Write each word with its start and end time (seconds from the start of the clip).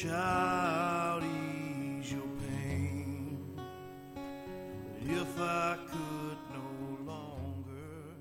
child, 0.00 1.22
ease 1.24 2.12
your 2.12 2.22
pain. 2.48 3.36
But 3.54 5.10
if 5.10 5.38
I 5.38 5.76
could 5.90 6.38
no 6.54 7.12
longer? 7.12 8.16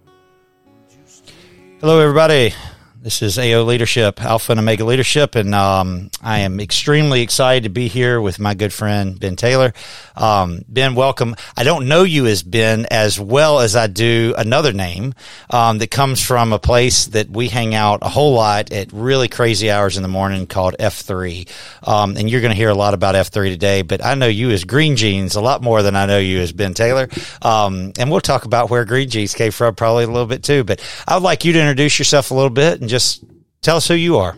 Hello, 1.79 2.01
everybody. 2.01 2.54
This 3.02 3.21
is 3.21 3.39
AO 3.39 3.61
Leadership, 3.61 4.21
Alpha 4.21 4.52
and 4.52 4.59
Omega 4.59 4.84
Leadership, 4.84 5.36
and 5.36 5.55
um, 5.55 6.11
I 6.21 6.39
am 6.39 6.59
extremely 6.59 7.21
excited 7.21 7.64
to 7.64 7.70
be 7.70 7.88
here 7.88 8.20
with 8.20 8.39
my 8.39 8.55
good 8.55 8.73
friend 8.73 9.18
Ben 9.18 9.38
Taylor. 9.38 9.71
Um, 10.18 10.65
ben, 10.68 10.95
welcome. 10.95 11.38
I 11.55 11.64
don't 11.64 11.88
know 11.88 12.04
you 12.04 12.25
as 12.25 12.43
Ben 12.43 12.86
as 12.91 13.18
well 13.18 13.61
as 13.61 13.77
I 13.77 13.88
do 13.88 14.33
another 14.38 14.73
name 14.73 15.14
um, 15.50 15.78
that 15.78 15.89
comes 15.89 16.21
from 16.21 16.51
a 16.51 16.59
place 16.59 17.06
that 17.06 17.29
we 17.29 17.47
hang 17.47 17.73
out 17.73 18.00
a 18.01 18.09
whole 18.09 18.33
lot 18.33 18.73
at 18.73 18.92
really 18.92 19.29
crazy 19.29 19.71
hours 19.71 19.95
in 19.95 20.04
the 20.04 20.09
morning 20.09 20.45
called 20.45 20.75
F3. 20.78 21.47
Um, 21.87 22.18
and 22.18 22.29
you're 22.29 22.42
going 22.42 22.51
to 22.51 22.57
hear 22.57 22.68
a 22.68 22.75
lot 22.75 22.93
about 22.93 23.15
F3 23.15 23.50
today, 23.50 23.81
but 23.81 24.04
I 24.04 24.15
know 24.15 24.28
you 24.28 24.50
as 24.50 24.65
Green 24.65 24.97
Jeans 24.97 25.37
a 25.37 25.42
lot 25.42 25.64
more 25.64 25.84
than 25.84 25.95
I 25.95 26.06
know 26.06 26.20
you 26.20 26.42
as 26.42 26.51
Ben 26.51 26.73
Taylor. 26.73 27.07
Um, 27.42 27.93
and 27.97 28.11
we'll 28.11 28.20
talk 28.20 28.43
about 28.43 28.70
where 28.70 28.84
Green 28.84 29.09
Jeans 29.09 29.34
came 29.36 29.54
from 29.54 29.73
probably 29.75 30.04
a 30.04 30.07
little 30.07 30.28
bit 30.28 30.43
too. 30.43 30.65
But 30.65 30.86
I 31.07 31.14
would 31.14 31.23
like 31.23 31.45
you 31.45 31.54
to 31.54 31.59
introduce 31.61 31.97
yourself 31.97 32.31
a 32.31 32.34
little 32.34 32.50
bit 32.50 32.89
and 32.89 32.92
just 32.92 33.23
tell 33.61 33.78
us 33.78 33.88
who 33.88 33.94
you 33.94 34.17
are. 34.17 34.36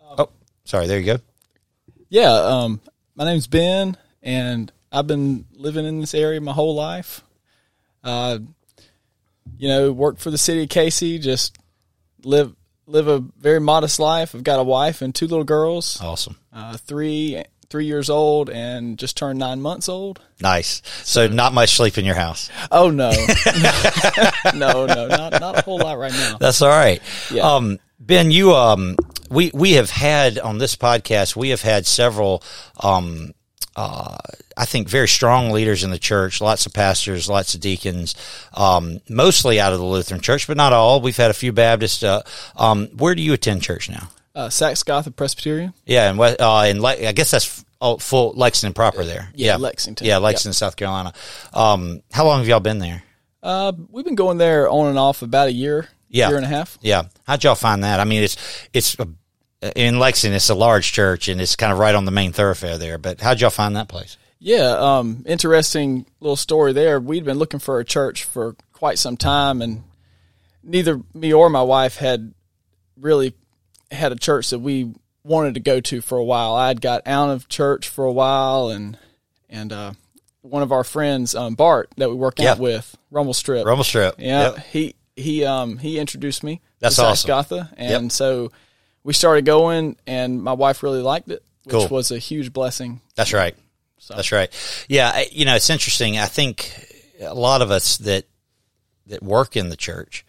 oh, 0.00 0.28
sorry. 0.64 0.86
There 0.86 1.00
you 1.00 1.06
go. 1.06 1.18
Yeah, 2.08 2.32
um, 2.32 2.80
my 3.16 3.24
name's 3.24 3.48
Ben, 3.48 3.96
and 4.22 4.70
I've 4.92 5.08
been 5.08 5.46
living 5.54 5.84
in 5.84 6.00
this 6.00 6.14
area 6.14 6.40
my 6.40 6.52
whole 6.52 6.76
life. 6.76 7.24
Uh, 8.04 8.38
you 9.58 9.66
know, 9.68 9.90
worked 9.90 10.20
for 10.20 10.30
the 10.30 10.38
city 10.38 10.62
of 10.62 10.68
Cayce, 10.68 11.00
just 11.20 11.56
live 12.22 12.54
live 12.86 13.08
a 13.08 13.18
very 13.38 13.60
modest 13.60 13.98
life. 13.98 14.34
I've 14.36 14.44
got 14.44 14.60
a 14.60 14.64
wife 14.64 15.02
and 15.02 15.12
two 15.14 15.26
little 15.26 15.44
girls, 15.44 16.00
Awesome. 16.00 16.36
uh, 16.52 16.76
three 16.76 17.42
three 17.72 17.86
years 17.86 18.08
old 18.08 18.50
and 18.50 18.98
just 18.98 19.16
turned 19.16 19.38
nine 19.38 19.60
months 19.60 19.88
old. 19.88 20.20
Nice. 20.40 20.82
So 21.02 21.26
not 21.26 21.52
much 21.52 21.74
sleep 21.74 21.98
in 21.98 22.04
your 22.04 22.14
house. 22.14 22.50
Oh 22.70 22.90
no, 22.90 23.10
no, 24.54 24.86
no, 24.86 25.08
not 25.08 25.40
not 25.40 25.58
a 25.58 25.62
whole 25.62 25.78
lot 25.78 25.98
right 25.98 26.12
now. 26.12 26.36
That's 26.38 26.62
all 26.62 26.68
right. 26.68 27.02
Yeah. 27.32 27.42
Um, 27.42 27.78
Ben, 27.98 28.32
you, 28.32 28.52
um, 28.52 28.96
we, 29.30 29.52
we 29.54 29.72
have 29.72 29.90
had 29.90 30.36
on 30.38 30.58
this 30.58 30.74
podcast, 30.74 31.36
we 31.36 31.50
have 31.50 31.62
had 31.62 31.86
several, 31.86 32.42
um, 32.80 33.32
uh, 33.76 34.18
I 34.56 34.64
think 34.64 34.88
very 34.88 35.06
strong 35.06 35.50
leaders 35.50 35.84
in 35.84 35.92
the 35.92 36.00
church, 36.00 36.40
lots 36.40 36.66
of 36.66 36.72
pastors, 36.72 37.28
lots 37.28 37.54
of 37.54 37.60
deacons, 37.60 38.16
um, 38.54 39.00
mostly 39.08 39.60
out 39.60 39.72
of 39.72 39.78
the 39.78 39.84
Lutheran 39.84 40.20
church, 40.20 40.48
but 40.48 40.56
not 40.56 40.72
all. 40.72 41.00
We've 41.00 41.16
had 41.16 41.30
a 41.30 41.34
few 41.34 41.52
Baptists. 41.52 42.02
Uh, 42.02 42.22
um, 42.56 42.88
where 42.88 43.14
do 43.14 43.22
you 43.22 43.34
attend 43.34 43.62
church 43.62 43.88
now? 43.88 44.08
Uh, 44.34 44.48
Saxe 44.48 44.82
Gotha 44.82 45.10
Presbyterian. 45.10 45.74
Yeah. 45.86 46.10
And, 46.10 46.20
uh, 46.20 46.64
in, 46.66 46.80
Le- 46.80 47.06
I 47.06 47.12
guess 47.12 47.30
that's 47.30 47.64
oh, 47.80 47.98
full 47.98 48.32
Lexington 48.34 48.74
proper 48.74 49.04
there. 49.04 49.30
Yeah, 49.34 49.56
Lexington. 49.56 50.06
Yeah. 50.06 50.18
Lexington, 50.18 50.54
South 50.54 50.76
Carolina. 50.76 51.12
Um, 51.52 52.02
how 52.12 52.24
long 52.24 52.38
have 52.38 52.48
y'all 52.48 52.60
been 52.60 52.78
there? 52.78 53.02
Uh, 53.42 53.72
we've 53.90 54.04
been 54.04 54.14
going 54.14 54.38
there 54.38 54.68
on 54.70 54.86
and 54.88 54.98
off 54.98 55.22
about 55.22 55.48
a 55.48 55.52
year, 55.52 55.88
Yeah. 56.08 56.28
year 56.28 56.36
and 56.36 56.46
a 56.46 56.48
half. 56.48 56.78
Yeah. 56.80 57.04
How'd 57.26 57.44
y'all 57.44 57.54
find 57.54 57.84
that? 57.84 58.00
I 58.00 58.04
mean, 58.04 58.22
it's, 58.22 58.36
it's 58.72 58.96
a, 58.98 59.08
in 59.76 59.98
Lexington, 59.98 60.34
it's 60.36 60.48
a 60.48 60.54
large 60.54 60.92
church 60.92 61.28
and 61.28 61.40
it's 61.40 61.56
kind 61.56 61.72
of 61.72 61.78
right 61.78 61.94
on 61.94 62.04
the 62.04 62.10
main 62.10 62.32
thoroughfare 62.32 62.78
there, 62.78 62.98
but 62.98 63.20
how'd 63.20 63.40
y'all 63.40 63.50
find 63.50 63.76
that 63.76 63.88
place? 63.88 64.16
Yeah, 64.44 64.74
um, 64.76 65.22
interesting 65.26 66.04
little 66.18 66.34
story 66.36 66.72
there. 66.72 66.98
We'd 66.98 67.24
been 67.24 67.38
looking 67.38 67.60
for 67.60 67.78
a 67.78 67.84
church 67.84 68.24
for 68.24 68.56
quite 68.72 68.98
some 68.98 69.16
time, 69.16 69.62
and 69.62 69.84
neither 70.64 71.00
me 71.14 71.32
or 71.32 71.48
my 71.48 71.62
wife 71.62 71.96
had 71.96 72.34
really 72.96 73.34
had 73.92 74.12
a 74.12 74.16
church 74.16 74.50
that 74.50 74.58
we 74.58 74.92
wanted 75.24 75.54
to 75.54 75.60
go 75.60 75.80
to 75.80 76.00
for 76.00 76.18
a 76.18 76.24
while. 76.24 76.54
I'd 76.54 76.80
got 76.80 77.02
out 77.06 77.30
of 77.30 77.48
church 77.48 77.88
for 77.88 78.04
a 78.04 78.12
while, 78.12 78.68
and 78.70 78.98
and 79.48 79.72
uh, 79.72 79.92
one 80.40 80.62
of 80.62 80.72
our 80.72 80.82
friends, 80.84 81.34
um, 81.34 81.54
Bart, 81.54 81.90
that 81.96 82.08
we 82.08 82.16
work 82.16 82.38
Yeah. 82.38 82.52
out 82.52 82.58
with, 82.58 82.96
Rumble 83.10 83.34
Strip. 83.34 83.64
Rumble 83.66 83.84
Strip. 83.84 84.16
Yeah, 84.18 84.52
Yep. 84.54 84.64
he 84.72 84.94
he 85.14 85.44
um 85.44 85.78
he 85.78 85.98
introduced 85.98 86.42
me. 86.42 86.60
That's 86.80 86.96
to 86.96 87.02
awesome. 87.02 87.28
Saxe 87.28 87.48
Gotha, 87.50 87.70
and 87.76 88.10
so 88.10 88.50
we 89.04 89.12
started 89.12 89.44
going, 89.44 89.96
and 90.06 90.42
my 90.42 90.52
wife 90.52 90.82
really 90.82 91.02
liked 91.02 91.30
it, 91.30 91.42
which 91.64 91.72
Cool. 91.74 91.88
was 91.88 92.10
a 92.10 92.18
huge 92.18 92.52
blessing. 92.52 93.00
That's 93.14 93.32
right. 93.32 93.54
So- 93.98 94.14
That's 94.14 94.32
right. 94.32 94.50
Yeah. 94.88 95.22
You 95.30 95.44
know, 95.44 95.54
it's 95.56 95.70
interesting. 95.70 96.18
I 96.18 96.26
think 96.26 96.72
a 97.20 97.34
lot 97.34 97.62
of 97.62 97.70
us 97.72 97.96
that, 97.98 98.24
that 99.06 99.22
work 99.22 99.56
in 99.56 99.68
the 99.70 99.76
church, 99.76 100.24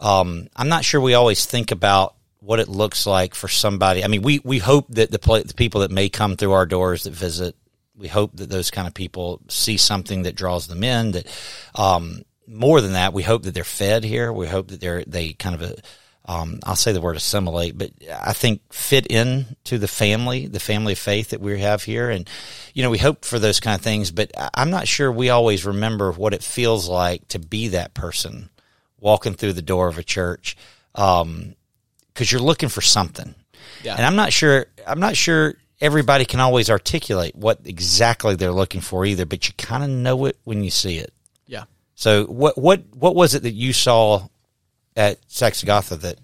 um, 0.00 0.48
I'm 0.54 0.68
not 0.68 0.84
sure 0.84 1.00
we 1.00 1.14
always 1.14 1.46
think 1.46 1.70
about 1.70 2.14
what 2.40 2.60
it 2.60 2.68
looks 2.68 3.06
like 3.06 3.34
for 3.34 3.48
somebody. 3.48 4.04
I 4.04 4.08
mean, 4.08 4.22
we, 4.22 4.40
we 4.44 4.58
hope 4.58 4.86
that 4.90 5.10
the, 5.10 5.18
the 5.18 5.54
people 5.54 5.80
that 5.80 5.90
may 5.90 6.08
come 6.08 6.36
through 6.36 6.52
our 6.52 6.66
doors 6.66 7.04
that 7.04 7.12
visit, 7.12 7.56
we 7.96 8.08
hope 8.08 8.36
that 8.36 8.50
those 8.50 8.70
kind 8.70 8.86
of 8.86 8.94
people 8.94 9.40
see 9.48 9.76
something 9.76 10.22
that 10.22 10.36
draws 10.36 10.66
them 10.66 10.84
in 10.84 11.12
that, 11.12 11.26
um, 11.74 12.22
more 12.46 12.80
than 12.80 12.92
that, 12.92 13.12
we 13.12 13.22
hope 13.22 13.42
that 13.42 13.54
they're 13.54 13.64
fed 13.64 14.04
here. 14.04 14.32
We 14.32 14.46
hope 14.46 14.68
that 14.68 14.80
they're, 14.80 15.02
they 15.04 15.32
kind 15.32 15.54
of, 15.54 15.62
a, 15.62 15.76
um, 16.28 16.60
I'll 16.64 16.76
say 16.76 16.92
the 16.92 17.00
word 17.00 17.16
assimilate, 17.16 17.78
but 17.78 17.90
I 18.12 18.32
think 18.32 18.60
fit 18.72 19.06
in 19.06 19.56
to 19.64 19.78
the 19.78 19.88
family, 19.88 20.46
the 20.46 20.60
family 20.60 20.92
of 20.92 20.98
faith 20.98 21.30
that 21.30 21.40
we 21.40 21.60
have 21.60 21.84
here. 21.84 22.10
And, 22.10 22.28
you 22.74 22.82
know, 22.82 22.90
we 22.90 22.98
hope 22.98 23.24
for 23.24 23.38
those 23.38 23.60
kind 23.60 23.76
of 23.76 23.80
things, 23.80 24.10
but 24.10 24.32
I'm 24.54 24.70
not 24.70 24.88
sure 24.88 25.10
we 25.10 25.30
always 25.30 25.64
remember 25.64 26.12
what 26.12 26.34
it 26.34 26.42
feels 26.42 26.88
like 26.88 27.26
to 27.28 27.38
be 27.38 27.68
that 27.68 27.94
person 27.94 28.50
walking 28.98 29.34
through 29.34 29.52
the 29.52 29.62
door 29.62 29.88
of 29.88 29.98
a 29.98 30.04
church. 30.04 30.56
Um, 30.94 31.54
cause 32.16 32.32
you're 32.32 32.40
looking 32.40 32.68
for 32.68 32.80
something. 32.80 33.34
Yeah. 33.82 33.94
And 33.96 34.04
I'm 34.04 34.16
not 34.16 34.32
sure, 34.32 34.66
I'm 34.86 34.98
not 34.98 35.16
sure 35.16 35.54
everybody 35.80 36.24
can 36.24 36.40
always 36.40 36.70
articulate 36.70 37.36
what 37.36 37.60
exactly 37.64 38.34
they're 38.34 38.50
looking 38.50 38.80
for 38.80 39.04
either, 39.04 39.26
but 39.26 39.46
you 39.46 39.54
kind 39.56 39.84
of 39.84 39.90
know 39.90 40.24
it 40.24 40.36
when 40.44 40.64
you 40.64 40.70
see 40.70 40.98
it. 40.98 41.12
Yeah. 41.46 41.64
So 41.94 42.24
what, 42.24 42.58
what, 42.58 42.82
what 42.94 43.14
was 43.14 43.34
it 43.34 43.42
that 43.44 43.52
you 43.52 43.72
saw 43.72 44.26
at 44.96 45.18
Saxagotha 45.28 45.96
that 45.96 46.18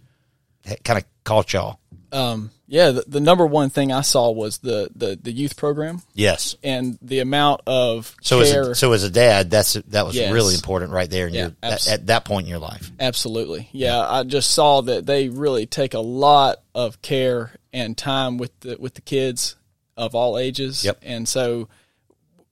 kind 0.84 0.98
of 0.98 1.04
caught 1.24 1.52
y'all? 1.52 1.78
Um, 2.10 2.50
yeah, 2.72 2.90
the, 2.92 3.04
the 3.06 3.20
number 3.20 3.44
one 3.44 3.68
thing 3.68 3.92
I 3.92 4.00
saw 4.00 4.30
was 4.30 4.56
the, 4.58 4.88
the, 4.96 5.14
the 5.20 5.30
youth 5.30 5.58
program 5.58 6.00
Yes. 6.14 6.56
and 6.64 6.98
the 7.02 7.18
amount 7.18 7.60
of 7.66 8.16
So 8.22 8.40
as 8.40 8.50
a, 8.50 8.74
so 8.74 8.92
as 8.92 9.04
a 9.04 9.10
dad, 9.10 9.50
that's 9.50 9.74
that 9.74 10.06
was 10.06 10.16
Yes. 10.16 10.32
really 10.32 10.54
important 10.54 10.90
right 10.90 11.10
there 11.10 11.26
in 11.26 11.34
Yeah, 11.34 11.40
your, 11.42 11.56
at, 11.62 11.72
abs- 11.74 11.88
at 11.88 12.06
that 12.06 12.24
point 12.24 12.46
in 12.46 12.50
your 12.50 12.60
life. 12.60 12.90
Absolutely. 12.98 13.68
Yeah, 13.72 14.00
I 14.00 14.22
just 14.22 14.52
saw 14.52 14.80
that 14.80 15.04
they 15.04 15.28
really 15.28 15.66
take 15.66 15.92
a 15.92 16.00
lot 16.00 16.62
of 16.74 17.02
care 17.02 17.52
and 17.74 17.94
time 17.94 18.38
with 18.38 18.58
the 18.60 18.76
with 18.80 18.94
the 18.94 19.02
kids 19.02 19.56
of 19.98 20.14
all 20.14 20.38
ages. 20.38 20.82
Yep. 20.82 21.00
And 21.02 21.28
so 21.28 21.68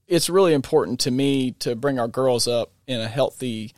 it's 0.06 0.28
really 0.28 0.52
important 0.52 1.00
to 1.00 1.10
me 1.10 1.52
to 1.60 1.74
bring 1.74 1.98
our 1.98 2.08
girls 2.08 2.46
up 2.46 2.72
in 2.86 3.00
a 3.00 3.08
healthy, 3.08 3.72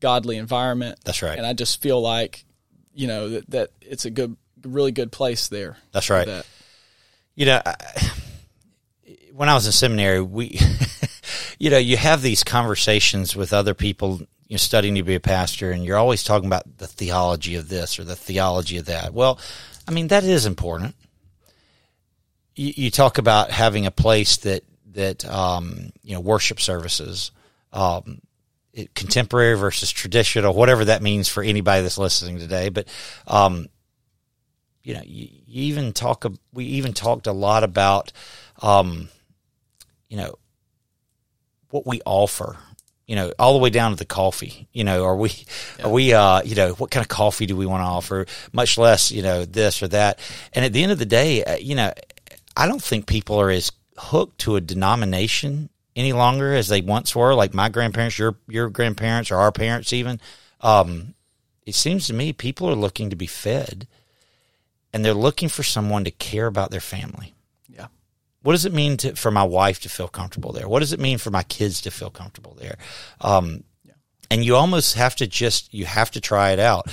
godly 0.00 0.38
environment. 0.38 0.98
That's 1.04 1.20
right. 1.20 1.36
And 1.36 1.46
I 1.46 1.52
just 1.52 1.82
feel 1.82 2.00
like, 2.00 2.46
you 2.94 3.06
know, 3.08 3.28
that, 3.28 3.50
that 3.50 3.70
it's 3.82 4.06
a 4.06 4.10
good 4.10 4.36
really 4.64 4.92
good 4.92 5.12
place 5.12 5.48
there. 5.48 5.76
That's 5.92 6.10
right. 6.10 6.26
That. 6.26 6.46
you 7.34 7.46
know, 7.46 7.60
I, 7.64 7.74
when 9.32 9.48
I 9.48 9.54
was 9.54 9.66
in 9.66 9.72
seminary, 9.72 10.20
we, 10.20 10.58
you 11.58 11.70
know, 11.70 11.78
you 11.78 11.96
have 11.96 12.22
these 12.22 12.44
conversations 12.44 13.34
with 13.34 13.52
other 13.52 13.74
people, 13.74 14.18
you 14.46 14.54
know, 14.54 14.56
studying 14.58 14.94
to 14.96 15.02
be 15.02 15.14
a 15.14 15.20
pastor, 15.20 15.70
and 15.70 15.84
you're 15.84 15.96
always 15.96 16.22
talking 16.22 16.46
about 16.46 16.78
the 16.78 16.86
theology 16.86 17.56
of 17.56 17.68
this 17.68 17.98
or 17.98 18.04
the 18.04 18.16
theology 18.16 18.76
of 18.78 18.86
that. 18.86 19.14
Well, 19.14 19.38
I 19.88 19.90
mean, 19.92 20.08
that 20.08 20.24
is 20.24 20.46
important. 20.46 20.94
You, 22.54 22.72
you 22.76 22.90
talk 22.90 23.18
about 23.18 23.50
having 23.50 23.86
a 23.86 23.90
place 23.90 24.36
that 24.38 24.64
that 24.92 25.24
um, 25.24 25.90
you 26.02 26.14
know 26.14 26.20
worship 26.20 26.60
services, 26.60 27.30
um, 27.72 28.20
it- 28.74 28.94
contemporary 28.94 29.56
versus 29.56 29.90
traditional, 29.90 30.52
whatever 30.54 30.84
that 30.84 31.02
means 31.02 31.28
for 31.28 31.42
anybody 31.42 31.82
that's 31.82 31.98
listening 31.98 32.38
today. 32.38 32.68
But 32.68 32.88
um, 33.26 33.68
you 34.82 34.94
know, 34.94 35.02
you, 35.04 35.28
you 35.46 35.62
even 35.64 35.92
talk. 35.92 36.24
We 36.52 36.64
even 36.64 36.92
talked 36.92 37.26
a 37.26 37.32
lot 37.32 37.64
about, 37.64 38.12
um, 38.60 39.08
you 40.08 40.16
know, 40.16 40.34
what 41.70 41.86
we 41.86 42.00
offer. 42.04 42.56
You 43.06 43.16
know, 43.16 43.32
all 43.38 43.52
the 43.52 43.58
way 43.58 43.68
down 43.68 43.90
to 43.90 43.96
the 43.96 44.06
coffee. 44.06 44.68
You 44.72 44.84
know, 44.84 45.04
are 45.04 45.16
we, 45.16 45.32
are 45.82 45.90
we, 45.90 46.14
uh, 46.14 46.40
you 46.42 46.54
know, 46.54 46.72
what 46.74 46.90
kind 46.90 47.04
of 47.04 47.08
coffee 47.08 47.46
do 47.46 47.56
we 47.56 47.66
want 47.66 47.82
to 47.82 47.86
offer? 47.86 48.26
Much 48.52 48.78
less, 48.78 49.10
you 49.10 49.22
know, 49.22 49.44
this 49.44 49.82
or 49.82 49.88
that. 49.88 50.18
And 50.54 50.64
at 50.64 50.72
the 50.72 50.82
end 50.82 50.92
of 50.92 50.98
the 50.98 51.04
day, 51.04 51.44
uh, 51.44 51.56
you 51.56 51.74
know, 51.74 51.92
I 52.56 52.66
don't 52.66 52.82
think 52.82 53.06
people 53.06 53.38
are 53.40 53.50
as 53.50 53.72
hooked 53.98 54.38
to 54.40 54.56
a 54.56 54.60
denomination 54.60 55.68
any 55.94 56.12
longer 56.12 56.54
as 56.54 56.68
they 56.68 56.80
once 56.80 57.14
were. 57.14 57.34
Like 57.34 57.52
my 57.52 57.68
grandparents, 57.68 58.18
your 58.18 58.36
your 58.48 58.70
grandparents, 58.70 59.30
or 59.30 59.36
our 59.36 59.52
parents, 59.52 59.92
even. 59.92 60.20
Um, 60.60 61.14
it 61.66 61.74
seems 61.74 62.06
to 62.06 62.14
me 62.14 62.32
people 62.32 62.68
are 62.68 62.74
looking 62.74 63.10
to 63.10 63.16
be 63.16 63.26
fed, 63.26 63.86
and 64.92 65.04
they're 65.04 65.14
looking 65.14 65.48
for 65.48 65.62
someone 65.62 66.04
to 66.04 66.10
care 66.10 66.46
about 66.46 66.70
their 66.70 66.80
family. 66.80 67.34
Yeah. 67.68 67.86
What 68.42 68.52
does 68.52 68.64
it 68.64 68.72
mean 68.72 68.96
to, 68.98 69.16
for 69.16 69.30
my 69.30 69.44
wife 69.44 69.80
to 69.80 69.88
feel 69.88 70.08
comfortable 70.08 70.52
there? 70.52 70.68
What 70.68 70.80
does 70.80 70.92
it 70.92 71.00
mean 71.00 71.18
for 71.18 71.30
my 71.30 71.42
kids 71.42 71.80
to 71.82 71.90
feel 71.90 72.10
comfortable 72.10 72.56
there? 72.60 72.76
Um, 73.20 73.64
and 74.30 74.44
you 74.44 74.56
almost 74.56 74.94
have 74.94 75.16
to 75.16 75.26
just 75.26 75.72
you 75.74 75.84
have 75.84 76.10
to 76.12 76.20
try 76.20 76.50
it 76.52 76.58
out. 76.58 76.90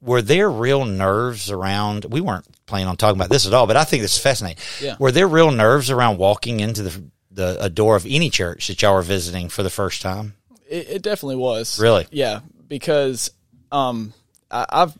Were 0.00 0.22
there 0.22 0.50
real 0.50 0.84
nerves 0.84 1.50
around? 1.50 2.04
We 2.06 2.20
weren't 2.20 2.46
planning 2.66 2.88
on 2.88 2.96
talking 2.96 3.16
about 3.16 3.30
this 3.30 3.46
at 3.46 3.54
all, 3.54 3.66
but 3.66 3.76
I 3.76 3.84
think 3.84 4.02
this 4.02 4.16
is 4.16 4.22
fascinating. 4.22 4.62
Yeah. 4.80 4.96
Were 4.98 5.12
there 5.12 5.28
real 5.28 5.50
nerves 5.50 5.90
around 5.90 6.18
walking 6.18 6.60
into 6.60 6.82
the 6.82 7.04
the 7.30 7.56
a 7.60 7.70
door 7.70 7.96
of 7.96 8.06
any 8.08 8.30
church 8.30 8.68
that 8.68 8.82
y'all 8.82 8.94
were 8.94 9.02
visiting 9.02 9.48
for 9.48 9.62
the 9.62 9.70
first 9.70 10.02
time? 10.02 10.34
It, 10.68 10.88
it 10.90 11.02
definitely 11.02 11.36
was. 11.36 11.78
Really? 11.78 12.06
Yeah, 12.10 12.40
because 12.68 13.30
um, 13.70 14.12
I, 14.50 14.66
I've 14.68 14.98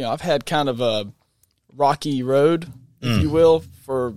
you 0.00 0.06
know 0.06 0.12
I've 0.12 0.22
had 0.22 0.46
kind 0.46 0.70
of 0.70 0.80
a 0.80 1.12
rocky 1.76 2.22
road, 2.22 2.72
if 3.02 3.08
Mm. 3.18 3.20
you 3.22 3.28
will, 3.30 3.60
for 3.84 4.14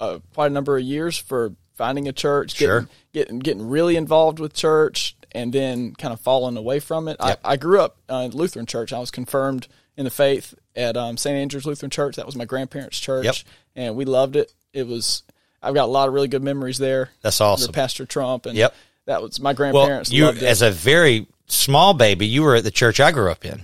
uh, 0.00 0.20
quite 0.32 0.46
a 0.46 0.54
number 0.54 0.78
of 0.78 0.82
years 0.82 1.18
for 1.18 1.52
finding 1.74 2.08
a 2.08 2.12
church, 2.12 2.56
Sure. 2.56 2.80
getting, 2.80 2.88
getting 3.12 3.38
getting 3.40 3.68
really 3.68 3.96
involved 3.96 4.38
with 4.38 4.54
church, 4.54 5.14
and 5.32 5.52
then 5.52 5.94
kind 5.94 6.14
of 6.14 6.20
falling 6.20 6.56
away 6.56 6.80
from 6.80 7.06
it. 7.06 7.18
Yep. 7.22 7.40
I, 7.44 7.52
I 7.52 7.56
grew 7.58 7.80
up 7.82 7.98
uh, 8.10 8.22
in 8.24 8.30
Lutheran 8.32 8.64
church. 8.64 8.94
I 8.94 8.98
was 8.98 9.10
confirmed 9.10 9.68
in 9.94 10.04
the 10.04 10.10
faith 10.10 10.54
at 10.74 10.96
um, 10.96 11.18
St. 11.18 11.36
Andrew's 11.36 11.66
Lutheran 11.66 11.90
Church. 11.90 12.16
That 12.16 12.24
was 12.24 12.34
my 12.36 12.46
grandparents' 12.46 12.98
church, 12.98 13.26
Yep. 13.26 13.34
and 13.76 13.94
we 13.96 14.06
loved 14.06 14.36
it. 14.36 14.50
It 14.72 14.86
was 14.86 15.22
I've 15.62 15.74
got 15.74 15.84
a 15.84 15.92
lot 15.92 16.08
of 16.08 16.14
really 16.14 16.28
good 16.28 16.42
memories 16.42 16.78
there. 16.78 17.10
That's 17.20 17.42
awesome. 17.42 17.74
Pastor 17.74 18.06
Trump, 18.06 18.46
and 18.46 18.56
Yep. 18.56 18.74
that 19.04 19.20
was 19.20 19.38
my 19.38 19.52
grandparents. 19.52 20.08
Well, 20.10 20.34
you 20.34 20.46
as 20.46 20.62
a 20.62 20.70
very 20.70 21.26
small 21.46 21.92
baby, 21.92 22.26
you 22.26 22.42
were 22.42 22.54
at 22.56 22.64
the 22.64 22.70
church 22.70 23.00
I 23.00 23.12
grew 23.12 23.30
up 23.30 23.44
in. 23.44 23.60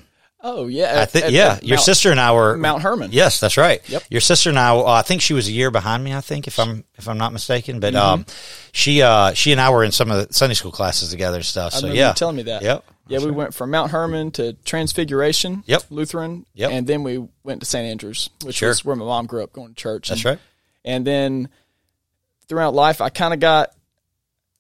Oh 0.49 0.69
yeah, 0.69 1.01
I 1.03 1.07
think 1.07 1.31
yeah, 1.31 1.55
at 1.55 1.65
your 1.65 1.77
Mount- 1.77 1.85
sister 1.87 2.11
and 2.13 2.21
I 2.21 2.33
were 2.33 2.57
Mount 2.57 2.83
Hermon. 2.83 3.11
Yes, 3.13 3.41
that's 3.41 3.57
right. 3.57 3.81
Yep. 3.89 4.05
Your 4.11 4.21
sister 4.21 4.49
and 4.51 4.59
I. 4.59 4.77
uh, 4.77 4.85
I 4.85 5.03
think 5.03 5.21
she 5.23 5.35
was 5.35 5.49
a 5.49 5.53
year 5.53 5.73
behind 5.73 6.05
me. 6.05 6.15
I 6.15 6.21
think 6.21 6.47
if 6.47 6.59
I'm 6.61 6.85
if 6.95 7.09
I'm 7.09 7.19
not 7.19 7.33
mistaken, 7.33 7.81
but 7.81 7.95
Mm-hmm. 7.95 8.07
um, 8.21 8.27
she 8.73 9.03
uh 9.03 9.33
she 9.33 9.51
and 9.53 9.61
I 9.61 9.71
were 9.71 9.83
in 9.83 9.91
some 9.91 10.11
of 10.11 10.29
the 10.29 10.33
Sunday 10.33 10.55
school 10.55 10.71
classes 10.71 11.11
together 11.11 11.39
and 11.39 11.45
stuff. 11.45 11.75
I 11.75 11.79
So 11.81 11.87
yeah, 11.89 12.09
you 12.11 12.15
telling 12.15 12.37
me 12.37 12.45
that. 12.45 12.63
Yep. 12.63 12.85
Yeah, 13.09 13.19
we 13.25 13.31
went 13.31 13.55
from 13.55 13.71
Mount 13.71 13.91
Hermon 13.93 14.31
to 14.33 14.53
Transfiguration. 14.65 15.63
Yep. 15.67 15.85
Lutheran. 15.91 16.45
Yep. 16.55 16.71
And 16.73 16.87
then 16.87 17.03
we 17.05 17.27
went 17.45 17.61
to 17.61 17.67
St. 17.67 17.85
Andrews, 17.89 18.31
which 18.45 18.57
Sure. 18.57 18.69
was 18.71 18.85
where 18.85 18.97
my 18.97 19.05
mom 19.05 19.27
grew 19.27 19.43
up 19.45 19.53
going 19.53 19.69
to 19.69 19.75
church. 19.75 20.09
That's 20.09 20.23
and, 20.23 20.31
right. 20.33 20.39
And 20.85 21.07
then 21.07 21.49
throughout 22.49 22.75
life, 22.75 23.01
I 23.01 23.09
kind 23.09 23.35
of 23.35 23.41
got. 23.41 23.71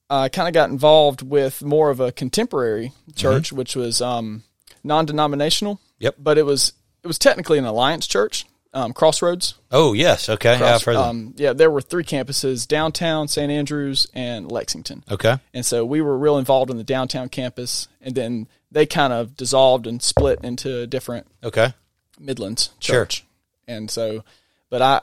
I 0.09 0.29
kind 0.29 0.47
of 0.47 0.55
got 0.55 0.71
involved 0.71 1.23
with 1.23 1.63
more 1.65 1.91
of 1.91 1.99
a 1.99 2.13
contemporary 2.13 2.93
church, 3.17 3.53
which 3.53 3.75
was 3.75 4.01
um, 4.01 4.45
non-denominational. 4.87 5.81
Yep. 5.99 6.17
But 6.19 6.39
it 6.39 6.45
was 6.45 6.73
it 7.03 7.07
was 7.07 7.19
technically 7.19 7.59
an 7.59 7.65
alliance 7.65 8.07
church, 8.07 8.45
um, 8.75 8.93
Crossroads. 8.93 9.55
Oh 9.71 9.93
yes, 9.93 10.29
okay. 10.29 10.59
yeah, 10.59 10.75
I've 10.75 10.83
heard 10.83 10.97
um, 10.97 11.35
yeah, 11.37 11.53
there 11.53 11.71
were 11.71 11.81
three 11.81 12.05
campuses: 12.05 12.67
downtown, 12.67 13.29
St. 13.29 13.51
Andrews, 13.51 14.07
and 14.15 14.51
Lexington. 14.51 15.05
Okay, 15.11 15.37
And 15.55 15.65
so 15.65 15.85
we 15.85 16.01
were 16.01 16.17
real 16.19 16.39
involved 16.39 16.71
in 16.71 16.77
the 16.77 16.85
downtown 16.85 17.29
campus, 17.29 17.89
and 18.01 18.15
then 18.15 18.49
they 18.71 18.87
kind 18.87 19.13
of 19.13 19.37
dissolved 19.37 19.87
and 19.87 20.03
split 20.03 20.41
into 20.43 20.81
a 20.81 20.87
different 20.87 21.27
okay, 21.45 21.73
Midlands 22.19 22.71
Sure. 22.81 22.97
church. 23.05 23.25
And 23.69 23.91
so, 23.91 24.23
but 24.71 24.83
I, 24.83 25.01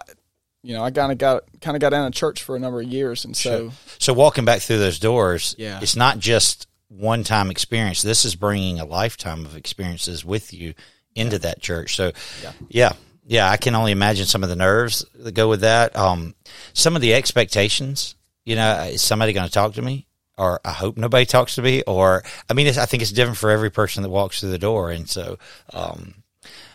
you 0.62 0.74
know, 0.74 0.84
I 0.84 0.92
kind 0.92 1.12
of 1.12 1.18
got 1.18 1.44
kind 1.62 1.76
of 1.76 1.82
got 1.82 1.94
out 1.94 2.06
of 2.08 2.14
church 2.14 2.44
for 2.44 2.56
a 2.56 2.60
number 2.60 2.82
of 2.82 2.88
years, 2.88 3.26
and 3.26 3.36
so 3.36 3.72
So 4.00 4.14
walking 4.14 4.46
back 4.46 4.62
through 4.62 4.80
those 4.80 5.00
doors, 5.00 5.56
Yeah. 5.58 5.80
it's 5.82 5.96
not 5.96 6.20
just 6.20 6.68
one 6.98 7.24
time 7.24 7.50
experience. 7.50 8.01
This 8.01 8.25
is 8.25 8.36
bringing 8.36 8.80
a 8.80 8.86
lifetime 8.86 9.45
of 9.45 9.56
experiences 9.56 10.24
with 10.24 10.54
you 10.54 10.74
into 11.16 11.40
that 11.40 11.62
church. 11.62 11.95
So, 11.95 12.12
yeah. 12.42 12.94
yeah, 13.25 13.50
I 13.50 13.57
can 13.57 13.75
only 13.75 13.92
imagine 13.92 14.25
some 14.25 14.44
of 14.44 14.50
the 14.50 14.56
nerves 14.56 15.06
that 15.16 15.34
go 15.34 15.48
with 15.48 15.62
that. 15.62 15.95
Um, 15.95 16.36
some 16.74 16.95
of 16.95 17.01
the 17.01 17.13
expectations. 17.13 18.16
You 18.45 18.57
know, 18.57 18.90
is 18.92 19.01
somebody 19.01 19.31
going 19.31 19.48
to 19.48 19.54
talk 19.54 19.74
to 19.75 19.81
me? 19.81 20.06
Or 20.38 20.60
I 20.66 20.72
hope 20.72 20.98
nobody 20.98 21.25
talks 21.25 21.56
to 21.56 21.62
me. 21.62 21.84
Or 21.84 22.24
I 22.50 22.54
mean, 22.54 22.68
it's, 22.68 22.78
I 22.78 22.86
think 22.86 23.01
it's 23.01 23.12
different 23.12 23.38
for 23.38 23.50
every 23.50 23.72
person 23.72 24.04
that 24.04 24.10
walks 24.10 24.39
through 24.39 24.51
the 24.51 24.57
door. 24.57 24.92
And 24.92 25.10
so, 25.10 25.38
um, 25.74 26.16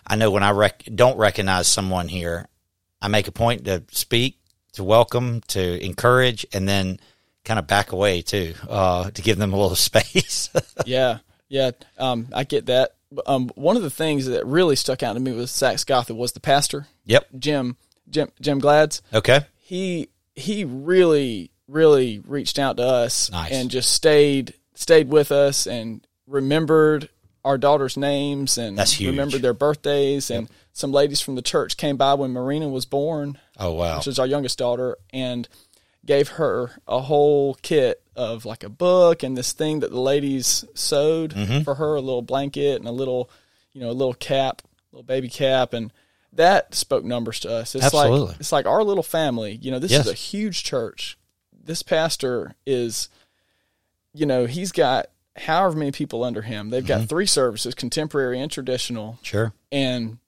I 0.07 0.17
know 0.17 0.31
when 0.31 0.43
I 0.43 0.53
rec- 0.53 0.89
don't 0.95 1.19
recognize 1.19 1.67
someone 1.67 2.09
here, 2.09 2.47
I 3.03 3.09
make 3.09 3.29
a 3.29 3.33
point 3.33 3.67
to 3.67 3.83
speak, 3.91 4.39
to 4.73 4.85
welcome, 4.85 5.43
to 5.49 5.85
encourage, 5.85 6.47
and 6.53 6.67
then 6.67 6.99
kind 7.45 7.59
of 7.59 7.67
back 7.67 7.93
away 7.93 8.23
too, 8.23 8.55
uh, 8.69 9.11
to 9.11 9.23
give 9.23 9.39
them 9.39 9.53
a 9.53 9.57
little 9.59 9.77
space. 9.91 10.51
yeah, 10.87 11.19
yeah, 11.49 11.71
um, 11.99 12.29
I 12.35 12.45
get 12.45 12.67
that. 12.67 12.93
Um, 13.27 13.49
one 13.55 13.77
of 13.77 13.83
the 13.83 13.91
things 13.91 14.27
that 14.27 14.45
really 14.47 14.77
stuck 14.77 15.03
out 15.03 15.15
to 15.15 15.21
me 15.21 15.33
with 15.33 15.49
Saxe 15.49 15.85
Gotha 15.85 16.15
was 16.15 16.33
the 16.33 16.41
pastor, 16.41 16.87
yep. 17.05 17.27
Jim 17.39 17.77
Jim 18.11 18.31
Jim 18.41 18.59
Glads. 18.59 19.01
Okay. 19.15 19.41
he 19.57 20.09
he 20.35 20.65
really 20.65 21.51
really 21.67 22.21
reached 22.27 22.59
out 22.59 22.77
to 22.79 22.83
us 22.83 23.31
Nice. 23.31 23.53
and 23.53 23.71
just 23.71 23.93
stayed 23.93 24.55
stayed 24.75 25.09
with 25.09 25.33
us 25.33 25.67
and 25.67 26.07
remembered 26.27 27.09
our 27.45 27.57
daughters' 27.59 27.97
names 27.97 28.59
and 28.59 28.77
That's 28.79 28.93
huge. 28.93 29.11
remembered 29.11 29.43
their 29.43 29.55
birthdays 29.55 30.31
and 30.31 30.49
some 30.73 30.93
ladies 30.93 31.21
from 31.21 31.35
the 31.35 31.43
church 31.43 31.77
came 31.77 31.97
by 31.97 32.15
when 32.15 32.31
Marina 32.33 32.69
was 32.69 32.85
born, 32.85 33.39
Oh 33.59 33.73
wow. 33.73 33.97
which 33.97 34.07
is 34.07 34.19
our 34.19 34.27
youngest 34.27 34.59
daughter, 34.59 34.97
and 35.13 35.49
gave 36.09 36.29
her 36.31 36.73
a 36.89 37.01
whole 37.03 37.55
kit 37.63 38.03
of 38.17 38.45
like 38.45 38.65
a 38.65 38.69
book 38.69 39.23
and 39.23 39.37
this 39.37 39.53
thing 39.53 39.79
that 39.81 39.91
the 39.93 40.01
ladies 40.01 40.65
sewed 40.75 41.31
Mm-hmm. 41.33 41.61
for 41.63 41.75
her, 41.77 41.95
a 41.95 42.01
little 42.01 42.23
blanket 42.23 42.81
and 42.81 42.89
a 42.89 42.93
little, 42.93 43.31
you 43.73 43.81
know, 43.81 43.91
a 43.91 43.93
little 43.93 44.15
cap, 44.15 44.63
little 44.91 45.05
baby 45.05 45.29
cap, 45.29 45.73
and 45.75 45.93
that 46.33 46.75
spoke 46.75 47.05
numbers 47.05 47.41
to 47.41 47.51
us. 47.51 47.75
It's 47.75 47.85
Absolutely. 47.85 48.21
like 48.29 48.41
it's 48.41 48.51
like 48.53 48.67
our 48.67 48.83
little 48.83 49.03
family. 49.05 49.59
You 49.63 49.71
know, 49.71 49.79
this 49.79 49.93
Yes. 49.93 50.07
is 50.07 50.13
a 50.13 50.15
huge 50.17 50.65
church. 50.65 51.17
This 51.65 51.83
pastor 51.83 52.55
is, 52.67 53.09
you 54.15 54.27
know, 54.27 54.47
he's 54.47 54.73
got 54.73 55.07
however 55.37 55.77
many 55.77 55.93
people 55.93 56.25
under 56.25 56.43
him. 56.43 56.71
They've 56.71 56.83
Mm-hmm. 56.83 57.01
got 57.03 57.09
three 57.09 57.27
services, 57.27 57.75
contemporary 57.75 58.41
and 58.41 58.51
traditional, 58.51 59.19
Sure. 59.23 59.53
and 59.71 60.19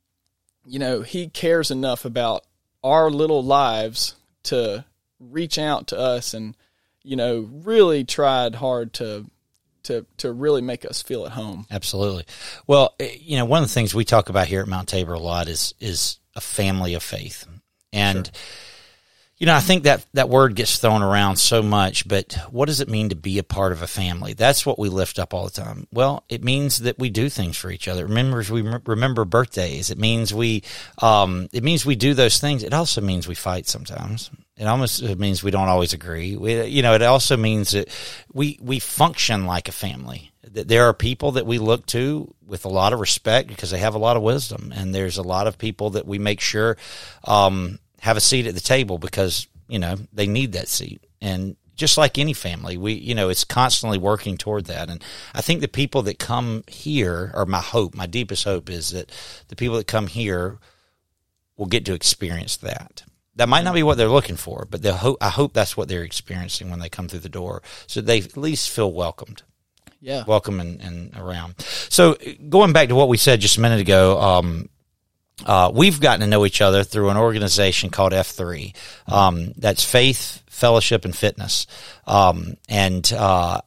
you 0.67 0.79
know 0.79 1.00
he 1.03 1.29
cares 1.29 1.71
enough 1.71 2.05
about 2.05 2.44
our 2.85 3.11
little 3.11 3.43
lives 3.43 4.15
to 4.44 4.85
reach 5.20 5.58
out 5.58 5.88
to 5.88 5.99
us 5.99 6.34
and 6.34 6.56
you 7.02 7.17
know 7.17 7.49
really 7.62 8.05
tried 8.05 8.55
hard 8.55 8.93
to 8.94 9.31
to 9.82 10.06
to 10.17 10.32
really 10.32 10.62
make 10.62 10.84
us 10.84 11.02
feel 11.02 11.25
at 11.25 11.32
home 11.32 11.67
Absolutely. 11.70 12.25
Well, 12.67 12.94
eh, 13.00 13.17
you 13.20 13.38
know, 13.38 13.44
one 13.44 13.62
of 13.62 13.69
the 13.69 13.75
things 13.75 13.94
we 13.94 14.05
talk 14.05 14.28
about 14.28 14.46
here 14.46 14.61
at 14.61 14.69
Mount 14.69 14.88
Tabor 14.88 15.14
a 15.14 15.19
lot 15.19 15.49
is 15.49 15.75
is 15.81 16.19
a 16.34 16.40
family 16.40 16.94
of 16.94 17.02
faith, 17.02 17.46
and 17.93 18.31
you 19.40 19.46
know, 19.46 19.55
I 19.55 19.61
think 19.61 19.84
that 19.84 20.05
that 20.12 20.28
word 20.28 20.55
gets 20.55 20.78
thrown 20.78 21.02
around 21.02 21.37
so 21.37 21.62
much, 21.62 22.06
but 22.06 22.34
what 22.50 22.67
does 22.67 22.82
it 22.82 22.90
mean 22.90 23.08
to 23.08 23.17
be 23.17 23.38
a 23.38 23.43
part 23.43 23.72
of 23.72 23.81
a 23.81 23.87
family? 23.87 24.34
That's 24.34 24.67
what 24.67 24.78
we 24.78 24.90
lift 24.90 25.19
up 25.19 25.32
all 25.32 25.46
the 25.46 25.50
time. 25.50 25.87
Well, 25.90 26.25
it 26.28 26.44
means 26.44 26.81
that 26.81 26.98
we 26.98 27.08
do 27.08 27.31
things 27.31 27.56
for 27.56 27.70
each 27.70 27.89
other. 27.89 28.03
It 28.03 28.08
remembers 28.08 28.50
we 28.50 28.60
remember 28.60 29.24
birthdays. 29.24 29.91
It 29.91 29.96
means 29.98 30.34
we 30.34 30.62
um, 31.00 31.48
it 31.55 31.65
means 31.65 31.86
we 31.86 31.96
do 31.96 32.12
those 32.12 32.39
things. 32.39 32.62
It 32.62 32.74
also 32.74 33.00
means 33.00 33.27
we 33.27 33.34
fight 33.34 33.67
sometimes. 33.67 34.31
It 34.60 34.67
almost 34.67 35.02
means 35.17 35.43
we 35.43 35.50
don't 35.50 35.70
always 35.70 35.94
agree. 35.94 36.36
We, 36.36 36.64
you 36.64 36.82
know, 36.82 36.93
it 36.93 37.00
also 37.00 37.38
means 37.38 37.70
that 37.70 37.88
we 38.31 38.58
we 38.60 38.79
function 38.79 39.46
like 39.46 39.69
a 39.69 39.72
family. 39.72 40.32
That 40.43 40.69
there 40.69 40.84
are 40.84 40.93
people 40.93 41.32
that 41.32 41.46
we 41.46 41.56
look 41.56 41.86
to 41.86 42.34
with 42.46 42.67
a 42.67 42.69
lot 42.69 42.93
of 42.93 43.00
respect 43.00 43.48
because 43.48 43.70
they 43.70 43.79
have 43.79 43.94
a 43.94 43.98
lot 43.98 44.19
of 44.19 44.22
wisdom, 44.22 44.70
and 44.76 44.94
there's 44.94 45.17
a 45.17 45.22
lot 45.22 45.46
of 45.46 45.56
people 45.56 45.90
that 45.90 46.06
we 46.06 46.19
make 46.19 46.43
sure 46.43 46.76
um, 47.24 47.79
have 48.00 48.19
a 48.19 48.20
seat 48.20 48.46
at 48.46 48.52
the 48.52 48.60
table 48.60 48.98
because 48.98 49.48
you 49.67 49.79
know 49.79 49.96
they 50.12 50.26
need 50.26 50.52
that 50.52 50.69
seat. 50.69 51.06
And 51.22 51.56
just 51.74 51.96
like 51.96 52.19
any 52.19 52.34
family, 52.34 52.76
we 52.76 52.93
you 52.93 53.14
know 53.14 53.31
it's 53.31 53.44
constantly 53.44 53.96
working 53.96 54.36
toward 54.36 54.67
that. 54.67 54.90
And 54.90 55.02
I 55.32 55.40
think 55.40 55.62
the 55.62 55.69
people 55.69 56.02
that 56.02 56.19
come 56.19 56.64
here, 56.67 57.31
or 57.32 57.46
my 57.46 57.60
hope, 57.62 57.94
my 57.94 58.06
deepest 58.06 58.44
hope, 58.44 58.69
is 58.69 58.90
that 58.90 59.10
the 59.48 59.56
people 59.56 59.79
that 59.79 59.86
come 59.86 60.06
here 60.06 60.58
will 61.56 61.64
get 61.64 61.86
to 61.86 61.94
experience 61.94 62.58
that. 62.58 63.05
That 63.37 63.49
might 63.49 63.63
not 63.63 63.75
be 63.75 63.82
what 63.82 63.96
they're 63.96 64.08
looking 64.08 64.37
for, 64.37 64.67
but 64.69 64.84
I 64.84 65.29
hope 65.31 65.53
that's 65.53 65.77
what 65.77 65.89
they're 65.89 66.03
experiencing 66.03 66.70
when 66.70 66.81
they 66.81 66.89
come 66.89 67.08
through 67.08 67.20
the 67.20 67.29
door, 67.29 67.63
so 67.87 68.01
they 68.01 68.19
at 68.19 68.37
least 68.37 68.70
feel 68.70 68.93
welcomed 68.93 69.43
yeah 70.03 70.25
welcome 70.27 70.60
and, 70.60 70.81
and 70.81 71.15
around. 71.17 71.55
So 71.91 72.17
going 72.49 72.72
back 72.72 72.89
to 72.89 72.94
what 72.94 73.08
we 73.08 73.17
said 73.17 73.41
just 73.41 73.58
a 73.58 73.60
minute 73.60 73.81
ago, 73.81 74.20
um, 74.20 74.69
uh, 75.46 75.70
we've 75.72 76.01
gotten 76.01 76.20
to 76.20 76.27
know 76.27 76.44
each 76.44 76.60
other 76.60 76.84
through 76.84 77.10
an 77.10 77.17
organization 77.17 77.91
called 77.91 78.13
F3. 78.13 78.75
Um, 79.06 79.53
that's 79.56 79.84
Faith, 79.84 80.43
Fellowship, 80.49 81.05
and 81.05 81.17
Fitness. 81.17 81.67
Um, 82.06 82.56
and 82.69 83.10
uh, 83.13 83.60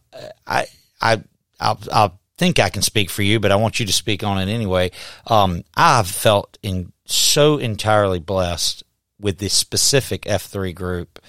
I, 0.45 0.67
I, 1.01 1.23
I'll, 1.59 1.79
I'll 1.91 2.19
think 2.37 2.59
I 2.59 2.69
can 2.69 2.81
speak 2.81 3.09
for 3.09 3.23
you, 3.23 3.39
but 3.39 3.51
I 3.51 3.55
want 3.55 3.79
you 3.79 3.85
to 3.85 3.93
speak 3.93 4.23
on 4.23 4.37
it 4.37 4.51
anyway. 4.51 4.91
Um, 5.27 5.63
I've 5.75 6.07
felt 6.07 6.57
in 6.61 6.91
so 7.05 7.57
entirely 7.57 8.19
blessed 8.19 8.83
with 9.19 9.37
this 9.37 9.53
specific 9.53 10.23
F3 10.23 10.73
group, 10.73 11.19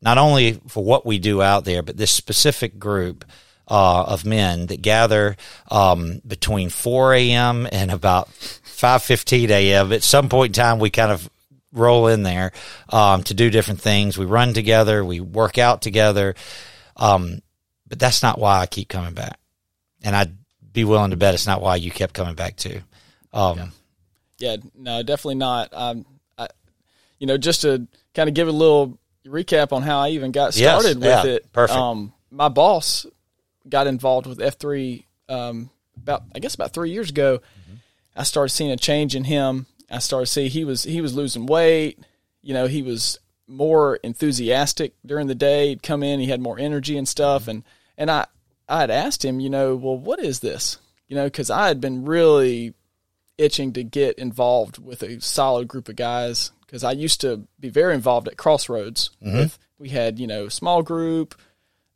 not 0.00 0.18
only 0.18 0.60
for 0.68 0.84
what 0.84 1.06
we 1.06 1.18
do 1.18 1.42
out 1.42 1.64
there, 1.64 1.82
but 1.82 1.96
this 1.96 2.10
specific 2.10 2.78
group 2.78 3.24
uh, 3.68 4.04
of 4.04 4.24
men 4.24 4.66
that 4.66 4.82
gather 4.82 5.36
um, 5.70 6.20
between 6.26 6.70
4 6.70 7.14
a.m. 7.14 7.68
and 7.70 7.90
about 7.90 8.28
5:15 8.30 9.50
a.m. 9.50 9.92
At 9.92 10.02
some 10.02 10.28
point 10.28 10.56
in 10.56 10.62
time, 10.62 10.78
we 10.78 10.90
kind 10.90 11.12
of 11.12 11.28
roll 11.72 12.06
in 12.06 12.22
there 12.22 12.52
um, 12.88 13.22
to 13.24 13.34
do 13.34 13.50
different 13.50 13.80
things. 13.80 14.16
We 14.16 14.24
run 14.24 14.54
together, 14.54 15.04
we 15.04 15.20
work 15.20 15.58
out 15.58 15.82
together, 15.82 16.34
um, 16.96 17.42
but 17.86 17.98
that's 17.98 18.22
not 18.22 18.38
why 18.38 18.60
I 18.60 18.66
keep 18.66 18.88
coming 18.88 19.14
back. 19.14 19.38
And 20.02 20.16
I'd 20.16 20.36
be 20.72 20.84
willing 20.84 21.10
to 21.10 21.16
bet 21.16 21.34
it's 21.34 21.46
not 21.46 21.60
why 21.60 21.76
you 21.76 21.90
kept 21.90 22.14
coming 22.14 22.34
back 22.34 22.56
too. 22.56 22.80
Um, 23.32 23.58
Yeah, 24.38 24.56
no, 24.74 25.02
definitely 25.02 25.34
not. 25.34 25.74
You 27.18 27.26
know, 27.26 27.36
just 27.36 27.62
to 27.62 27.86
kind 28.14 28.28
of 28.28 28.34
give 28.34 28.48
a 28.48 28.52
little 28.52 28.98
recap 29.26 29.72
on 29.72 29.82
how 29.82 29.98
I 30.00 30.10
even 30.10 30.32
got 30.32 30.56
Yes, 30.56 30.80
started 30.80 31.02
yeah, 31.02 31.22
with 31.22 31.30
it. 31.32 31.52
perfect. 31.52 31.78
Um, 31.78 32.12
my 32.30 32.48
boss 32.48 33.06
got 33.68 33.86
involved 33.86 34.26
with 34.26 34.40
F 34.40 34.56
three 34.58 35.06
um, 35.28 35.70
about 35.96 36.22
I 36.34 36.38
guess 36.38 36.54
about 36.54 36.72
three 36.72 36.90
years 36.90 37.10
ago. 37.10 37.40
I 38.16 38.22
started 38.24 38.50
seeing 38.50 38.70
a 38.70 38.76
change 38.76 39.14
in 39.14 39.24
him. 39.24 39.66
I 39.90 39.98
started 39.98 40.26
seeing 40.26 40.50
he 40.50 40.64
was 40.64 40.84
he 40.84 41.00
was 41.00 41.14
losing 41.14 41.46
weight. 41.46 41.98
You 42.42 42.54
know, 42.54 42.66
he 42.66 42.82
was 42.82 43.18
more 43.46 43.96
enthusiastic 43.96 44.94
during 45.04 45.26
the 45.26 45.34
day. 45.34 45.68
He'd 45.68 45.82
come 45.82 46.02
in, 46.02 46.20
he 46.20 46.26
had 46.26 46.40
more 46.40 46.58
energy 46.58 46.96
and 46.96 47.08
stuff. 47.08 47.48
And 47.48 47.64
and 47.96 48.10
I 48.10 48.26
I 48.68 48.80
had 48.80 48.90
asked 48.90 49.24
him, 49.24 49.40
you 49.40 49.50
know, 49.50 49.76
well, 49.76 49.96
what 49.96 50.20
is 50.20 50.40
this? 50.40 50.78
You 51.08 51.16
know, 51.16 51.24
because 51.24 51.50
I 51.50 51.68
had 51.68 51.80
been 51.80 52.04
really 52.04 52.74
itching 53.38 53.72
to 53.72 53.84
get 53.84 54.18
involved 54.18 54.78
with 54.84 55.02
a 55.02 55.20
solid 55.20 55.68
group 55.68 55.88
of 55.88 55.96
guys 55.96 56.50
because 56.68 56.84
I 56.84 56.92
used 56.92 57.22
to 57.22 57.48
be 57.58 57.70
very 57.70 57.94
involved 57.94 58.28
at 58.28 58.36
Crossroads. 58.36 59.08
With, 59.22 59.58
we 59.78 59.88
had 59.88 60.18
you 60.18 60.26
know 60.26 60.48
small 60.48 60.82
group. 60.82 61.34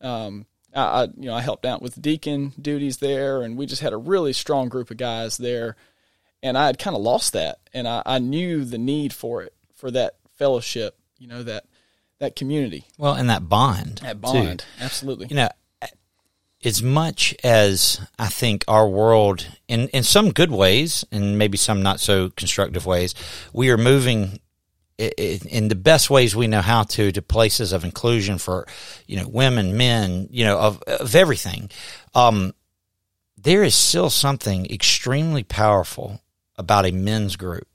Um, 0.00 0.46
I, 0.74 0.80
I 0.82 1.02
you 1.04 1.26
know 1.26 1.34
I 1.34 1.42
helped 1.42 1.66
out 1.66 1.82
with 1.82 2.00
deacon 2.00 2.52
duties 2.60 2.96
there, 2.96 3.42
and 3.42 3.56
we 3.58 3.66
just 3.66 3.82
had 3.82 3.92
a 3.92 3.98
really 3.98 4.32
strong 4.32 4.68
group 4.68 4.90
of 4.90 4.96
guys 4.96 5.36
there. 5.36 5.76
And 6.42 6.56
I 6.58 6.66
had 6.66 6.78
kind 6.78 6.96
of 6.96 7.02
lost 7.02 7.34
that, 7.34 7.58
and 7.72 7.86
I, 7.86 8.02
I 8.04 8.18
knew 8.18 8.64
the 8.64 8.78
need 8.78 9.12
for 9.12 9.42
it 9.42 9.54
for 9.76 9.90
that 9.92 10.16
fellowship. 10.38 10.98
You 11.18 11.28
know 11.28 11.42
that 11.44 11.64
that 12.18 12.34
community, 12.34 12.86
Well, 12.98 13.14
and 13.14 13.28
that 13.30 13.48
bond. 13.48 13.98
that 14.02 14.14
too. 14.14 14.18
bond. 14.20 14.64
Absolutely. 14.80 15.26
you 15.28 15.36
know, 15.36 15.48
as 16.64 16.82
much 16.82 17.34
as 17.42 18.00
I 18.18 18.28
think 18.28 18.64
our 18.68 18.88
world, 18.88 19.46
in 19.68 19.88
in 19.88 20.02
some 20.02 20.30
good 20.32 20.50
ways, 20.50 21.04
and 21.12 21.36
maybe 21.36 21.58
some 21.58 21.82
not 21.82 22.00
so 22.00 22.30
constructive 22.30 22.86
ways, 22.86 23.14
we 23.52 23.70
are 23.70 23.76
moving 23.78 24.40
in 24.98 25.68
the 25.68 25.74
best 25.74 26.10
ways 26.10 26.36
we 26.36 26.46
know 26.46 26.60
how 26.60 26.82
to 26.84 27.10
to 27.12 27.22
places 27.22 27.72
of 27.72 27.84
inclusion 27.84 28.38
for 28.38 28.66
you 29.06 29.16
know 29.16 29.28
women, 29.28 29.76
men, 29.76 30.28
you 30.30 30.44
know 30.44 30.58
of 30.58 30.82
of 30.82 31.14
everything. 31.14 31.70
Um, 32.14 32.54
there 33.36 33.62
is 33.62 33.74
still 33.74 34.10
something 34.10 34.66
extremely 34.70 35.42
powerful 35.42 36.20
about 36.56 36.86
a 36.86 36.92
men's 36.92 37.36
group. 37.36 37.66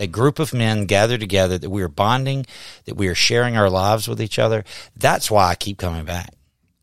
A 0.00 0.06
group 0.06 0.38
of 0.38 0.54
men 0.54 0.86
gathered 0.86 1.20
together 1.20 1.58
that 1.58 1.68
we 1.68 1.82
are 1.82 1.88
bonding, 1.88 2.46
that 2.86 2.96
we 2.96 3.06
are 3.08 3.14
sharing 3.14 3.56
our 3.56 3.68
lives 3.68 4.08
with 4.08 4.20
each 4.20 4.38
other. 4.38 4.64
That's 4.96 5.30
why 5.30 5.50
I 5.50 5.54
keep 5.54 5.76
coming 5.76 6.06
back. 6.06 6.30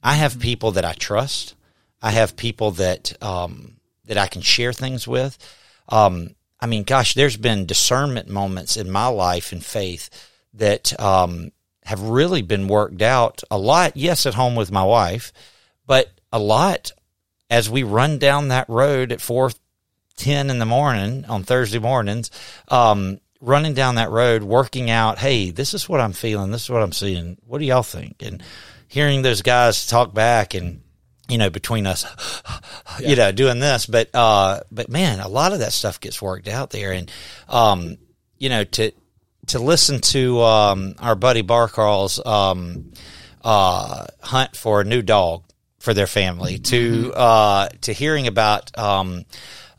I 0.04 0.14
have 0.14 0.40
people 0.40 0.72
that 0.74 0.86
I 0.86 0.94
trust. 0.94 1.56
I 2.02 2.12
have 2.12 2.38
people 2.38 2.72
that 2.72 3.22
um, 3.22 3.78
that 4.06 4.18
I 4.18 4.28
can 4.28 4.42
share 4.42 4.72
things 4.72 5.08
with. 5.08 5.38
Um, 5.90 6.36
I 6.60 6.66
mean, 6.66 6.84
gosh, 6.84 7.14
there's 7.14 7.38
been 7.38 7.66
discernment 7.66 8.30
moments 8.30 8.78
in 8.78 8.90
my 8.90 9.08
life 9.08 9.52
and 9.52 9.64
faith 9.64 10.10
that 10.54 11.00
um, 11.00 11.52
have 11.86 12.02
really 12.02 12.42
been 12.42 12.68
worked 12.68 13.02
out 13.02 13.44
a 13.52 13.58
lot. 13.58 13.96
Yes, 13.96 14.26
at 14.26 14.34
home 14.34 14.56
with 14.56 14.72
my 14.72 14.84
wife, 14.84 15.32
but 15.86 16.12
a 16.32 16.40
lot 16.40 16.92
as 17.50 17.70
we 17.70 17.84
run 17.84 18.18
down 18.18 18.48
that 18.48 18.70
road 18.70 19.12
at 19.12 19.22
four 19.22 19.52
ten 20.16 20.50
in 20.50 20.60
the 20.60 20.66
morning 20.66 21.26
on 21.26 21.44
Thursday 21.44 21.80
mornings. 21.80 22.32
Um, 22.68 23.20
running 23.40 23.76
down 23.76 23.96
that 23.96 24.10
road, 24.10 24.42
working 24.42 24.90
out, 24.90 25.20
hey, 25.20 25.52
this 25.52 25.76
is 25.76 25.88
what 25.88 26.02
I'm 26.02 26.14
feeling. 26.14 26.50
This 26.50 26.64
is 26.64 26.70
what 26.72 26.82
I'm 26.82 26.92
seeing. 26.92 27.38
What 27.46 27.60
do 27.60 27.66
y'all 27.66 27.84
think? 27.84 28.24
And 28.24 28.42
hearing 28.88 29.22
those 29.22 29.44
guys 29.44 29.86
talk 29.86 30.12
back 30.12 30.56
and, 30.56 30.82
you 31.30 31.38
know, 31.38 31.50
between 31.50 31.86
us, 31.86 32.06
you 33.00 33.16
know, 33.16 33.32
doing 33.32 33.60
this, 33.60 33.86
but, 33.86 34.10
uh, 34.14 34.62
but 34.72 34.90
man, 34.90 35.20
a 35.20 35.28
lot 35.28 35.54
of 35.54 35.60
that 35.60 35.74
stuff 35.74 36.00
gets 36.00 36.22
worked 36.22 36.48
out 36.48 36.70
there. 36.70 36.92
And, 36.92 37.12
um, 37.50 37.98
you 38.38 38.50
know, 38.50 38.64
to, 38.64 38.92
to 39.48 39.60
listen 39.60 40.00
to, 40.02 40.42
um, 40.42 40.96
our 41.00 41.16
buddy 41.16 41.42
Bar 41.42 41.68
Crawl's, 41.68 42.24
um, 42.26 42.92
uh, 43.44 44.08
hunt 44.22 44.56
for 44.56 44.82
a 44.82 44.84
new 44.84 45.02
dog 45.02 45.44
for 45.80 45.94
their 45.94 46.08
family 46.08 46.60
to, 46.60 47.14
uh, 47.14 47.70
to 47.82 47.94
hearing 47.94 48.28
about, 48.28 48.78
um, 48.78 49.26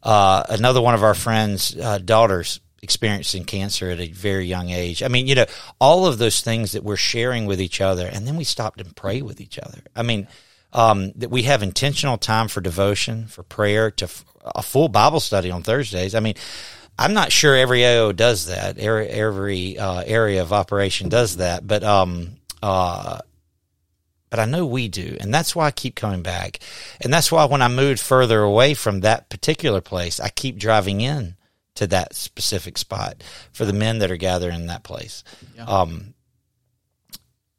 uh, 0.03 0.45
another 0.49 0.81
one 0.81 0.95
of 0.95 1.03
our 1.03 1.15
friends' 1.15 1.77
uh, 1.77 1.99
daughters 1.99 2.61
experiencing 2.83 3.45
cancer 3.45 3.91
at 3.91 4.01
a 4.01 4.09
very 4.09 4.47
young 4.47 4.71
age. 4.71 5.03
I 5.03 5.09
mean, 5.09 5.27
you 5.27 5.35
know, 5.35 5.47
all 5.81 6.07
of 6.07 6.19
those 6.19 6.41
things 6.41 6.73
that 6.73 6.85
we're 6.85 6.97
sharing 6.97 7.47
with 7.47 7.61
each 7.61 7.81
other, 7.81 8.07
and 8.07 8.27
then 8.27 8.37
we 8.37 8.45
stopped 8.45 8.81
and 8.81 8.95
pray 8.95 9.21
with 9.21 9.41
each 9.41 9.59
other. 9.59 9.81
I 9.97 10.03
mean, 10.03 10.29
um, 10.73 11.13
that 11.17 11.31
we 11.31 11.43
have 11.45 11.63
intentional 11.63 12.19
time 12.19 12.49
for 12.49 12.61
devotion, 12.61 13.27
for 13.27 13.43
prayer, 13.43 13.91
to 13.93 14.05
f- 14.05 14.25
a 14.55 14.63
full 14.63 14.89
Bible 14.89 15.21
study 15.21 15.51
on 15.51 15.63
Thursdays. 15.63 16.15
I 16.15 16.21
mean, 16.21 16.35
I'm 16.99 17.15
not 17.15 17.33
sure 17.33 17.57
every 17.57 17.87
AO 17.87 18.13
does 18.13 18.47
that. 18.47 18.79
Every, 18.79 19.09
every 19.09 19.79
uh, 19.79 20.03
area 20.05 20.43
of 20.43 20.53
operation 20.53 21.09
does 21.09 21.37
that, 21.37 21.67
but 21.67 21.85
um, 21.85 22.37
uh, 22.63 23.19
but 24.31 24.41
I 24.41 24.45
know 24.45 24.67
we 24.67 24.89
do. 24.89 25.17
And 25.21 25.33
that's 25.33 25.57
why 25.57 25.67
I 25.67 25.71
keep 25.71 25.95
coming 25.95 26.23
back. 26.23 26.59
And 27.01 27.13
that's 27.13 27.33
why 27.33 27.45
when 27.47 27.63
I 27.63 27.69
moved 27.69 28.01
further 28.01 28.43
away 28.43 28.75
from 28.75 29.01
that 29.01 29.31
particular 29.31 29.81
place, 29.81 30.21
I 30.21 30.29
keep 30.29 30.59
driving 30.59 31.01
in 31.01 31.37
to 31.77 31.87
that 31.87 32.15
specific 32.15 32.77
spot 32.77 33.23
for 33.53 33.65
the 33.65 33.73
men 33.73 34.01
that 34.01 34.11
are 34.11 34.17
gathering 34.17 34.61
in 34.61 34.67
that 34.67 34.83
place. 34.83 35.25
Um, 35.67 36.15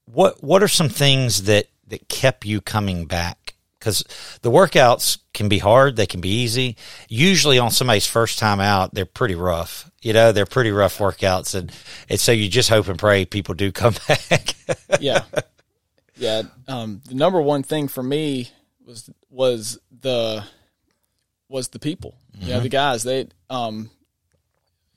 what, 0.06 0.44
what 0.44 0.62
are 0.62 0.68
some 0.68 0.90
things 0.90 1.44
that, 1.44 1.68
that 1.90 2.10
kept 2.10 2.46
you 2.46 2.62
coming 2.62 3.06
back? 3.06 3.56
Because 3.80 4.04
the 4.42 4.52
workouts 4.52 5.20
can 5.34 5.48
be 5.48 5.60
hard, 5.60 5.96
they 5.96 6.06
can 6.06 6.20
be 6.20 6.42
easy. 6.42 6.76
Usually, 7.08 7.60
on 7.60 7.72
somebody's 7.72 8.08
first 8.08 8.38
time 8.38 8.60
out, 8.60 8.94
they're 8.94 9.06
pretty 9.06 9.36
rough. 9.36 9.90
You 10.02 10.12
know, 10.14 10.32
they're 10.32 10.46
pretty 10.46 10.72
rough 10.72 10.98
workouts, 10.98 11.56
and, 11.56 11.72
and 12.10 12.20
so 12.20 12.32
you 12.32 12.50
just 12.50 12.70
hope 12.70 12.88
and 12.90 13.00
pray 13.00 13.26
people 13.26 13.56
do 13.56 13.72
come 13.74 13.96
back. 14.08 14.56
yeah, 15.00 15.24
yeah. 16.18 16.44
Um, 16.68 17.02
the 17.06 17.16
number 17.16 17.42
one 17.42 17.64
thing 17.64 17.88
for 17.88 18.04
me 18.04 18.50
was 18.86 19.10
was 19.30 19.80
the 20.02 20.44
was 21.48 21.70
the 21.70 21.80
people. 21.80 22.16
You 22.40 22.54
know, 22.54 22.60
the 22.62 22.70
guys. 22.70 23.04
They 23.04 23.28
um, 23.50 23.90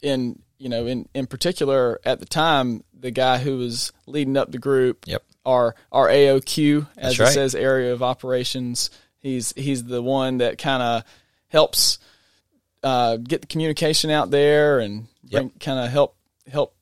in 0.01 0.41
you 0.59 0.69
know 0.69 0.87
in 0.87 1.09
in 1.15 1.27
particular 1.27 2.01
at 2.05 2.21
the 2.21 2.27
time, 2.27 2.85
the 2.99 3.11
guy 3.11 3.39
who 3.39 3.59
was 3.59 3.93
leading 4.07 4.37
up 4.37 4.53
the 4.53 4.59
group. 4.59 5.07
Yep. 5.07 5.25
Our 5.45 5.75
our 5.91 6.09
AOQ, 6.09 6.87
as 6.97 7.17
That's 7.17 7.31
it 7.31 7.35
says, 7.35 7.55
area 7.55 7.93
of 7.93 8.03
operations. 8.03 8.91
He's 9.19 9.53
he's 9.57 9.83
the 9.85 10.03
one 10.03 10.39
that 10.39 10.59
kind 10.59 10.83
of 10.83 11.05
helps 11.49 11.99
uh, 12.83 13.17
get 13.17 13.41
the 13.43 13.47
communication 13.47 14.11
out 14.11 14.31
there 14.31 14.79
and 14.81 15.07
bring, 15.31 15.51
kind 15.61 15.79
of 15.79 15.91
help 15.91 16.17
help 16.51 16.75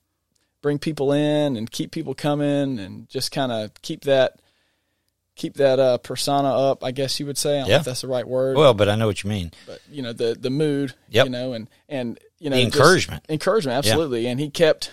bring 0.61 0.77
people 0.79 1.11
in 1.11 1.57
and 1.57 1.69
keep 1.71 1.91
people 1.91 2.13
coming 2.13 2.79
and 2.79 3.09
just 3.09 3.31
kind 3.31 3.51
of 3.51 3.71
keep 3.81 4.01
that 4.05 4.39
keep 5.35 5.55
that 5.55 5.79
uh, 5.79 5.97
persona 5.99 6.49
up. 6.49 6.83
I 6.83 6.91
guess 6.91 7.19
you 7.19 7.25
would 7.25 7.37
say. 7.37 7.55
I 7.57 7.59
don't 7.61 7.67
know 7.67 7.73
Yeah. 7.73 7.79
if 7.79 7.85
that's 7.85 8.01
the 8.01 8.07
right 8.07 8.27
word. 8.27 8.57
well, 8.57 8.73
but 8.75 8.89
I 8.89 8.95
know 8.95 9.07
what 9.07 9.23
you 9.23 9.29
mean. 9.29 9.51
but 9.65 9.79
you 9.89 10.01
know 10.03 10.13
the 10.13 10.37
the 10.39 10.49
mood. 10.51 10.93
Yep. 11.09 11.25
You 11.25 11.31
know 11.31 11.53
and 11.53 11.67
and 11.89 12.19
you 12.39 12.49
know 12.51 12.55
The 12.57 12.63
encouragement. 12.63 13.25
encouragement, 13.29 13.75
absolutely. 13.77 14.27
And 14.27 14.39
he 14.39 14.49
kept 14.51 14.91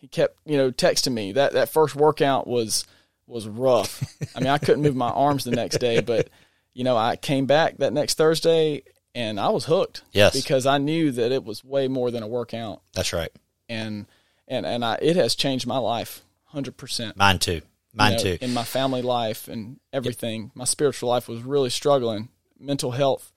he 0.00 0.08
kept 0.08 0.36
you 0.44 0.56
know 0.56 0.70
texting 0.72 1.12
me 1.12 1.32
that 1.32 1.52
that 1.52 1.68
first 1.68 1.94
workout 1.94 2.46
was 2.46 2.84
was 3.26 3.46
rough. 3.48 4.02
I 4.34 4.40
mean, 4.40 4.48
I 4.48 4.58
couldn't 4.58 4.82
move 4.82 4.96
my 4.96 5.10
arms 5.10 5.44
the 5.44 5.50
next 5.52 5.78
day, 5.78 6.00
but 6.00 6.28
you 6.74 6.84
know, 6.84 6.96
I 6.96 7.16
came 7.16 7.46
back 7.46 7.78
that 7.78 7.92
next 7.92 8.14
Thursday 8.18 8.82
and 9.14 9.38
I 9.38 9.48
was 9.50 9.64
hooked. 9.66 10.02
Yes. 10.12 10.34
because 10.34 10.66
I 10.66 10.78
knew 10.78 11.10
that 11.12 11.32
it 11.32 11.44
was 11.44 11.64
way 11.64 11.88
more 11.88 12.10
than 12.10 12.22
a 12.22 12.28
workout, 12.28 12.82
That's 12.94 13.12
right. 13.12 13.30
and 13.68 14.06
and 14.48 14.66
and 14.66 14.84
I 14.84 14.98
it 15.00 15.16
has 15.16 15.34
changed 15.34 15.66
my 15.66 15.78
life 15.78 16.22
hundred 16.46 16.76
percent. 16.76 17.16
Mine 17.16 17.38
too. 17.38 17.62
Mine 17.92 18.12
you 18.12 18.16
know, 18.18 18.22
too. 18.24 18.38
In 18.40 18.52
my 18.54 18.64
family 18.64 19.02
life 19.02 19.46
and 19.48 19.78
everything, 19.92 20.50
my 20.54 20.64
spiritual 20.64 21.08
life 21.10 21.28
was 21.28 21.42
really 21.42 21.70
struggling. 21.70 22.28
Mental 22.58 22.90
health 22.90 23.32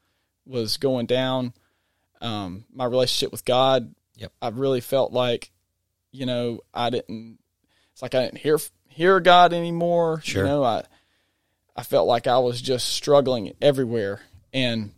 was 0.46 0.78
going 0.78 1.06
down. 1.06 1.54
Um, 2.22 2.66
my 2.74 2.86
relationship 2.86 3.32
with 3.32 3.46
God, 3.46 3.94
Yep. 4.16 4.32
I 4.42 4.48
really 4.50 4.82
felt 4.82 5.14
like, 5.14 5.52
you 6.12 6.26
know, 6.26 6.62
I 6.74 6.90
didn't. 6.90 7.38
It's 7.94 8.02
like 8.02 8.16
I 8.16 8.24
didn't 8.26 8.40
hear 8.40 8.58
hear 8.98 9.20
God 9.20 9.54
anymore. 9.54 10.22
Sure. 10.24 10.44
You 10.44 10.50
know, 10.50 10.64
I 10.64 10.84
I 11.76 11.84
felt 11.84 12.08
like 12.08 12.26
I 12.26 12.40
was 12.40 12.60
just 12.60 12.88
struggling 12.88 13.54
everywhere, 13.62 14.22
and 14.52 14.92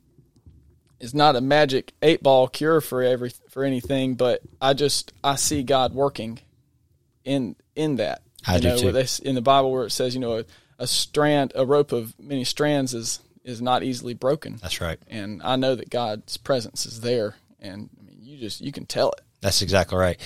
it's 0.99 1.13
not 1.13 1.35
a 1.35 1.41
magic 1.41 1.93
eight 2.01 2.23
ball 2.23 2.47
cure 2.47 2.79
for 2.79 3.03
every 3.03 3.31
for 3.49 3.63
anything, 3.63 4.15
but 4.15 4.41
I 4.61 4.73
just 4.73 5.11
I 5.23 5.35
see 5.35 5.63
God 5.63 5.93
working 5.93 6.39
in 7.25 7.55
in 7.75 7.97
that. 7.97 8.21
I 8.47 8.55
you 8.55 8.61
do 8.61 8.67
know, 8.69 8.77
too. 8.77 8.83
where 8.85 8.93
they 8.93 9.07
in 9.23 9.35
the 9.35 9.41
Bible 9.41 9.71
where 9.71 9.85
it 9.85 9.91
says, 9.91 10.13
you 10.15 10.21
know, 10.21 10.39
a, 10.39 10.45
a 10.79 10.87
strand, 10.87 11.51
a 11.55 11.65
rope 11.65 11.91
of 11.91 12.17
many 12.17 12.45
strands 12.45 12.93
is 12.93 13.19
is 13.43 13.61
not 13.61 13.83
easily 13.83 14.13
broken, 14.13 14.57
That's 14.61 14.79
right. 14.79 14.99
and 15.07 15.41
I 15.43 15.55
know 15.55 15.75
that 15.75 15.89
God's 15.89 16.37
presence 16.37 16.85
is 16.85 17.01
there, 17.01 17.35
and 17.59 17.89
I 17.99 18.03
mean, 18.03 18.19
you 18.21 18.37
just 18.37 18.61
you 18.61 18.71
can 18.71 18.85
tell 18.85 19.11
it. 19.11 19.21
That's 19.41 19.61
exactly 19.61 19.97
right. 19.97 20.19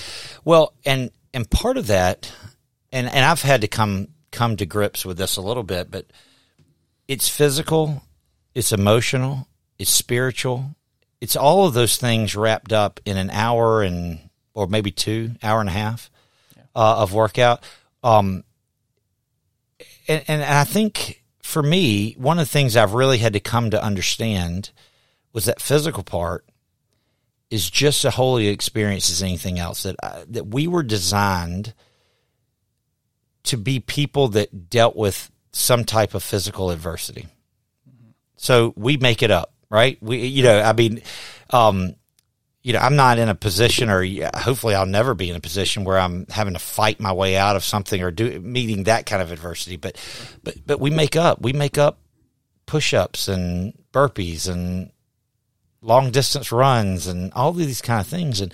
Well, 0.46 0.74
and 0.86 1.10
and 1.34 1.50
part 1.50 1.78
of 1.78 1.88
that, 1.88 2.32
and 2.94 3.08
and 3.08 3.26
I've 3.26 3.42
had 3.42 3.62
to 3.62 3.68
come 3.68 4.08
come 4.32 4.56
to 4.58 4.66
grips 4.66 5.06
with 5.06 5.18
this 5.18 5.36
a 5.36 5.42
little 5.42 5.64
bit, 5.64 5.92
but 5.92 6.06
it's 7.08 7.28
physical, 7.28 8.04
it's 8.56 8.72
emotional, 8.72 9.48
it's 9.78 9.90
spiritual, 9.90 10.76
it's 11.20 11.36
all 11.36 11.66
of 11.66 11.74
those 11.74 11.98
things 11.98 12.36
wrapped 12.36 12.72
up 12.72 13.02
in 13.06 13.18
an 13.18 13.30
hour 13.32 13.82
and 13.82 14.30
or 14.54 14.68
maybe 14.68 14.92
two 14.92 15.32
hour 15.44 15.60
and 15.60 15.70
a 15.70 15.74
half 15.74 16.10
uh, 16.76 16.98
of 17.00 17.14
workout. 17.14 17.64
Um, 18.04 18.44
and, 20.08 20.24
and 20.28 20.44
I 20.44 20.64
think 20.64 21.24
for 21.42 21.64
me, 21.64 22.14
one 22.14 22.38
of 22.38 22.46
the 22.46 22.52
things 22.52 22.78
I've 22.78 22.94
really 22.94 23.18
had 23.18 23.34
to 23.34 23.40
come 23.40 23.72
to 23.72 23.84
understand 23.84 24.70
was 25.34 25.46
that 25.46 25.62
physical 25.62 26.04
part 26.04 26.46
is 27.50 27.70
just 27.70 28.06
as 28.06 28.14
holy 28.16 28.48
experience 28.48 29.10
as 29.10 29.24
anything 29.24 29.58
else. 29.58 29.84
That 29.84 29.96
I, 30.04 30.24
that 30.28 30.48
we 30.48 30.68
were 30.68 30.84
designed 30.84 31.74
to 33.44 33.58
be 33.58 33.80
people 33.80 34.30
that 34.30 34.70
dealt 34.70 34.96
with 34.96 35.32
some 35.52 35.84
type 35.84 36.14
of 36.14 36.24
physical 36.24 36.72
adversity. 36.72 37.28
So 38.36 38.74
we 38.76 38.98
make 38.98 39.22
it 39.22 39.32
up, 39.32 39.54
right? 39.70 39.98
We, 40.02 40.26
you 40.26 40.44
know, 40.44 40.62
I 40.62 40.74
mean, 40.74 41.02
um, 41.52 41.96
you 42.62 42.74
know, 42.74 42.80
I'm 42.80 42.96
not 42.96 43.20
in 43.20 43.28
a 43.28 43.36
position, 43.36 43.90
or 43.90 44.06
hopefully, 44.36 44.74
I'll 44.74 44.86
never 44.86 45.14
be 45.14 45.30
in 45.30 45.36
a 45.36 45.42
position 45.42 45.84
where 45.84 46.00
I'm 46.00 46.26
having 46.28 46.54
to 46.54 46.60
fight 46.60 47.00
my 47.00 47.12
way 47.12 47.36
out 47.36 47.58
of 47.58 47.64
something 47.64 48.02
or 48.02 48.10
do 48.10 48.40
meeting 48.40 48.84
that 48.84 49.06
kind 49.06 49.22
of 49.22 49.32
adversity. 49.32 49.76
But, 49.76 49.98
but, 50.44 50.56
but 50.66 50.80
we 50.80 50.90
make 50.90 51.18
up. 51.18 51.42
We 51.42 51.52
make 51.52 51.78
up 51.78 52.00
push-ups 52.66 53.28
and 53.28 53.74
burpees 53.92 54.50
and 54.50 54.92
long 55.82 56.12
distance 56.12 56.52
runs 56.52 57.08
and 57.08 57.34
all 57.34 57.50
of 57.50 57.58
these 57.58 57.82
kind 57.82 58.00
of 58.00 58.08
things. 58.08 58.40
And 58.42 58.54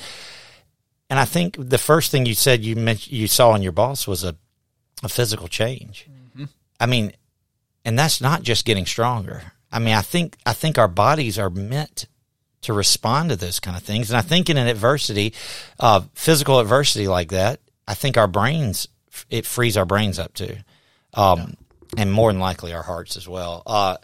and 1.09 1.19
I 1.19 1.25
think 1.25 1.55
the 1.57 1.77
first 1.77 2.11
thing 2.11 2.25
you 2.25 2.33
said 2.33 2.63
you 2.63 2.75
mentioned 2.75 3.15
you 3.15 3.27
saw 3.27 3.55
in 3.55 3.61
your 3.61 3.71
boss 3.71 4.07
was 4.07 4.23
a 4.23 4.35
a 5.03 5.09
physical 5.09 5.47
change. 5.47 6.07
Mm-hmm. 6.09 6.45
I 6.79 6.85
mean, 6.85 7.13
and 7.85 7.97
that's 7.97 8.21
not 8.21 8.43
just 8.43 8.65
getting 8.65 8.85
stronger. 8.85 9.53
I 9.71 9.79
mean, 9.79 9.93
I 9.93 10.01
think 10.01 10.37
I 10.45 10.53
think 10.53 10.77
our 10.77 10.87
bodies 10.87 11.37
are 11.37 11.49
meant 11.49 12.07
to 12.61 12.73
respond 12.73 13.29
to 13.29 13.35
those 13.35 13.59
kind 13.59 13.77
of 13.77 13.83
things, 13.83 14.09
and 14.09 14.17
I 14.17 14.21
think 14.21 14.49
in 14.49 14.57
an 14.57 14.67
adversity, 14.67 15.33
uh, 15.79 16.01
physical 16.13 16.59
adversity 16.59 17.07
like 17.07 17.29
that, 17.29 17.59
I 17.87 17.93
think 17.93 18.17
our 18.17 18.27
brains 18.27 18.87
it 19.29 19.45
frees 19.45 19.77
our 19.77 19.85
brains 19.85 20.19
up 20.19 20.33
too, 20.33 20.57
um, 21.13 21.39
yeah. 21.95 22.01
and 22.01 22.11
more 22.11 22.31
than 22.31 22.41
likely 22.41 22.73
our 22.73 22.83
hearts 22.83 23.17
as 23.17 23.27
well. 23.27 23.63
Uh, 23.65 23.97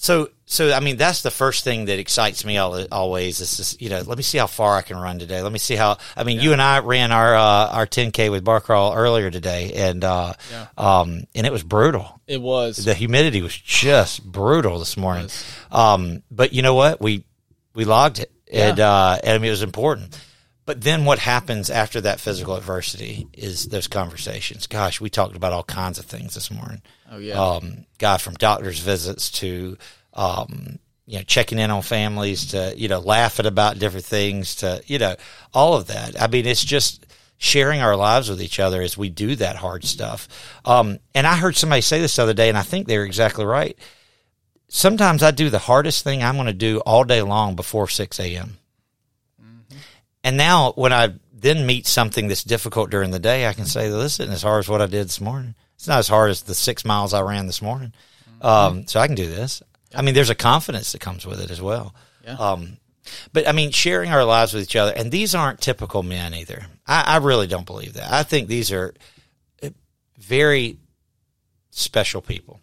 so, 0.00 0.28
so 0.46 0.72
I 0.72 0.78
mean, 0.78 0.96
that's 0.96 1.22
the 1.22 1.30
first 1.30 1.64
thing 1.64 1.86
that 1.86 1.98
excites 1.98 2.44
me 2.44 2.56
all, 2.56 2.86
always. 2.92 3.40
Is 3.40 3.56
just, 3.56 3.82
you 3.82 3.90
know, 3.90 4.00
let 4.06 4.16
me 4.16 4.22
see 4.22 4.38
how 4.38 4.46
far 4.46 4.76
I 4.76 4.82
can 4.82 4.96
run 4.96 5.18
today. 5.18 5.42
Let 5.42 5.50
me 5.50 5.58
see 5.58 5.74
how. 5.74 5.98
I 6.16 6.22
mean, 6.22 6.36
yeah. 6.36 6.42
you 6.44 6.52
and 6.52 6.62
I 6.62 6.78
ran 6.78 7.10
our 7.10 7.34
uh, 7.34 7.68
our 7.70 7.84
10k 7.84 8.30
with 8.30 8.44
bar 8.44 8.60
crawl 8.60 8.94
earlier 8.94 9.28
today, 9.28 9.72
and 9.74 10.04
uh, 10.04 10.34
yeah. 10.52 10.66
um, 10.78 11.24
and 11.34 11.48
it 11.48 11.52
was 11.52 11.64
brutal. 11.64 12.20
It 12.28 12.40
was. 12.40 12.76
The 12.76 12.94
humidity 12.94 13.42
was 13.42 13.58
just 13.58 14.24
brutal 14.24 14.78
this 14.78 14.96
morning. 14.96 15.30
Um, 15.72 16.22
but 16.30 16.52
you 16.52 16.62
know 16.62 16.74
what? 16.74 17.00
We 17.00 17.24
we 17.74 17.84
logged 17.84 18.20
it, 18.20 18.30
yeah. 18.48 18.68
and 18.68 18.78
uh, 18.78 19.18
and 19.20 19.32
I 19.32 19.38
mean, 19.38 19.48
it 19.48 19.50
was 19.50 19.64
important. 19.64 20.16
But 20.68 20.82
then 20.82 21.06
what 21.06 21.18
happens 21.18 21.70
after 21.70 21.98
that 22.02 22.20
physical 22.20 22.54
adversity 22.54 23.26
is 23.32 23.68
those 23.68 23.88
conversations. 23.88 24.66
Gosh, 24.66 25.00
we 25.00 25.08
talked 25.08 25.34
about 25.34 25.54
all 25.54 25.64
kinds 25.64 25.98
of 25.98 26.04
things 26.04 26.34
this 26.34 26.50
morning. 26.50 26.82
Oh 27.10 27.16
yeah. 27.16 27.42
Um, 27.42 27.86
guy 27.96 28.18
from 28.18 28.34
doctor's 28.34 28.78
visits 28.78 29.30
to, 29.40 29.78
um, 30.12 30.78
you 31.06 31.16
know, 31.16 31.22
checking 31.22 31.58
in 31.58 31.70
on 31.70 31.80
families 31.80 32.48
to, 32.48 32.74
you 32.76 32.86
know, 32.86 32.98
laughing 32.98 33.46
about 33.46 33.78
different 33.78 34.04
things 34.04 34.56
to, 34.56 34.82
you 34.86 34.98
know, 34.98 35.16
all 35.54 35.72
of 35.72 35.86
that. 35.86 36.20
I 36.20 36.26
mean, 36.26 36.44
it's 36.44 36.62
just 36.62 37.06
sharing 37.38 37.80
our 37.80 37.96
lives 37.96 38.28
with 38.28 38.42
each 38.42 38.60
other 38.60 38.82
as 38.82 38.98
we 38.98 39.08
do 39.08 39.36
that 39.36 39.56
hard 39.56 39.84
stuff. 39.84 40.28
Um, 40.66 40.98
and 41.14 41.26
I 41.26 41.36
heard 41.36 41.56
somebody 41.56 41.80
say 41.80 41.98
this 42.02 42.16
the 42.16 42.24
other 42.24 42.34
day, 42.34 42.50
and 42.50 42.58
I 42.58 42.62
think 42.62 42.86
they're 42.86 43.06
exactly 43.06 43.46
right. 43.46 43.74
Sometimes 44.68 45.22
I 45.22 45.30
do 45.30 45.48
the 45.48 45.60
hardest 45.60 46.04
thing 46.04 46.22
I'm 46.22 46.34
going 46.34 46.46
to 46.46 46.52
do 46.52 46.80
all 46.80 47.04
day 47.04 47.22
long 47.22 47.56
before 47.56 47.88
6 47.88 48.20
a.m. 48.20 48.58
And 50.24 50.36
now 50.36 50.72
when 50.72 50.92
I 50.92 51.14
then 51.32 51.66
meet 51.66 51.86
something 51.86 52.28
that's 52.28 52.44
difficult 52.44 52.90
during 52.90 53.10
the 53.10 53.18
day, 53.18 53.46
I 53.46 53.52
can 53.52 53.66
say, 53.66 53.88
this 53.88 54.20
isn't 54.20 54.32
as 54.32 54.42
hard 54.42 54.60
as 54.60 54.68
what 54.68 54.82
I 54.82 54.86
did 54.86 55.06
this 55.06 55.20
morning. 55.20 55.54
It's 55.76 55.86
not 55.86 55.98
as 55.98 56.08
hard 56.08 56.30
as 56.30 56.42
the 56.42 56.54
six 56.54 56.84
miles 56.84 57.14
I 57.14 57.20
ran 57.20 57.46
this 57.46 57.62
morning. 57.62 57.92
Um, 58.40 58.86
so 58.86 59.00
I 59.00 59.06
can 59.06 59.16
do 59.16 59.26
this. 59.26 59.62
I 59.94 60.02
mean, 60.02 60.14
there's 60.14 60.30
a 60.30 60.34
confidence 60.34 60.92
that 60.92 61.00
comes 61.00 61.24
with 61.24 61.40
it 61.40 61.50
as 61.50 61.60
well. 61.60 61.94
Yeah. 62.24 62.34
Um, 62.34 62.78
but 63.32 63.48
I 63.48 63.52
mean, 63.52 63.70
sharing 63.70 64.10
our 64.10 64.24
lives 64.24 64.52
with 64.52 64.64
each 64.64 64.76
other, 64.76 64.92
and 64.92 65.10
these 65.10 65.34
aren't 65.34 65.60
typical 65.60 66.02
men 66.02 66.34
either. 66.34 66.66
I, 66.86 67.14
I 67.14 67.16
really 67.18 67.46
don't 67.46 67.66
believe 67.66 67.94
that. 67.94 68.12
I 68.12 68.22
think 68.22 68.48
these 68.48 68.70
are 68.70 68.94
uh, 69.62 69.70
very 70.18 70.78
special 71.70 72.20
people. 72.20 72.60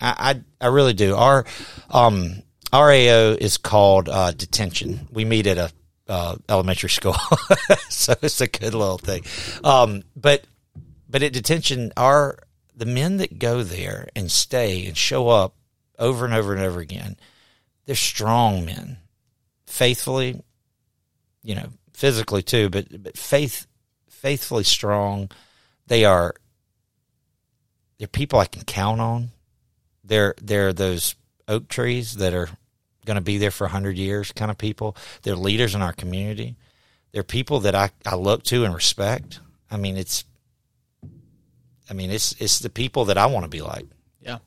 I, 0.00 0.42
I, 0.60 0.66
I 0.66 0.68
really 0.68 0.94
do. 0.94 1.16
Our 1.16 1.44
um, 1.90 2.42
RAO 2.72 3.36
is 3.38 3.56
called 3.56 4.08
uh, 4.08 4.32
detention. 4.32 5.08
We 5.10 5.24
meet 5.24 5.46
at 5.46 5.58
a 5.58 5.72
uh, 6.12 6.36
elementary 6.46 6.90
school, 6.90 7.16
so 7.88 8.14
it's 8.20 8.42
a 8.42 8.46
good 8.46 8.74
little 8.74 8.98
thing. 8.98 9.24
Um, 9.64 10.02
but 10.14 10.44
but 11.08 11.22
at 11.22 11.32
detention, 11.32 11.90
are 11.96 12.38
the 12.76 12.84
men 12.84 13.16
that 13.16 13.38
go 13.38 13.62
there 13.62 14.08
and 14.14 14.30
stay 14.30 14.84
and 14.84 14.94
show 14.94 15.30
up 15.30 15.54
over 15.98 16.26
and 16.26 16.34
over 16.34 16.52
and 16.52 16.62
over 16.62 16.80
again? 16.80 17.16
They're 17.86 17.96
strong 17.96 18.66
men, 18.66 18.98
faithfully, 19.64 20.42
you 21.42 21.54
know, 21.54 21.68
physically 21.94 22.42
too, 22.42 22.68
but 22.68 23.02
but 23.02 23.16
faith 23.16 23.66
faithfully 24.10 24.64
strong. 24.64 25.30
They 25.86 26.04
are 26.04 26.34
they're 27.96 28.06
people 28.06 28.38
I 28.38 28.44
can 28.44 28.64
count 28.64 29.00
on. 29.00 29.30
They're 30.04 30.34
they're 30.42 30.74
those 30.74 31.14
oak 31.48 31.68
trees 31.68 32.16
that 32.16 32.34
are 32.34 32.50
going 33.04 33.16
to 33.16 33.20
be 33.22 33.38
there 33.38 33.50
for 33.50 33.64
100 33.64 33.96
years 33.96 34.32
kind 34.32 34.50
of 34.50 34.58
people. 34.58 34.96
They're 35.22 35.36
leaders 35.36 35.74
in 35.74 35.82
our 35.82 35.92
community. 35.92 36.56
They're 37.12 37.22
people 37.22 37.60
that 37.60 37.74
I, 37.74 37.90
I 38.06 38.14
look 38.14 38.42
to 38.44 38.64
and 38.64 38.74
respect. 38.74 39.40
I 39.70 39.76
mean, 39.76 39.96
it's, 39.96 40.24
I 41.90 41.94
mean, 41.94 42.10
it's, 42.10 42.34
it's 42.40 42.60
the 42.60 42.70
people 42.70 43.06
that 43.06 43.18
I 43.18 43.26
want 43.26 43.44
to 43.44 43.50
be 43.50 43.60
like. 43.60 43.86
Yeah. 44.20 44.38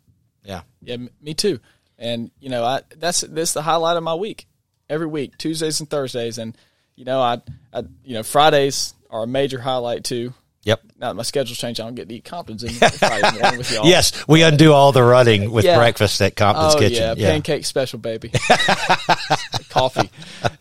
Yeah. 0.43 0.61
Yeah. 0.81 0.97
Me 1.21 1.33
too. 1.33 1.59
And, 1.97 2.31
you 2.39 2.49
know, 2.49 2.63
I, 2.63 2.81
that's, 2.97 3.21
that's 3.21 3.53
the 3.53 3.61
highlight 3.61 3.97
of 3.97 4.03
my 4.03 4.15
week 4.15 4.47
every 4.89 5.07
week, 5.07 5.37
Tuesdays 5.37 5.79
and 5.79 5.89
Thursdays. 5.89 6.37
And, 6.37 6.57
you 6.95 7.05
know, 7.05 7.21
I, 7.21 7.41
I, 7.73 7.83
you 8.03 8.13
know, 8.13 8.23
Fridays 8.23 8.93
are 9.09 9.23
a 9.23 9.27
major 9.27 9.59
highlight 9.59 10.03
too. 10.03 10.33
Yep. 10.65 10.81
Now 10.99 11.09
that 11.09 11.13
my 11.13 11.23
schedule's 11.23 11.59
changed, 11.59 11.79
I 11.79 11.83
don't 11.83 11.93
get 11.93 12.09
to 12.09 12.15
eat 12.15 12.25
Compton's 12.25 12.63
with 12.63 13.71
y'all. 13.71 13.85
Yes, 13.85 14.27
we 14.27 14.41
undo 14.41 14.73
all 14.73 14.91
the 14.91 15.03
running 15.03 15.51
with 15.51 15.63
yeah. 15.63 15.77
breakfast 15.77 16.19
at 16.21 16.35
Compton's 16.35 16.73
oh, 16.73 16.79
Kitchen. 16.79 17.03
Yeah, 17.03 17.13
yeah, 17.15 17.31
pancake 17.31 17.65
special, 17.65 17.99
baby. 17.99 18.31
Coffee. 19.69 20.09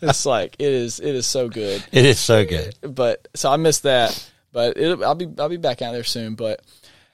It's 0.02 0.26
like 0.26 0.56
it 0.58 0.68
is. 0.68 1.00
It 1.00 1.14
is 1.14 1.26
so 1.26 1.48
good. 1.48 1.82
It 1.90 2.04
is 2.04 2.20
so 2.20 2.44
good. 2.44 2.76
But 2.82 3.28
so 3.34 3.50
I 3.50 3.56
missed 3.56 3.84
that. 3.84 4.30
But 4.52 4.76
it, 4.76 5.02
I'll 5.02 5.14
be 5.14 5.28
I'll 5.38 5.48
be 5.48 5.56
back 5.56 5.80
out 5.80 5.92
there 5.92 6.04
soon. 6.04 6.34
But 6.34 6.60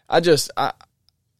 I 0.08 0.18
just 0.18 0.50
I, 0.56 0.72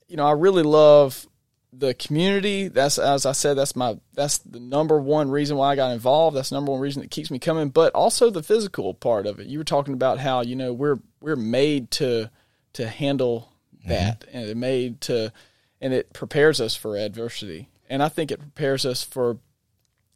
you 0.06 0.16
know, 0.16 0.26
I 0.26 0.32
really 0.32 0.62
love 0.62 1.26
the 1.72 1.94
community 1.94 2.68
that's 2.68 2.98
as 2.98 3.24
i 3.24 3.33
said 3.33 3.54
that's 3.54 3.76
my 3.76 3.96
that's 4.14 4.38
the 4.38 4.59
number 4.59 5.00
one 5.00 5.30
reason 5.30 5.56
why 5.56 5.70
i 5.70 5.76
got 5.76 5.92
involved 5.92 6.37
that's 6.37 6.50
the 6.50 6.56
number 6.56 6.72
one 6.72 6.80
reason 6.80 7.00
that 7.00 7.11
keeps 7.11 7.30
me 7.30 7.38
coming 7.38 7.68
but 7.68 7.94
also 7.94 8.28
the 8.28 8.42
physical 8.42 8.92
part 8.92 9.26
of 9.26 9.38
it 9.38 9.46
you 9.46 9.59
were 9.59 9.64
talking 9.64 9.94
about 9.94 10.18
how 10.18 10.40
you 10.40 10.56
know 10.56 10.72
we're 10.72 10.98
we're 11.20 11.37
made 11.37 11.90
to 11.90 12.28
to 12.72 12.88
handle 12.88 13.52
that 13.87 14.20
mm-hmm. 14.20 14.37
and 14.37 14.48
it 14.48 14.56
made 14.56 15.00
to 15.00 15.33
and 15.80 15.94
it 15.94 16.12
prepares 16.12 16.61
us 16.61 16.74
for 16.74 16.96
adversity 16.96 17.68
and 17.88 18.02
i 18.02 18.09
think 18.09 18.33
it 18.33 18.40
prepares 18.40 18.85
us 18.85 19.02
for 19.04 19.38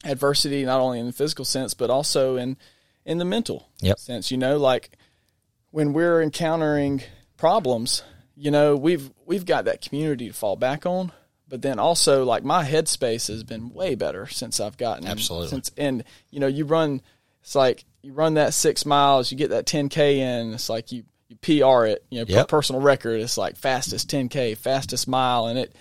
adversity 0.04 0.64
not 0.64 0.80
only 0.80 0.98
in 0.98 1.06
the 1.06 1.12
physical 1.12 1.44
sense 1.44 1.72
but 1.72 1.88
also 1.88 2.36
in 2.36 2.56
in 3.04 3.18
the 3.18 3.24
mental 3.24 3.68
yep. 3.80 3.98
sense 3.98 4.30
you 4.30 4.36
know 4.36 4.56
like 4.56 4.90
when 5.70 5.92
we're 5.92 6.20
encountering 6.20 7.00
problems 7.36 8.02
you 8.36 8.50
know 8.50 8.76
we've 8.76 9.12
we've 9.24 9.46
got 9.46 9.66
that 9.66 9.80
community 9.80 10.26
to 10.26 10.34
fall 10.34 10.56
back 10.56 10.84
on 10.84 11.12
but 11.54 11.62
then 11.62 11.78
also 11.78 12.24
like 12.24 12.42
my 12.42 12.64
headspace 12.64 13.28
has 13.28 13.44
been 13.44 13.72
way 13.72 13.94
better 13.94 14.26
since 14.26 14.58
I've 14.58 14.76
gotten 14.76 15.06
absolutely 15.06 15.50
since 15.50 15.70
and 15.76 16.02
you 16.28 16.40
know 16.40 16.48
you 16.48 16.64
run 16.64 17.00
it's 17.42 17.54
like 17.54 17.84
you 18.02 18.12
run 18.12 18.34
that 18.34 18.54
six 18.54 18.84
miles 18.84 19.30
you 19.30 19.38
get 19.38 19.50
that 19.50 19.64
10k 19.64 20.16
in 20.16 20.54
it's 20.54 20.68
like 20.68 20.90
you 20.90 21.04
you 21.28 21.36
PR 21.36 21.86
it 21.86 22.04
you 22.10 22.18
know 22.18 22.24
yep. 22.26 22.48
personal 22.48 22.82
record 22.82 23.20
it's 23.20 23.38
like 23.38 23.56
fastest 23.56 24.10
10k 24.10 24.56
fastest 24.56 25.06
mile 25.06 25.46
and 25.46 25.56
it 25.56 25.76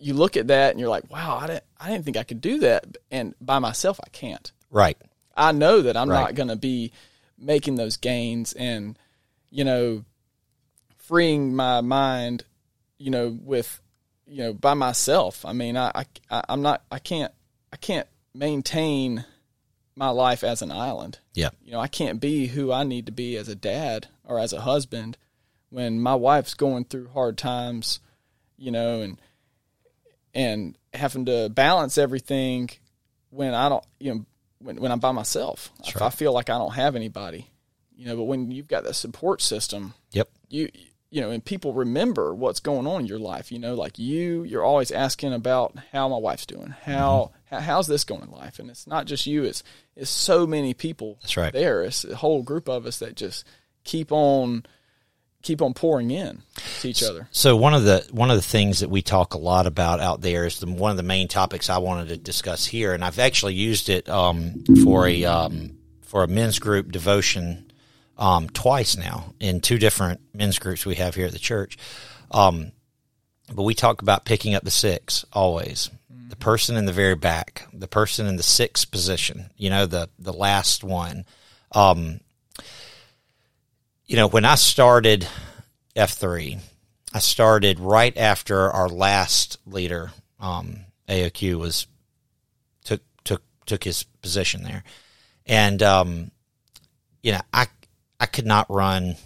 you 0.00 0.14
look 0.14 0.36
at 0.36 0.48
that 0.48 0.72
and 0.72 0.80
you're 0.80 0.88
like 0.88 1.08
wow 1.12 1.38
I 1.40 1.46
didn't 1.46 1.64
I 1.78 1.90
didn't 1.90 2.04
think 2.04 2.16
I 2.16 2.24
could 2.24 2.40
do 2.40 2.58
that 2.58 2.96
and 3.12 3.36
by 3.40 3.60
myself 3.60 4.00
I 4.04 4.08
can't 4.08 4.50
right 4.72 4.98
I 5.36 5.52
know 5.52 5.80
that 5.82 5.96
I'm 5.96 6.10
right. 6.10 6.22
not 6.22 6.34
going 6.34 6.48
to 6.48 6.56
be 6.56 6.90
making 7.38 7.76
those 7.76 7.98
gains 7.98 8.52
and 8.52 8.98
you 9.48 9.62
know 9.62 10.04
freeing 10.96 11.54
my 11.54 11.82
mind 11.82 12.42
you 12.98 13.12
know 13.12 13.28
with 13.28 13.80
you 14.26 14.38
know 14.38 14.52
by 14.52 14.74
myself. 14.74 15.44
I 15.44 15.52
mean, 15.52 15.76
I, 15.76 16.04
I 16.30 16.44
I'm 16.48 16.62
not 16.62 16.82
I 16.90 16.98
can't 16.98 17.32
I 17.72 17.76
can't 17.76 18.06
maintain 18.34 19.24
my 19.96 20.08
life 20.08 20.42
as 20.42 20.60
an 20.62 20.72
island. 20.72 21.18
Yeah. 21.34 21.50
You 21.64 21.72
know, 21.72 21.80
I 21.80 21.86
can't 21.86 22.20
be 22.20 22.46
who 22.48 22.72
I 22.72 22.82
need 22.84 23.06
to 23.06 23.12
be 23.12 23.36
as 23.36 23.48
a 23.48 23.54
dad 23.54 24.08
or 24.24 24.38
as 24.38 24.52
a 24.52 24.60
husband 24.62 25.16
when 25.70 26.00
my 26.00 26.14
wife's 26.14 26.54
going 26.54 26.84
through 26.84 27.08
hard 27.08 27.38
times, 27.38 28.00
you 28.56 28.70
know, 28.70 29.00
and 29.02 29.20
and 30.34 30.76
having 30.92 31.24
to 31.26 31.48
balance 31.48 31.96
everything 31.98 32.70
when 33.30 33.54
I 33.54 33.68
don't, 33.68 33.84
you 34.00 34.14
know, 34.14 34.26
when, 34.58 34.76
when 34.80 34.92
I'm 34.92 35.00
by 35.00 35.12
myself. 35.12 35.70
I 36.00 36.10
feel 36.10 36.32
like 36.32 36.50
I 36.50 36.58
don't 36.58 36.74
have 36.74 36.96
anybody, 36.96 37.50
you 37.96 38.06
know, 38.06 38.16
but 38.16 38.24
when 38.24 38.50
you've 38.50 38.68
got 38.68 38.84
that 38.84 38.94
support 38.94 39.42
system, 39.42 39.94
Yep. 40.12 40.28
you 40.48 40.68
you 41.14 41.20
know, 41.20 41.30
and 41.30 41.44
people 41.44 41.72
remember 41.72 42.34
what's 42.34 42.58
going 42.58 42.88
on 42.88 43.02
in 43.02 43.06
your 43.06 43.20
life. 43.20 43.52
You 43.52 43.60
know, 43.60 43.76
like 43.76 44.00
you, 44.00 44.42
you're 44.42 44.64
always 44.64 44.90
asking 44.90 45.32
about 45.32 45.76
how 45.92 46.08
my 46.08 46.16
wife's 46.18 46.44
doing, 46.44 46.74
how, 46.82 47.30
Mm-hmm. 47.48 47.54
how 47.54 47.60
how's 47.60 47.86
this 47.86 48.02
going 48.02 48.22
in 48.22 48.32
life, 48.32 48.58
and 48.58 48.68
it's 48.68 48.88
not 48.88 49.06
just 49.06 49.24
you. 49.24 49.44
It's 49.44 49.62
it's 49.94 50.10
so 50.10 50.44
many 50.44 50.74
people. 50.74 51.18
That's 51.22 51.36
right. 51.36 51.52
There, 51.52 51.84
it's 51.84 52.04
a 52.04 52.16
whole 52.16 52.42
group 52.42 52.68
of 52.68 52.84
us 52.84 52.98
that 52.98 53.14
just 53.14 53.46
keep 53.84 54.10
on 54.10 54.66
keep 55.42 55.62
on 55.62 55.72
pouring 55.72 56.10
in 56.10 56.42
to 56.80 56.88
each 56.88 57.04
other. 57.04 57.28
So 57.30 57.54
one 57.54 57.74
of 57.74 57.84
the 57.84 58.04
one 58.10 58.30
of 58.32 58.36
the 58.36 58.42
things 58.42 58.80
that 58.80 58.90
we 58.90 59.00
talk 59.00 59.34
a 59.34 59.38
lot 59.38 59.68
about 59.68 60.00
out 60.00 60.20
there 60.20 60.46
is 60.46 60.58
the, 60.58 60.66
one 60.66 60.90
of 60.90 60.96
the 60.96 61.04
main 61.04 61.28
topics 61.28 61.70
I 61.70 61.78
wanted 61.78 62.08
to 62.08 62.16
discuss 62.16 62.66
here, 62.66 62.92
and 62.92 63.04
I've 63.04 63.20
actually 63.20 63.54
used 63.54 63.88
it 63.88 64.08
um, 64.08 64.64
for 64.82 65.06
a 65.06 65.24
um, 65.26 65.78
for 66.02 66.24
a 66.24 66.26
men's 66.26 66.58
group 66.58 66.90
devotion 66.90 67.70
um, 68.16 68.48
twice 68.48 68.96
now 68.96 69.34
in 69.40 69.60
two 69.60 69.78
different 69.78 70.20
men's 70.32 70.58
groups 70.58 70.86
we 70.86 70.96
have 70.96 71.14
here 71.14 71.26
at 71.26 71.32
the 71.32 71.38
church. 71.38 71.76
Um, 72.30 72.72
but 73.52 73.62
we 73.62 73.74
talk 73.74 74.02
about 74.02 74.24
picking 74.24 74.54
up 74.54 74.64
the 74.64 74.70
six 74.70 75.24
always. 75.32 75.90
The 76.28 76.36
person 76.36 76.76
in 76.76 76.86
the 76.86 76.92
very 76.92 77.14
back, 77.14 77.66
the 77.72 77.88
person 77.88 78.26
in 78.26 78.36
the 78.36 78.42
sixth 78.42 78.90
position, 78.90 79.50
you 79.56 79.70
know, 79.70 79.86
the 79.86 80.08
the 80.18 80.32
last 80.32 80.82
one. 80.82 81.26
Um, 81.72 82.20
you 84.06 84.16
know, 84.16 84.26
when 84.26 84.44
I 84.44 84.54
started 84.54 85.28
F3, 85.96 86.58
I 87.12 87.18
started 87.18 87.78
right 87.78 88.16
after 88.16 88.70
our 88.70 88.88
last 88.88 89.58
leader, 89.66 90.12
um, 90.40 90.80
AOQ, 91.08 91.58
was 91.58 91.86
took 92.84 93.02
took 93.24 93.42
took 93.66 93.84
his 93.84 94.04
position 94.22 94.62
there, 94.62 94.82
and 95.46 95.82
um, 95.82 96.30
you 97.22 97.32
know, 97.32 97.40
I 97.52 97.66
I 98.20 98.26
could 98.26 98.46
not 98.46 98.70
run 98.70 99.16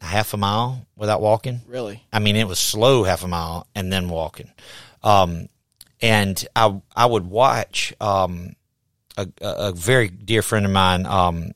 half 0.00 0.34
a 0.34 0.36
mile 0.36 0.86
without 0.96 1.20
walking. 1.20 1.62
Really, 1.66 2.02
I 2.12 2.18
mean, 2.18 2.36
it 2.36 2.46
was 2.48 2.58
slow 2.58 3.04
half 3.04 3.24
a 3.24 3.28
mile 3.28 3.66
and 3.74 3.92
then 3.92 4.08
walking. 4.08 4.50
Um, 5.02 5.48
and 6.00 6.46
I 6.54 6.80
I 6.94 7.06
would 7.06 7.26
watch 7.26 7.94
um, 8.00 8.54
a, 9.16 9.28
a 9.40 9.72
very 9.72 10.08
dear 10.08 10.42
friend 10.42 10.66
of 10.66 10.72
mine, 10.72 11.06
um, 11.06 11.52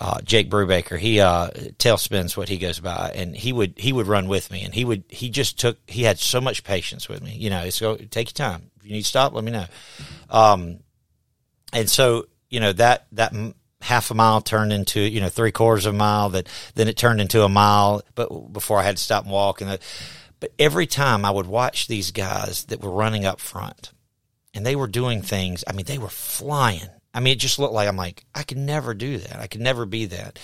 uh, 0.00 0.20
Jake 0.22 0.50
Brubaker. 0.50 0.98
He 0.98 1.20
uh, 1.20 1.50
tailspins 1.78 2.36
what 2.36 2.48
he 2.48 2.58
goes 2.58 2.80
by, 2.80 3.12
and 3.14 3.34
he 3.36 3.52
would 3.52 3.74
he 3.76 3.92
would 3.92 4.06
run 4.06 4.28
with 4.28 4.50
me, 4.50 4.62
and 4.62 4.74
he 4.74 4.84
would 4.84 5.04
he 5.08 5.30
just 5.30 5.58
took 5.58 5.78
he 5.86 6.02
had 6.02 6.18
so 6.18 6.40
much 6.40 6.64
patience 6.64 7.08
with 7.08 7.22
me. 7.22 7.36
You 7.36 7.50
know, 7.50 7.70
so 7.70 7.96
take 7.96 8.28
your 8.28 8.48
time. 8.48 8.70
If 8.78 8.86
you 8.86 8.92
need 8.92 9.02
to 9.02 9.08
stop, 9.08 9.32
let 9.32 9.44
me 9.44 9.52
know. 9.52 9.66
Um, 10.30 10.80
and 11.72 11.88
so 11.88 12.26
you 12.50 12.60
know 12.60 12.72
that 12.74 13.06
that 13.12 13.32
half 13.84 14.10
a 14.10 14.14
mile 14.14 14.40
turned 14.40 14.72
into 14.72 15.00
you 15.00 15.20
know 15.20 15.28
three 15.28 15.52
quarters 15.52 15.84
of 15.86 15.94
a 15.94 15.96
mile 15.96 16.30
that 16.30 16.48
then 16.74 16.88
it 16.88 16.96
turned 16.96 17.20
into 17.20 17.42
a 17.42 17.48
mile 17.48 18.02
but 18.14 18.28
before 18.52 18.78
i 18.78 18.82
had 18.82 18.96
to 18.96 19.02
stop 19.02 19.24
and 19.24 19.32
walk 19.32 19.60
and 19.60 19.70
that 19.70 19.82
but 20.40 20.50
every 20.58 20.86
time 20.86 21.24
i 21.24 21.30
would 21.30 21.46
watch 21.46 21.86
these 21.86 22.10
guys 22.10 22.64
that 22.64 22.80
were 22.80 22.90
running 22.90 23.24
up 23.26 23.38
front 23.40 23.92
and 24.54 24.64
they 24.64 24.74
were 24.74 24.86
doing 24.86 25.20
things 25.22 25.62
i 25.68 25.72
mean 25.72 25.84
they 25.84 25.98
were 25.98 26.08
flying 26.08 26.88
i 27.12 27.20
mean 27.20 27.32
it 27.34 27.38
just 27.38 27.58
looked 27.58 27.74
like 27.74 27.86
i'm 27.88 27.96
like 27.96 28.24
i 28.34 28.42
could 28.42 28.56
never 28.58 28.94
do 28.94 29.18
that 29.18 29.38
i 29.38 29.46
could 29.46 29.60
never 29.60 29.84
be 29.84 30.06
that 30.06 30.38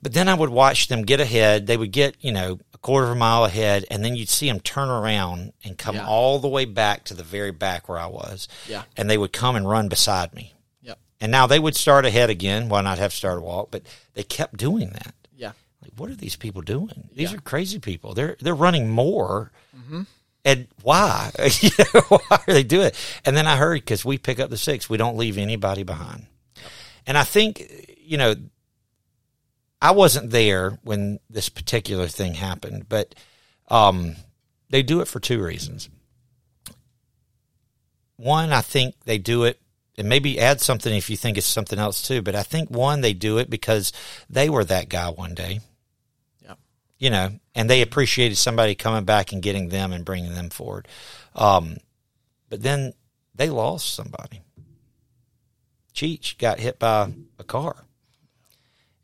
but 0.00 0.12
then 0.14 0.28
i 0.28 0.34
would 0.34 0.50
watch 0.50 0.86
them 0.88 1.02
get 1.02 1.20
ahead 1.20 1.66
they 1.66 1.76
would 1.76 1.90
get 1.92 2.14
you 2.20 2.30
know 2.32 2.58
a 2.72 2.78
quarter 2.78 3.06
of 3.06 3.12
a 3.12 3.16
mile 3.16 3.44
ahead 3.44 3.84
and 3.90 4.04
then 4.04 4.14
you'd 4.14 4.28
see 4.28 4.46
them 4.48 4.60
turn 4.60 4.88
around 4.88 5.52
and 5.64 5.76
come 5.76 5.96
Yeah. 5.96 6.06
all 6.06 6.38
the 6.38 6.48
way 6.48 6.64
back 6.66 7.04
to 7.06 7.14
the 7.14 7.24
very 7.24 7.50
back 7.50 7.88
where 7.88 7.98
i 7.98 8.06
was 8.06 8.46
Yeah. 8.68 8.84
and 8.96 9.10
they 9.10 9.18
would 9.18 9.32
come 9.32 9.56
and 9.56 9.68
run 9.68 9.88
beside 9.88 10.32
me. 10.34 10.54
And 11.20 11.30
now 11.30 11.46
they 11.46 11.58
would 11.58 11.76
start 11.76 12.04
ahead 12.06 12.30
again. 12.30 12.68
Why 12.68 12.80
not 12.82 12.98
have 12.98 13.12
start 13.12 13.38
a 13.38 13.42
walk? 13.42 13.70
But 13.70 13.82
they 14.14 14.22
kept 14.22 14.56
doing 14.56 14.90
that. 14.90 15.14
Yeah. 15.36 15.52
Like, 15.82 15.92
what 15.96 16.10
are 16.10 16.14
these 16.14 16.36
people 16.36 16.62
doing? 16.62 17.08
These 17.14 17.30
Yeah. 17.32 17.38
are 17.38 17.40
crazy 17.42 17.78
people. 17.78 18.14
They're 18.14 18.36
they're 18.40 18.54
running 18.54 18.90
more. 18.90 19.52
And 20.42 20.68
why? 20.82 21.30
you 21.60 21.68
know, 21.92 22.00
why 22.00 22.38
are 22.48 22.54
they 22.54 22.62
doing 22.62 22.86
it? 22.86 22.96
And 23.26 23.36
then 23.36 23.46
I 23.46 23.56
heard 23.56 23.74
because 23.74 24.06
we 24.06 24.16
pick 24.16 24.40
up 24.40 24.48
the 24.48 24.56
six, 24.56 24.88
we 24.88 24.96
don't 24.96 25.18
leave 25.18 25.36
anybody 25.36 25.82
behind. 25.82 26.26
And 27.06 27.18
I 27.18 27.24
think 27.24 27.96
you 27.98 28.16
know, 28.16 28.34
I 29.82 29.90
wasn't 29.90 30.30
there 30.30 30.78
when 30.82 31.20
this 31.28 31.48
particular 31.50 32.06
thing 32.08 32.34
happened, 32.34 32.88
but 32.88 33.14
um, 33.68 34.16
they 34.70 34.82
do 34.82 35.00
it 35.02 35.08
for 35.08 35.20
two 35.20 35.42
reasons. 35.42 35.90
One, 38.16 38.52
I 38.52 38.60
think 38.60 38.94
they 39.04 39.18
do 39.18 39.44
it 39.44 39.60
and 40.00 40.08
maybe 40.08 40.40
add 40.40 40.60
something 40.60 40.92
if 40.94 41.08
you 41.10 41.16
think 41.16 41.38
it's 41.38 41.46
something 41.46 41.78
else 41.78 42.02
too. 42.02 42.22
But 42.22 42.34
I 42.34 42.42
think 42.42 42.70
one, 42.70 43.00
they 43.02 43.12
do 43.12 43.38
it 43.38 43.48
because 43.48 43.92
they 44.28 44.48
were 44.50 44.64
that 44.64 44.88
guy 44.88 45.10
one 45.10 45.34
day, 45.34 45.60
Yeah. 46.42 46.54
you 46.98 47.10
know, 47.10 47.38
and 47.54 47.70
they 47.70 47.82
appreciated 47.82 48.36
somebody 48.36 48.74
coming 48.74 49.04
back 49.04 49.32
and 49.32 49.42
getting 49.42 49.68
them 49.68 49.92
and 49.92 50.04
bringing 50.04 50.34
them 50.34 50.50
forward. 50.50 50.88
Um, 51.36 51.76
but 52.48 52.62
then 52.62 52.94
they 53.34 53.48
lost 53.50 53.94
somebody. 53.94 54.40
Cheech 55.94 56.38
got 56.38 56.58
hit 56.60 56.78
by 56.78 57.12
a 57.38 57.44
car, 57.44 57.84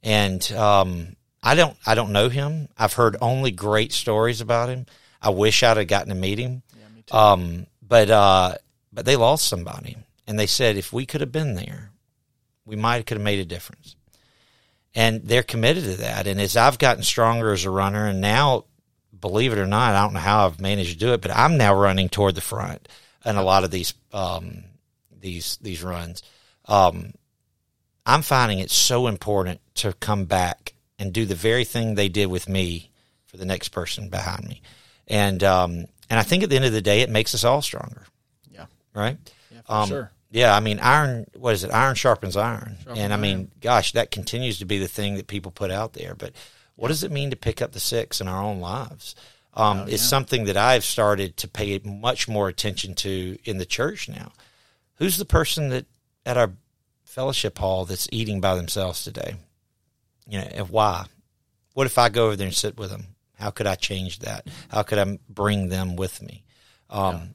and 0.03 0.51
um, 0.53 1.17
I 1.43 1.55
don't, 1.55 1.77
I 1.85 1.95
don't 1.95 2.13
know 2.13 2.29
him. 2.29 2.69
I've 2.79 2.95
heard 2.95 3.17
only 3.21 3.51
great 3.51 3.93
stories 3.93 4.41
about 4.41 4.69
him. 4.69 4.87
I 5.21 5.31
wish 5.31 5.63
I'd 5.63 5.77
have 5.77 5.89
gotten 5.89 6.09
to 6.11 6.15
meet 6.15 6.39
him. 6.39 6.63
Yeah, 6.79 6.89
me 6.95 7.03
too. 7.03 7.15
Um, 7.17 7.67
but 7.83 8.09
uh, 8.11 8.55
but 8.93 9.05
they 9.05 9.17
lost 9.17 9.47
somebody, 9.49 9.97
and 10.27 10.39
they 10.39 10.47
said 10.47 10.77
if 10.77 10.93
we 10.93 11.07
could 11.07 11.21
have 11.21 11.33
been 11.33 11.55
there, 11.55 11.91
we 12.65 12.77
might 12.77 13.07
could 13.07 13.17
have 13.17 13.25
made 13.25 13.39
a 13.39 13.45
difference. 13.45 13.97
And 14.95 15.23
they're 15.25 15.43
committed 15.43 15.85
to 15.85 15.97
that. 15.99 16.27
And 16.27 16.41
as 16.41 16.57
I've 16.57 16.79
gotten 16.79 17.03
stronger 17.03 17.53
as 17.53 17.65
a 17.65 17.71
runner, 17.71 18.07
and 18.07 18.21
now, 18.21 18.65
believe 19.19 19.53
it 19.53 19.59
or 19.59 19.67
not, 19.67 19.95
I 19.95 20.03
don't 20.03 20.15
know 20.15 20.21
how 20.21 20.47
I've 20.47 20.61
managed 20.61 20.93
to 20.93 20.99
do 20.99 21.13
it, 21.13 21.21
but 21.21 21.31
I'm 21.31 21.59
now 21.59 21.75
running 21.75 22.09
toward 22.09 22.35
the 22.35 22.41
front 22.41 22.89
in 23.25 23.37
a 23.37 23.43
lot 23.43 23.65
of 23.65 23.71
these 23.71 23.93
um, 24.13 24.65
these 25.21 25.59
these 25.61 25.83
runs. 25.83 26.23
Um, 26.65 27.13
I'm 28.07 28.23
finding 28.23 28.61
it 28.61 28.71
so 28.71 29.07
important 29.07 29.61
to 29.77 29.93
come 29.93 30.25
back 30.25 30.73
and 30.99 31.13
do 31.13 31.27
the 31.27 31.35
very 31.35 31.65
thing 31.65 31.95
they 31.95 32.09
did 32.09 32.27
with 32.27 32.49
me 32.49 32.91
for 33.27 33.37
the 33.37 33.45
next 33.45 33.69
person 33.71 34.09
behind 34.09 34.47
me. 34.47 34.63
And 35.09 35.43
um, 35.45 35.87
and 36.09 36.19
I 36.19 36.23
think 36.23 36.43
at 36.43 36.49
the 36.51 36.57
end 36.57 36.65
of 36.65 36.73
the 36.73 36.81
day, 36.81 37.03
it 37.03 37.11
makes 37.11 37.35
us 37.35 37.45
all 37.45 37.61
stronger, 37.61 38.05
yeah. 38.51 38.67
right? 38.95 39.19
Yeah. 39.53 39.61
For 39.67 39.73
Um, 39.73 39.89
sure. 39.89 40.11
Yeah, 40.37 40.55
I 40.55 40.61
mean, 40.61 40.79
iron. 40.81 41.27
What 41.35 41.55
is 41.55 41.65
it? 41.65 41.71
Iron 41.71 41.95
sharpens 41.95 42.37
iron, 42.37 42.77
and 42.95 43.13
I 43.15 43.17
mean, 43.17 43.51
gosh, 43.63 43.93
that 43.93 44.11
continues 44.11 44.59
to 44.59 44.67
be 44.67 44.79
the 44.79 44.87
thing 44.87 45.15
that 45.17 45.29
people 45.29 45.51
put 45.51 45.71
out 45.71 45.95
there. 45.95 46.15
But 46.15 46.33
what 46.75 46.89
does 46.89 47.03
it 47.03 47.11
mean 47.11 47.31
to 47.31 47.37
pick 47.37 47.63
up 47.63 47.73
the 47.73 47.81
six 47.81 48.21
in 48.21 48.29
our 48.29 48.43
own 48.43 48.61
lives? 48.61 49.15
Um, 49.55 49.89
It's 49.89 50.03
something 50.03 50.45
that 50.45 50.59
I've 50.59 50.85
started 50.85 51.39
to 51.39 51.49
pay 51.49 51.79
much 51.83 52.29
more 52.29 52.49
attention 52.49 52.95
to 52.97 53.39
in 53.45 53.57
the 53.57 53.65
church 53.65 54.11
now. 54.11 54.33
Who's 54.97 55.17
the 55.17 55.25
person 55.25 55.71
that 55.71 55.87
at 56.27 56.37
our 56.37 56.53
fellowship 57.05 57.57
hall 57.57 57.87
that's 57.87 58.07
eating 58.13 58.39
by 58.43 58.57
themselves 58.57 59.03
today? 59.05 59.37
You 60.29 60.41
know, 60.41 60.49
and 60.53 60.69
why? 60.69 61.07
What 61.73 61.87
if 61.87 61.97
I 61.97 62.11
go 62.11 62.27
over 62.27 62.37
there 62.37 62.47
and 62.47 62.55
sit 62.55 62.77
with 62.77 62.91
them? 62.91 63.07
How 63.39 63.51
could 63.51 63.67
I 63.67 63.75
change 63.75 64.19
that? 64.19 64.47
How 64.69 64.83
could 64.83 64.99
I 64.99 65.19
bring 65.31 65.71
them 65.71 65.97
with 65.97 66.21
me? 66.21 66.45
Um, 66.91 67.35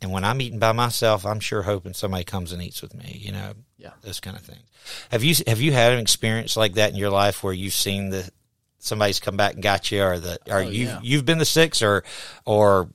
And 0.00 0.12
when 0.12 0.24
I'm 0.24 0.40
eating 0.40 0.58
by 0.60 0.72
myself, 0.72 1.26
I'm 1.26 1.40
sure 1.40 1.62
hoping 1.62 1.92
somebody 1.92 2.24
comes 2.24 2.52
and 2.52 2.62
eats 2.62 2.82
with 2.82 2.94
me. 2.94 3.18
You 3.20 3.32
know, 3.32 3.52
Yeah. 3.78 3.90
those 4.02 4.20
kind 4.20 4.36
of 4.36 4.42
things. 4.42 4.62
Have 5.10 5.24
you 5.24 5.34
have 5.46 5.60
you 5.60 5.72
had 5.72 5.92
an 5.92 5.98
experience 5.98 6.56
like 6.56 6.74
that 6.74 6.90
in 6.90 6.96
your 6.96 7.10
life 7.10 7.42
where 7.42 7.52
you've 7.52 7.74
seen 7.74 8.10
the 8.10 8.30
somebody's 8.78 9.18
come 9.20 9.36
back 9.36 9.54
and 9.54 9.62
got 9.62 9.90
you, 9.90 10.02
or 10.02 10.18
the 10.18 10.38
or 10.48 10.58
Oh, 10.58 10.68
you 10.68 10.86
yeah. 10.86 11.00
you've 11.02 11.24
been 11.26 11.38
the 11.38 11.44
six, 11.44 11.82
or 11.82 12.04
or 12.46 12.88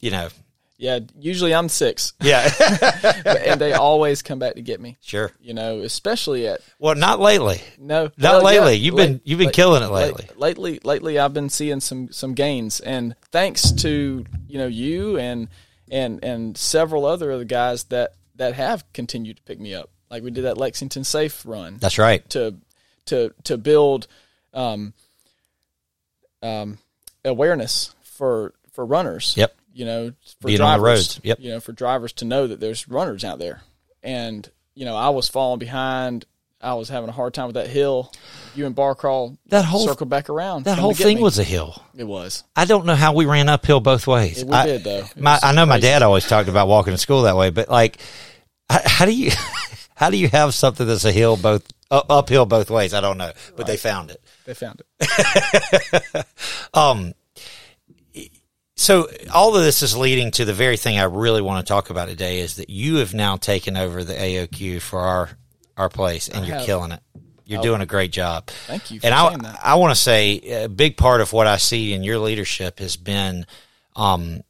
you 0.00 0.10
know, 0.10 0.28
Yeah. 0.76 0.98
Usually 1.18 1.54
I'm 1.54 1.68
six, 1.68 2.12
yeah, 2.20 2.50
and 3.24 3.60
they 3.60 3.72
always 3.74 4.22
come 4.22 4.38
back 4.40 4.56
to 4.56 4.60
get 4.62 4.80
me. 4.80 4.96
sure. 5.00 5.30
You 5.40 5.54
know, 5.54 5.78
especially 5.80 6.46
at 6.48 6.60
Well, 6.80 6.94
not 6.96 7.20
lately. 7.20 7.60
no, 7.78 8.10
Not 8.18 8.34
well, 8.34 8.42
lately. 8.42 8.74
yeah, 8.74 8.84
You've 8.84 8.96
been- 8.96 9.20
you've 9.24 9.38
been 9.38 9.50
killing 9.50 9.82
it 9.84 9.90
late- 9.90 10.16
lately. 10.16 10.28
lately, 10.36 10.80
lately, 10.82 11.18
I've 11.18 11.32
been 11.32 11.48
seeing 11.48 11.80
some 11.80 12.10
some 12.12 12.34
gains, 12.34 12.80
and 12.80 13.14
thanks 13.30 13.70
to 13.72 14.24
you 14.48 14.58
know 14.58 14.66
you 14.66 15.16
and 15.16 15.48
and 15.90 16.22
and 16.24 16.56
several 16.56 17.04
other 17.06 17.30
of 17.30 17.38
the 17.38 17.44
guys 17.44 17.84
that 17.84 18.14
that 18.36 18.54
have 18.54 18.90
continued 18.92 19.36
to 19.36 19.42
pick 19.42 19.60
me 19.60 19.74
up. 19.74 19.90
Like 20.10 20.22
we 20.22 20.30
did 20.30 20.44
that 20.44 20.58
Lexington 20.58 21.04
Safe 21.04 21.42
run 21.46 21.78
That's 21.78 21.98
right. 21.98 22.28
to 22.30 22.56
to 23.06 23.32
to 23.44 23.56
build 23.58 24.06
um, 24.52 24.92
um, 26.42 26.78
awareness 27.24 27.94
for 28.02 28.54
for 28.72 28.84
runners. 28.84 29.34
Yep. 29.36 29.54
You 29.72 29.84
know, 29.84 30.12
for 30.40 30.46
Being 30.46 30.60
on 30.60 30.78
drivers. 30.78 30.80
the 30.80 30.90
roads. 30.90 31.20
Yep. 31.24 31.40
You 31.40 31.50
know, 31.50 31.60
for 31.60 31.72
drivers 31.72 32.12
to 32.14 32.24
know 32.24 32.46
that 32.46 32.60
there's 32.60 32.88
runners 32.88 33.24
out 33.24 33.38
there, 33.40 33.62
and 34.02 34.48
you 34.74 34.84
know, 34.84 34.96
I 34.96 35.08
was 35.08 35.28
falling 35.28 35.58
behind. 35.58 36.26
I 36.60 36.74
was 36.74 36.88
having 36.88 37.08
a 37.08 37.12
hard 37.12 37.34
time 37.34 37.46
with 37.46 37.56
that 37.56 37.68
hill. 37.68 38.12
You 38.54 38.66
and 38.66 38.74
Bar 38.74 38.94
Crawl 38.94 39.36
That 39.48 39.64
whole- 39.64 39.86
circle 39.86 40.06
back 40.06 40.28
around. 40.30 40.64
That 40.64 40.78
whole 40.78 40.94
thing 40.94 41.16
me. 41.18 41.22
was 41.22 41.38
a 41.38 41.44
hill. 41.44 41.82
It 41.96 42.04
was. 42.04 42.44
I 42.54 42.64
don't 42.64 42.86
know 42.86 42.94
how 42.94 43.12
we 43.12 43.24
ran 43.26 43.48
uphill 43.48 43.80
both 43.80 44.06
ways. 44.06 44.44
We 44.44 44.52
I, 44.52 44.66
did, 44.66 44.84
though. 44.84 45.04
My, 45.16 45.38
I 45.42 45.52
know 45.52 45.66
my 45.66 45.80
dad 45.80 46.02
always 46.02 46.26
talked 46.26 46.48
about 46.48 46.68
walking 46.68 46.92
to 46.92 46.98
school 46.98 47.22
that 47.22 47.36
way, 47.36 47.50
but 47.50 47.68
like, 47.68 47.98
how, 48.70 48.80
how 48.84 49.04
do 49.06 49.12
you, 49.14 49.30
How 49.96 50.10
do 50.10 50.16
you 50.16 50.28
have 50.28 50.54
something 50.54 50.86
that's 50.86 51.04
a 51.04 51.12
hill 51.12 51.36
both 51.36 51.64
uh, 51.88 52.02
uphill 52.10 52.46
both 52.46 52.68
ways? 52.68 52.92
I 52.94 53.00
don't 53.00 53.16
know, 53.16 53.30
but 53.56 53.66
they 53.68 53.76
found 53.76 54.10
it. 54.10 54.20
They 54.44 54.54
found 54.54 54.82
it. 55.00 56.26
Um, 56.74 57.14
so 58.76 59.08
all 59.32 59.54
of 59.56 59.62
this 59.62 59.82
is 59.82 59.96
leading 59.96 60.32
to 60.32 60.44
the 60.44 60.52
very 60.52 60.76
thing 60.76 60.98
I 60.98 61.04
really 61.04 61.40
want 61.40 61.64
to 61.64 61.68
talk 61.72 61.90
about 61.90 62.08
today 62.08 62.40
is 62.40 62.56
that 62.56 62.68
you 62.68 62.96
have 62.96 63.14
now 63.14 63.36
taken 63.36 63.76
over 63.76 64.02
the 64.02 64.14
AOQ 64.14 64.80
for 64.82 64.98
our 65.00 65.30
our 65.76 65.88
place, 65.88 66.28
and 66.28 66.44
you're 66.44 66.56
have. 66.56 66.66
killing 66.66 66.90
it. 66.90 67.00
You're 67.46 67.62
doing 67.62 67.80
a 67.80 67.86
great 67.86 68.10
job. 68.10 68.46
Thank 68.66 68.90
you 68.90 69.00
for 69.00 69.06
And 69.06 69.14
I 69.14 69.36
that. 69.36 69.60
I 69.62 69.74
want 69.74 69.90
to 69.94 70.00
say 70.00 70.62
a 70.64 70.68
big 70.68 70.96
part 70.96 71.20
of 71.20 71.32
what 71.32 71.46
I 71.46 71.56
see 71.56 71.92
in 71.92 72.02
your 72.02 72.18
leadership 72.18 72.78
has 72.78 72.96
been 72.96 73.46
um, 73.96 74.42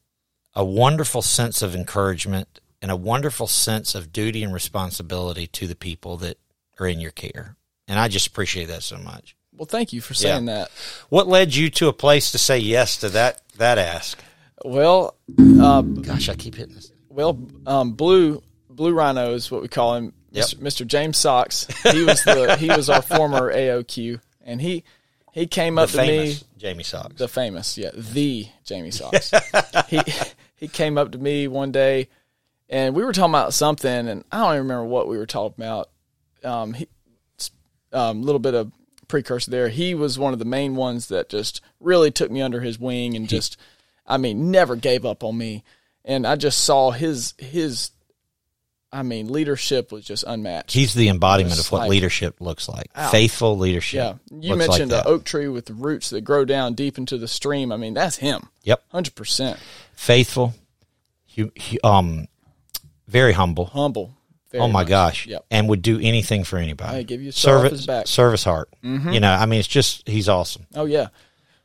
a 0.55 0.65
wonderful 0.65 1.23
sense 1.23 1.63
of 1.63 1.75
encouragement 1.75 2.61
and 2.81 2.91
a 2.91 2.97
wonderful 2.97 3.47
sense 3.47 3.95
of 3.95 4.13
duty 4.13 4.43
and 4.43 4.55
responsibility 4.55 5.47
to 5.49 5.67
the 5.67 5.75
people 5.75 6.17
that 6.19 6.39
are 6.79 6.87
in 6.87 7.01
your 7.01 7.11
care. 7.11 7.57
And 7.89 7.99
I 7.99 8.09
just 8.09 8.27
appreciate 8.27 8.67
that 8.67 8.83
so 8.83 8.97
much. 8.99 9.37
Well, 9.57 9.67
thank 9.67 9.93
you 9.93 10.01
for 10.01 10.15
saying 10.15 10.47
that. 10.47 10.71
What 11.09 11.29
led 11.29 11.55
you 11.55 11.71
to 11.71 11.89
a 11.89 11.93
place 11.93 12.33
to 12.33 12.39
say 12.39 12.59
yes 12.59 12.97
to 12.99 13.09
that 13.11 13.41
that 13.57 13.79
ask? 13.79 14.19
Well, 14.65 15.17
Gosh, 15.37 16.29
I 16.29 16.35
keep 16.35 16.55
hitting 16.57 16.75
this. 16.75 16.91
well, 17.09 17.39
um, 17.67 17.93
blue 17.93 18.43
blue 18.69 18.93
rhino 18.93 19.35
is 19.35 19.51
what 19.51 19.63
we 19.63 19.69
call 19.69 19.95
him. 19.95 20.13
Yep. 20.37 20.47
Mr. 20.61 20.87
James 20.87 21.17
Sox. 21.19 21.67
He 21.93 22.03
was 22.05 22.23
the 22.25 22.57
he 22.61 22.69
was 22.69 22.89
our 22.91 23.03
former 23.03 23.53
AOQ, 23.53 24.21
and 24.45 24.61
he 24.61 24.85
he 25.33 25.47
came 25.47 25.79
up 25.79 25.89
The 25.91 25.99
to 25.99 26.05
famous 26.07 26.43
me. 26.43 26.49
Jamie 26.59 26.85
Sox. 26.85 27.15
the 27.17 27.29
famous, 27.29 27.77
yeah, 27.79 27.91
the 27.95 28.47
Jamie 28.65 28.91
Sox. 28.93 29.31
he 29.89 30.01
he 30.57 30.69
came 30.69 30.97
up 30.99 31.13
to 31.13 31.19
me 31.19 31.47
one 31.49 31.73
day, 31.73 32.09
and 32.69 32.95
we 32.95 33.05
were 33.05 33.13
talking 33.13 33.33
about 33.33 33.55
something, 33.55 34.09
and 34.09 34.25
I 34.33 34.39
don't 34.39 34.51
even 34.55 34.63
remember 34.63 34.85
what 34.87 35.09
we 35.09 35.17
were 35.19 35.27
talking 35.27 35.65
about. 35.65 35.91
Um, 36.43 36.75
he, 36.75 36.89
um, 37.93 38.23
little 38.23 38.39
bit 38.39 38.55
of 38.55 38.73
precursor 39.09 39.51
there. 39.51 39.69
He 39.69 39.95
was 39.95 40.19
one 40.19 40.33
of 40.33 40.39
the 40.39 40.45
main 40.45 40.75
ones 40.77 41.09
that 41.09 41.29
just 41.29 41.61
really 41.81 42.11
took 42.11 42.31
me 42.31 42.43
under 42.43 42.61
his 42.61 42.79
wing 42.79 43.15
and 43.17 43.29
just, 43.37 43.57
I 44.07 44.17
mean, 44.19 44.51
never 44.51 44.77
gave 44.77 45.05
up 45.07 45.23
on 45.25 45.37
me. 45.39 45.63
And 46.05 46.27
I 46.27 46.37
just 46.37 46.65
saw 46.65 46.91
his 46.91 47.33
his, 47.39 47.91
I 48.95 49.03
mean, 49.03 49.27
leadership 49.29 49.91
was 49.91 50.05
just 50.05 50.23
unmatched. 50.27 50.73
He's 50.73 50.95
the 50.95 51.09
embodiment 51.09 51.59
of 51.59 51.71
what 51.73 51.81
like- 51.81 51.91
leadership 51.91 52.41
looks 52.41 52.69
like. 52.69 52.91
Faithful 53.11 53.59
leadership. 53.59 53.97
yeah, 54.31 54.39
you 54.41 54.55
mentioned 54.57 54.93
like 54.93 55.03
that. 55.05 55.07
oak 55.09 55.25
tree 55.25 55.49
with 55.49 55.67
the 55.67 55.75
roots 55.75 56.11
that 56.11 56.21
grow 56.21 56.45
down 56.45 56.75
deep 56.75 56.97
into 56.97 57.19
the 57.19 57.27
stream. 57.29 57.73
I 57.73 57.77
mean, 57.77 57.95
that's 57.95 58.17
him, 58.17 58.49
Yep. 58.63 58.83
hundred 58.93 59.15
percent 59.17 59.59
Faithful. 59.97 60.55
hu- 61.35 61.51
hu- 61.61 61.79
um, 61.83 62.29
very 63.09 63.33
humble. 63.33 63.67
humble. 63.67 64.15
very 64.53 64.63
oh 64.63 64.69
my 64.69 64.81
much. 64.83 64.89
gosh. 64.89 65.27
Yep. 65.27 65.45
And 65.51 65.69
would 65.69 65.83
do 65.83 65.99
anything 66.01 66.45
for 66.45 66.59
anybody. 66.59 66.97
I 66.99 67.03
give 67.03 67.21
you 67.21 67.31
a 67.31 67.33
star 67.33 67.57
off 67.57 67.63
service, 67.65 67.87
back. 67.87 68.05
Mm-hmm. 68.05 68.09
service 68.09 68.45
heart. 68.45 68.69
You 68.83 69.19
know, 69.21 69.33
I 69.33 69.47
mean, 69.47 69.59
it's 69.59 69.67
just 69.69 70.07
he's 70.09 70.29
awesome. 70.29 70.67
Oh 70.77 70.85
yeah, 70.85 71.09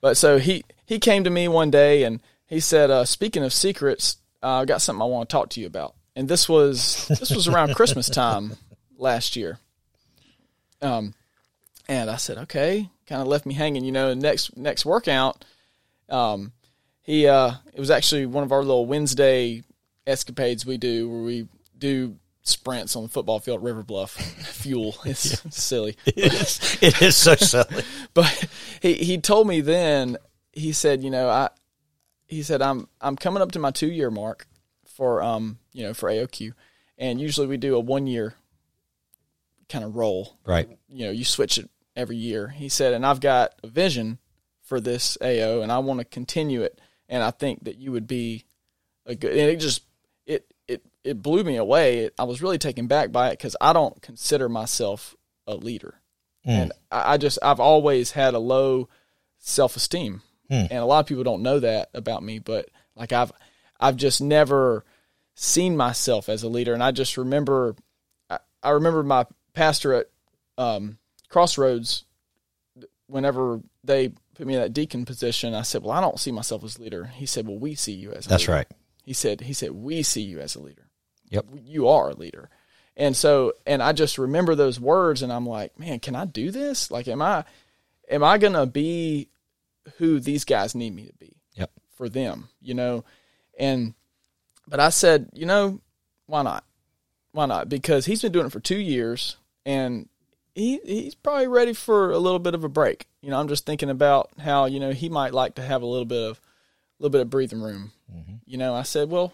but 0.01 0.17
so 0.17 0.39
he 0.39 0.63
he 0.87 0.97
came 0.97 1.23
to 1.25 1.29
me 1.29 1.47
one 1.47 1.69
day 1.69 2.03
and 2.03 2.21
he 2.47 2.59
said, 2.59 2.89
uh, 2.89 3.05
"Speaking 3.05 3.43
of 3.43 3.53
secrets, 3.53 4.17
uh, 4.41 4.47
I 4.61 4.65
got 4.65 4.81
something 4.81 5.01
I 5.03 5.05
want 5.05 5.29
to 5.29 5.33
talk 5.33 5.49
to 5.51 5.61
you 5.61 5.67
about." 5.67 5.93
And 6.19 6.27
this 6.27 6.49
was 6.49 7.07
this 7.07 7.31
was 7.31 7.47
around 7.47 7.75
Christmas 7.75 8.09
time 8.09 8.57
last 8.97 9.37
year. 9.37 9.57
Um, 10.81 11.13
and 11.87 12.09
I 12.09 12.17
said, 12.17 12.39
"Okay." 12.39 12.89
Kind 13.07 13.21
of 13.21 13.29
left 13.29 13.45
me 13.45 13.53
hanging, 13.53 13.85
you 13.85 13.93
know. 13.93 14.13
Next 14.13 14.57
next 14.57 14.85
workout, 14.85 15.45
um, 16.09 16.51
he 17.03 17.25
uh, 17.25 17.53
it 17.73 17.79
was 17.79 17.89
actually 17.89 18.25
one 18.25 18.43
of 18.43 18.51
our 18.51 18.59
little 18.59 18.85
Wednesday 18.85 19.63
escapades 20.05 20.65
we 20.65 20.77
do 20.77 21.09
where 21.09 21.21
we 21.21 21.47
do 21.77 22.17
sprints 22.41 22.97
on 22.97 23.03
the 23.03 23.09
football 23.09 23.39
field 23.39 23.59
at 23.59 23.63
River 23.63 23.83
Bluff. 23.83 24.11
Fuel, 24.57 24.97
it's 25.05 25.41
silly. 25.55 25.95
It 26.05 26.33
is, 26.33 26.77
it 26.81 27.01
is 27.01 27.15
so 27.15 27.35
silly. 27.35 27.85
but 28.13 28.45
he 28.81 28.95
he 28.95 29.19
told 29.19 29.47
me 29.47 29.61
then 29.61 30.17
he 30.51 30.73
said 30.73 31.01
you 31.01 31.11
know 31.11 31.29
i 31.29 31.49
he 32.27 32.43
said 32.43 32.61
i'm 32.61 32.89
i'm 32.99 33.15
coming 33.15 33.41
up 33.41 33.53
to 33.53 33.59
my 33.59 33.71
two 33.71 33.89
year 33.89 34.11
mark 34.11 34.48
for 34.99 35.23
um 35.23 35.57
you 35.71 35.81
know 35.81 35.93
for 35.93 36.09
aoq 36.09 36.51
and 36.97 37.21
usually 37.21 37.47
we 37.47 37.55
do 37.55 37.75
a 37.75 37.79
one 37.79 38.05
year 38.05 38.35
kind 39.69 39.85
of 39.85 39.95
roll. 39.95 40.37
Right. 40.45 40.67
you 40.89 41.05
know 41.05 41.11
you 41.11 41.23
switch 41.23 41.57
it 41.57 41.69
every 41.95 42.17
year. 42.17 42.49
He 42.49 42.67
said 42.67 42.93
and 42.93 43.05
i've 43.05 43.21
got 43.21 43.53
a 43.63 43.67
vision 43.67 44.19
for 44.61 44.81
this 44.81 45.17
ao 45.21 45.61
and 45.61 45.71
i 45.71 45.79
want 45.79 45.99
to 45.99 46.05
continue 46.05 46.61
it 46.61 46.79
and 47.07 47.23
i 47.23 47.31
think 47.31 47.63
that 47.63 47.77
you 47.77 47.91
would 47.91 48.05
be 48.05 48.45
a 49.05 49.15
good 49.15 49.31
and 49.31 49.49
it 49.49 49.59
just 49.59 49.83
it 50.27 50.53
it 50.67 50.83
it 51.03 51.21
blew 51.23 51.43
me 51.43 51.55
away. 51.55 52.09
I 52.19 52.25
was 52.25 52.41
really 52.41 52.57
taken 52.57 52.87
back 52.87 53.11
by 53.13 53.29
it 53.29 53.37
because 53.37 53.55
i 53.61 53.71
don't 53.71 54.01
consider 54.01 54.49
myself 54.49 55.15
a 55.47 55.55
leader. 55.55 55.95
And 56.45 56.71
I, 56.91 57.13
I 57.13 57.17
just 57.17 57.39
I've 57.41 57.59
always 57.59 58.11
had 58.11 58.33
a 58.33 58.39
low 58.39 58.89
self 59.39 59.75
esteem, 59.75 60.21
and 60.71 60.79
a 60.79 60.85
lot 60.85 60.99
of 60.99 61.05
people 61.05 61.23
don't 61.23 61.43
know 61.43 61.59
that 61.59 61.89
about 61.93 62.21
me. 62.23 62.39
But 62.39 62.69
like 62.95 63.11
I've 63.11 63.31
I've 63.79 63.95
just 63.95 64.21
never 64.21 64.83
seen 65.35 65.77
myself 65.77 66.27
as 66.29 66.43
a 66.43 66.49
leader, 66.49 66.73
and 66.73 66.83
I 66.83 66.91
just 66.91 67.17
remember 67.17 67.75
I, 68.29 68.39
I 68.61 68.69
remember 68.71 69.03
my 69.03 69.25
pastor 69.53 69.93
at 69.93 70.07
um, 70.57 70.97
Crossroads. 71.29 72.03
Whenever 73.07 73.61
they 73.83 74.09
put 74.35 74.45
me 74.45 74.53
in 74.53 74.61
that 74.61 74.73
deacon 74.73 75.05
position, 75.05 75.53
I 75.53 75.63
said, 75.63 75.81
"Well, 75.83 75.91
I 75.91 76.01
don't 76.01 76.19
see 76.19 76.31
myself 76.31 76.63
as 76.63 76.77
a 76.77 76.81
leader." 76.81 77.05
He 77.05 77.25
said, 77.25 77.47
"Well, 77.47 77.57
we 77.57 77.75
see 77.75 77.93
you 77.93 78.11
as 78.11 78.25
a 78.25 78.29
That's 78.29 78.43
leader." 78.43 78.53
right. 78.53 78.67
He 79.03 79.13
said, 79.13 79.41
"He 79.41 79.53
said 79.53 79.71
we 79.71 80.03
see 80.03 80.21
you 80.21 80.39
as 80.39 80.55
a 80.55 80.61
leader." 80.61 80.85
Yep. 81.31 81.45
you 81.63 81.87
are 81.87 82.09
a 82.09 82.15
leader. 82.15 82.49
And 82.97 83.15
so, 83.15 83.53
and 83.67 83.83
I 83.83 83.93
just 83.93 84.17
remember 84.17 84.55
those 84.55 84.79
words 84.79 85.21
and 85.21 85.31
I'm 85.31 85.45
like, 85.45 85.77
man, 85.77 85.99
can 85.99 86.15
I 86.15 86.25
do 86.25 86.49
this? 86.49 86.89
Like, 86.89 87.07
am 87.07 87.21
I, 87.21 87.45
am 88.09 88.23
I 88.23 88.39
going 88.39 88.53
to 88.53 88.65
be 88.65 89.29
who 89.99 90.19
these 90.19 90.43
guys 90.43 90.73
need 90.73 90.95
me 90.95 91.05
to 91.05 91.13
be 91.13 91.37
Yep. 91.53 91.69
for 91.95 92.09
them, 92.09 92.49
you 92.63 92.73
know? 92.73 93.05
And, 93.59 93.93
but 94.67 94.79
I 94.79 94.89
said, 94.89 95.29
you 95.33 95.45
know, 95.45 95.81
why 96.25 96.41
not? 96.41 96.63
Why 97.33 97.45
not? 97.45 97.69
Because 97.69 98.05
he's 98.05 98.21
been 98.21 98.31
doing 98.31 98.47
it 98.47 98.51
for 98.51 98.59
two 98.59 98.79
years 98.79 99.35
and 99.65 100.09
he, 100.55 100.79
he's 100.83 101.15
probably 101.15 101.47
ready 101.47 101.73
for 101.73 102.11
a 102.11 102.17
little 102.17 102.39
bit 102.39 102.55
of 102.55 102.63
a 102.63 102.69
break. 102.69 103.07
You 103.21 103.29
know, 103.29 103.39
I'm 103.39 103.49
just 103.49 103.65
thinking 103.65 103.89
about 103.89 104.31
how, 104.39 104.65
you 104.65 104.79
know, 104.79 104.91
he 104.91 105.09
might 105.09 105.33
like 105.33 105.55
to 105.55 105.61
have 105.61 105.81
a 105.81 105.85
little 105.85 106.05
bit 106.05 106.29
of, 106.29 106.37
a 106.37 107.03
little 107.03 107.11
bit 107.11 107.21
of 107.21 107.29
breathing 107.29 107.61
room. 107.61 107.91
Mm-hmm. 108.11 108.35
You 108.45 108.57
know, 108.57 108.73
I 108.73 108.83
said, 108.83 109.09
well, 109.09 109.33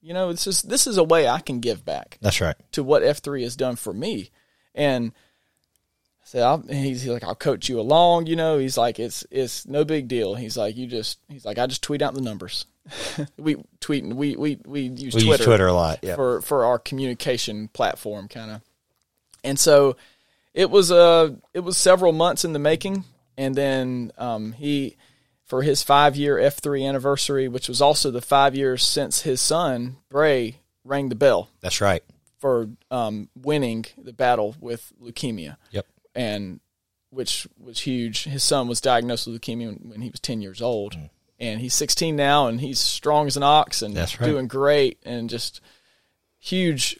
you 0.00 0.12
know, 0.12 0.30
this 0.30 0.46
is, 0.46 0.62
this 0.62 0.86
is 0.86 0.98
a 0.98 1.04
way 1.04 1.26
I 1.26 1.40
can 1.40 1.60
give 1.60 1.84
back 1.84 2.18
That's 2.20 2.40
right. 2.40 2.56
to 2.72 2.84
what 2.84 3.02
F 3.02 3.18
three 3.18 3.42
has 3.42 3.56
done 3.56 3.76
for 3.76 3.92
me. 3.92 4.30
And 4.74 5.12
I 6.22 6.26
said, 6.26 6.42
I'll, 6.42 6.62
he's, 6.62 7.02
he's 7.02 7.10
like, 7.10 7.24
I'll 7.24 7.34
coach 7.34 7.68
you 7.68 7.80
along. 7.80 8.26
You 8.26 8.36
know, 8.36 8.58
he's 8.58 8.76
like, 8.76 8.98
it's 8.98 9.26
it's 9.30 9.66
no 9.66 9.84
big 9.84 10.08
deal. 10.08 10.34
He's 10.34 10.56
like, 10.56 10.76
you 10.76 10.86
just, 10.86 11.18
he's 11.28 11.44
like, 11.44 11.58
I 11.58 11.66
just 11.66 11.82
tweet 11.82 12.02
out 12.02 12.14
the 12.14 12.20
numbers. 12.20 12.66
We 13.38 13.56
tweet, 13.80 14.04
and 14.04 14.16
we 14.16 14.36
we 14.36 14.58
we 14.66 14.82
use 14.82 15.14
We 15.14 15.22
Twitter, 15.22 15.26
use 15.42 15.44
Twitter 15.44 15.66
a 15.66 15.72
lot. 15.72 16.00
Yeah. 16.02 16.14
for 16.16 16.40
for 16.42 16.64
our 16.64 16.78
communication 16.78 17.68
platform, 17.68 18.28
kind 18.28 18.50
of. 18.50 18.60
And 19.42 19.58
so 19.58 19.96
it 20.52 20.70
was 20.70 20.90
uh 20.92 21.30
it 21.52 21.60
was 21.60 21.76
several 21.76 22.12
months 22.12 22.44
in 22.44 22.52
the 22.52 22.58
making, 22.58 23.04
and 23.36 23.54
then 23.54 24.12
um, 24.18 24.52
he 24.52 24.96
for 25.44 25.62
his 25.62 25.82
five 25.82 26.16
year 26.16 26.38
F 26.38 26.58
three 26.58 26.84
anniversary, 26.84 27.48
which 27.48 27.68
was 27.68 27.80
also 27.80 28.10
the 28.10 28.22
five 28.22 28.54
years 28.54 28.82
since 28.84 29.22
his 29.22 29.40
son 29.40 29.96
Bray 30.08 30.60
rang 30.84 31.08
the 31.08 31.14
bell 31.14 31.48
That's 31.60 31.80
right. 31.80 32.02
for 32.38 32.68
um, 32.90 33.28
winning 33.34 33.84
the 33.96 34.12
battle 34.12 34.54
with 34.60 34.92
leukemia, 35.02 35.56
Yep. 35.70 35.86
and 36.14 36.60
which 37.10 37.46
was 37.58 37.80
huge. 37.80 38.24
His 38.24 38.42
son 38.42 38.68
was 38.68 38.80
diagnosed 38.80 39.26
with 39.26 39.40
leukemia 39.40 39.66
when, 39.66 39.90
when 39.90 40.00
he 40.02 40.10
was 40.10 40.20
ten 40.20 40.40
years 40.42 40.60
old, 40.62 40.96
and 41.38 41.60
he's 41.60 41.74
16 41.74 42.14
now, 42.16 42.46
and 42.46 42.60
he's 42.60 42.78
strong 42.78 43.26
as 43.26 43.36
an 43.36 43.42
ox 43.42 43.82
and 43.82 43.96
right. 43.96 44.20
doing 44.20 44.46
great, 44.48 44.98
and 45.04 45.28
just 45.28 45.60
huge, 46.38 46.98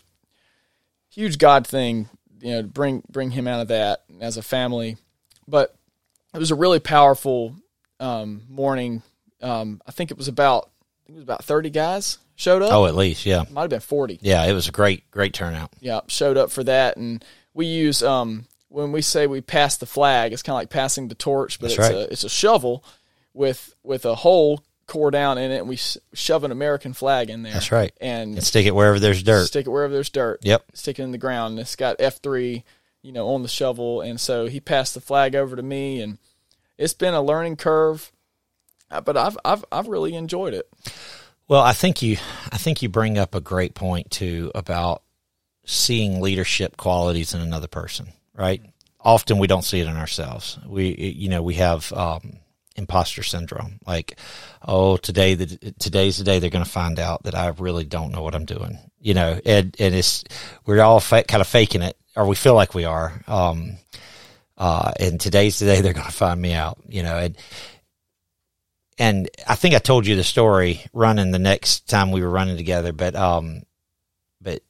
huge 1.08 1.38
God 1.38 1.66
thing, 1.66 2.08
you 2.40 2.50
know, 2.52 2.62
to 2.62 2.68
bring 2.68 3.02
bring 3.08 3.30
him 3.30 3.46
out 3.46 3.60
of 3.60 3.68
that 3.68 4.04
as 4.20 4.36
a 4.36 4.42
family. 4.42 4.96
But 5.46 5.74
it 6.34 6.38
was 6.38 6.50
a 6.50 6.56
really 6.56 6.80
powerful 6.80 7.54
um, 8.00 8.42
morning. 8.48 9.02
Um, 9.40 9.80
I 9.86 9.92
think 9.92 10.10
it 10.10 10.18
was 10.18 10.28
about 10.28 10.70
I 11.04 11.06
think 11.06 11.16
it 11.16 11.20
was 11.20 11.24
about 11.24 11.44
30 11.44 11.70
guys 11.70 12.18
showed 12.34 12.62
up. 12.62 12.72
Oh, 12.72 12.86
at 12.86 12.94
least. 12.96 13.26
Yeah. 13.26 13.44
Might 13.50 13.62
have 13.62 13.70
been 13.70 13.80
40 13.80 14.18
Yeah. 14.22 14.44
It 14.44 14.52
was 14.52 14.68
a 14.68 14.72
great, 14.72 15.10
great 15.10 15.34
turnout. 15.34 15.70
yeah, 15.80 16.00
showed 16.08 16.36
up 16.36 16.50
for 16.50 16.64
that. 16.64 16.96
And 16.96 17.24
we 17.52 17.66
use 17.66 18.02
um, 18.02 18.46
when 18.68 18.90
we 18.90 19.02
say 19.02 19.26
we 19.26 19.40
pass 19.40 19.76
the 19.76 19.86
flag, 19.86 20.32
it's 20.32 20.42
kind 20.42 20.54
of 20.54 20.60
like 20.60 20.70
passing 20.70 21.08
the 21.08 21.14
torch, 21.14 21.60
but 21.60 21.68
That's 21.68 21.78
it's 21.78 21.88
right. 21.88 22.08
a 22.08 22.12
it's 22.12 22.24
a 22.24 22.28
shovel 22.28 22.84
with 23.34 23.74
with 23.82 24.04
a 24.06 24.14
hole 24.14 24.62
core 24.86 25.10
down 25.10 25.36
in 25.38 25.50
it, 25.50 25.58
and 25.58 25.68
we 25.68 25.76
shove 25.76 26.44
an 26.44 26.52
American 26.52 26.92
flag 26.94 27.28
in 27.30 27.42
there. 27.42 27.52
That's 27.52 27.72
right. 27.72 27.92
and 28.00 28.34
And 28.36 28.44
stick 28.44 28.66
it 28.66 28.74
wherever 28.74 28.98
there's 29.00 29.22
dirt. 29.22 29.46
stick 29.46 29.66
it 29.66 29.70
wherever 29.70 29.92
there's 29.92 30.10
dirt. 30.10 30.40
Yep. 30.42 30.64
stick 30.74 30.98
it 30.98 31.02
in 31.02 31.10
the 31.10 31.18
ground. 31.18 31.52
And 31.52 31.60
it's 31.60 31.76
got 31.76 31.96
F 31.98 32.20
three, 32.22 32.64
you 33.02 33.12
know, 33.12 33.28
on 33.34 33.42
the 33.42 33.48
shovel, 33.48 34.00
and 34.00 34.20
so 34.20 34.46
he 34.46 34.60
passed 34.60 34.94
the 34.94 35.00
flag 35.00 35.34
over 35.34 35.56
to 35.56 35.62
me, 35.62 36.00
and 36.00 36.18
it's 36.78 36.94
been 36.94 37.14
a 37.14 37.22
learning 37.22 37.56
curve, 37.56 38.10
uh, 38.90 39.00
but 39.00 39.16
I've 39.16 39.36
I've 39.44 39.64
I've 39.72 39.88
really 39.88 40.14
enjoyed 40.14 40.54
it. 40.54 40.68
Well, 41.48 41.60
I 41.62 41.72
think 41.74 42.00
you, 42.00 42.16
I 42.50 42.56
think 42.56 42.80
you 42.80 42.88
bring 42.88 43.18
up 43.18 43.34
a 43.34 43.40
great 43.40 43.74
point 43.74 44.10
too 44.10 44.50
about 44.54 45.02
seeing 45.66 46.20
leadership 46.22 46.76
qualities 46.78 47.34
in 47.34 47.40
another 47.42 47.66
person, 47.68 48.08
right? 48.34 48.62
Often 49.00 49.38
we 49.38 49.46
don't 49.46 49.62
see 49.64 49.80
it 49.80 49.86
in 49.86 49.96
ourselves. 49.96 50.58
We, 50.66 50.94
you 50.94 51.28
know, 51.28 51.42
we 51.42 51.54
have 51.54 51.92
um, 51.92 52.38
imposter 52.76 53.22
syndrome. 53.22 53.78
Like, 53.86 54.18
oh, 54.66 54.96
today 54.96 55.34
the 55.34 55.74
today's 55.78 56.18
the 56.18 56.24
day 56.24 56.38
they're 56.38 56.50
going 56.50 56.64
to 56.64 56.70
find 56.70 56.98
out 56.98 57.24
that 57.24 57.34
I 57.34 57.48
really 57.58 57.84
don't 57.84 58.12
know 58.12 58.22
what 58.22 58.34
I'm 58.34 58.44
doing. 58.44 58.78
You 59.00 59.14
know, 59.14 59.40
and 59.44 59.74
and 59.78 59.94
it's 59.94 60.24
we're 60.66 60.80
all 60.80 61.00
fa- 61.00 61.24
kind 61.24 61.40
of 61.40 61.46
faking 61.46 61.82
it, 61.82 61.96
or 62.16 62.26
we 62.26 62.36
feel 62.36 62.54
like 62.54 62.74
we 62.74 62.84
are. 62.84 63.20
Um, 63.26 63.78
uh, 64.56 64.92
and 65.00 65.20
today's 65.20 65.58
the 65.58 65.66
day 65.66 65.80
they're 65.80 65.92
going 65.92 66.06
to 66.06 66.12
find 66.12 66.40
me 66.40 66.54
out. 66.54 66.78
You 66.88 67.02
know, 67.02 67.16
and 67.18 67.36
and 68.98 69.28
I 69.46 69.54
think 69.54 69.74
I 69.74 69.78
told 69.78 70.06
you 70.06 70.16
the 70.16 70.24
story 70.24 70.84
running 70.92 71.30
the 71.30 71.38
next 71.38 71.88
time 71.88 72.10
we 72.10 72.22
were 72.22 72.30
running 72.30 72.56
together, 72.56 72.92
but 72.92 73.14
um, 73.14 73.62
but 74.40 74.62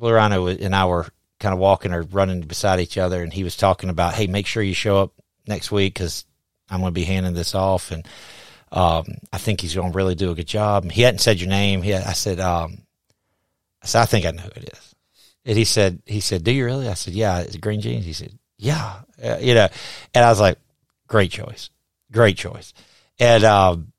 Lorano 0.00 0.60
and 0.60 0.74
I 0.74 0.86
were 0.86 1.06
kind 1.38 1.52
of 1.52 1.58
walking 1.58 1.92
or 1.92 2.02
running 2.02 2.42
beside 2.42 2.80
each 2.80 2.98
other, 2.98 3.22
and 3.22 3.32
he 3.32 3.44
was 3.44 3.56
talking 3.56 3.90
about, 3.90 4.14
hey, 4.14 4.26
make 4.26 4.46
sure 4.46 4.62
you 4.62 4.74
show 4.74 4.98
up 4.98 5.12
next 5.46 5.70
week 5.70 5.94
because 5.94 6.24
I'm 6.70 6.80
going 6.80 6.90
to 6.90 7.00
be 7.00 7.04
handing 7.04 7.34
this 7.34 7.54
off, 7.54 7.90
and 7.90 8.06
um, 8.72 9.04
I 9.32 9.38
think 9.38 9.60
he's 9.60 9.74
going 9.74 9.92
to 9.92 9.96
really 9.96 10.14
do 10.14 10.30
a 10.30 10.34
good 10.34 10.48
job. 10.48 10.90
He 10.90 11.02
hadn't 11.02 11.20
said 11.20 11.40
your 11.40 11.48
name. 11.48 11.82
He, 11.82 11.94
I 11.94 12.12
said, 12.12 12.40
um, 12.40 12.78
I 13.82 13.86
said, 13.86 14.02
I 14.02 14.06
think 14.06 14.26
I 14.26 14.32
know 14.32 14.42
who 14.42 14.60
it 14.60 14.70
is. 14.72 14.94
And 15.44 15.56
he 15.56 15.64
said, 15.64 16.02
he 16.06 16.20
said, 16.20 16.42
do 16.42 16.50
you 16.50 16.64
really? 16.64 16.88
I 16.88 16.94
said, 16.94 17.14
yeah. 17.14 17.38
It's 17.38 17.56
Green 17.56 17.80
Jeans. 17.80 18.04
He 18.04 18.12
said, 18.12 18.36
yeah, 18.58 19.00
uh, 19.22 19.38
you 19.40 19.54
know, 19.54 19.68
and 20.14 20.24
I 20.24 20.28
was 20.28 20.40
like, 20.40 20.58
great 21.08 21.30
choice, 21.30 21.70
great 22.10 22.36
choice, 22.36 22.72
and 23.18 23.44
um, 23.44 23.92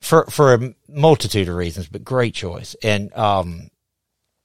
for 0.00 0.26
for 0.26 0.54
a 0.54 0.74
multitude 0.88 1.48
of 1.48 1.54
reasons, 1.54 1.86
but 1.88 2.04
great 2.04 2.34
choice, 2.34 2.74
and 2.82 3.14
um, 3.16 3.70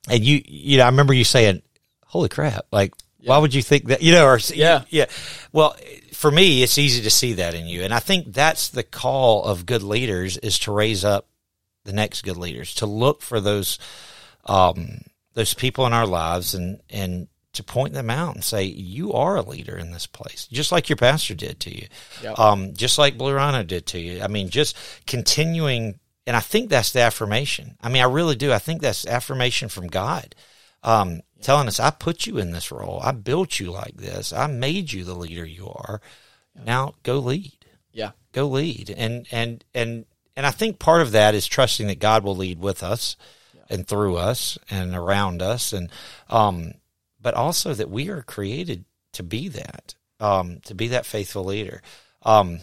and 0.07 0.23
you, 0.23 0.41
you 0.45 0.77
know, 0.77 0.83
I 0.83 0.89
remember 0.89 1.13
you 1.13 1.23
saying, 1.23 1.61
"Holy 2.05 2.29
crap!" 2.29 2.65
Like, 2.71 2.93
yeah. 3.19 3.29
why 3.29 3.37
would 3.37 3.53
you 3.53 3.61
think 3.61 3.87
that? 3.87 4.01
You 4.01 4.13
know, 4.13 4.25
or 4.25 4.39
yeah, 4.53 4.83
yeah. 4.89 5.05
Well, 5.51 5.75
for 6.19 6.31
me, 6.31 6.63
it's 6.63 6.77
easy 6.77 7.01
to 7.03 7.09
see 7.09 7.33
that 7.33 7.53
in 7.53 7.65
you. 7.65 7.83
And 7.83 7.93
I 7.93 7.99
think 7.99 8.33
that's 8.33 8.67
the 8.67 8.83
call 8.83 9.45
of 9.45 9.65
good 9.65 9.83
leaders 9.83 10.35
is 10.37 10.59
to 10.59 10.71
raise 10.73 11.05
up 11.05 11.27
the 11.85 11.93
next 11.93 12.23
good 12.23 12.35
leaders, 12.35 12.75
to 12.75 12.85
look 12.85 13.21
for 13.21 13.39
those, 13.39 13.79
um, 14.45 14.99
those 15.33 15.53
people 15.53 15.85
in 15.85 15.93
our 15.93 16.05
lives 16.05 16.53
and, 16.53 16.81
and 16.89 17.29
to 17.53 17.63
point 17.63 17.93
them 17.93 18.09
out 18.09 18.35
and 18.35 18.43
say, 18.43 18.63
you 18.63 19.13
are 19.13 19.37
a 19.37 19.41
leader 19.41 19.77
in 19.77 19.91
this 19.91 20.07
place, 20.07 20.45
just 20.51 20.73
like 20.73 20.89
your 20.89 20.97
pastor 20.97 21.35
did 21.35 21.59
to 21.61 21.73
you. 21.73 21.87
Yep. 22.21 22.37
Um, 22.37 22.73
just 22.73 22.97
like 22.97 23.17
Blue 23.17 23.33
Rhino 23.33 23.63
did 23.63 23.85
to 23.87 23.99
you. 23.99 24.21
I 24.21 24.27
mean, 24.27 24.49
just 24.49 24.77
continuing. 25.07 25.99
And 26.27 26.35
I 26.35 26.41
think 26.41 26.69
that's 26.69 26.91
the 26.91 26.99
affirmation. 26.99 27.77
I 27.81 27.89
mean, 27.89 28.01
I 28.01 28.05
really 28.05 28.35
do. 28.35 28.51
I 28.51 28.59
think 28.59 28.81
that's 28.81 29.07
affirmation 29.07 29.69
from 29.69 29.87
God. 29.87 30.35
Um, 30.83 31.21
telling 31.41 31.67
us, 31.67 31.79
I 31.79 31.89
put 31.89 32.27
you 32.27 32.37
in 32.37 32.51
this 32.51 32.71
role. 32.71 32.99
I 33.03 33.11
built 33.11 33.59
you 33.59 33.71
like 33.71 33.97
this. 33.97 34.33
I 34.33 34.47
made 34.47 34.91
you 34.91 35.03
the 35.03 35.15
leader 35.15 35.45
you 35.45 35.67
are. 35.67 36.01
Yeah. 36.55 36.63
Now 36.65 36.95
go 37.03 37.19
lead. 37.19 37.65
Yeah. 37.91 38.11
Go 38.31 38.47
lead. 38.47 38.93
And, 38.95 39.27
and, 39.31 39.63
and, 39.73 40.05
and 40.35 40.45
I 40.45 40.51
think 40.51 40.79
part 40.79 41.01
of 41.01 41.11
that 41.11 41.35
is 41.35 41.47
trusting 41.47 41.87
that 41.87 41.99
God 41.99 42.23
will 42.23 42.35
lead 42.35 42.59
with 42.59 42.83
us 42.83 43.15
yeah. 43.53 43.61
and 43.69 43.87
through 43.87 44.17
us 44.17 44.57
and 44.69 44.95
around 44.95 45.41
us. 45.41 45.73
And, 45.73 45.89
um, 46.29 46.73
but 47.21 47.33
also 47.33 47.73
that 47.73 47.89
we 47.89 48.09
are 48.09 48.21
created 48.21 48.85
to 49.13 49.23
be 49.23 49.47
that, 49.49 49.95
um, 50.19 50.59
to 50.65 50.75
be 50.75 50.89
that 50.89 51.05
faithful 51.05 51.45
leader. 51.45 51.81
Um, 52.23 52.59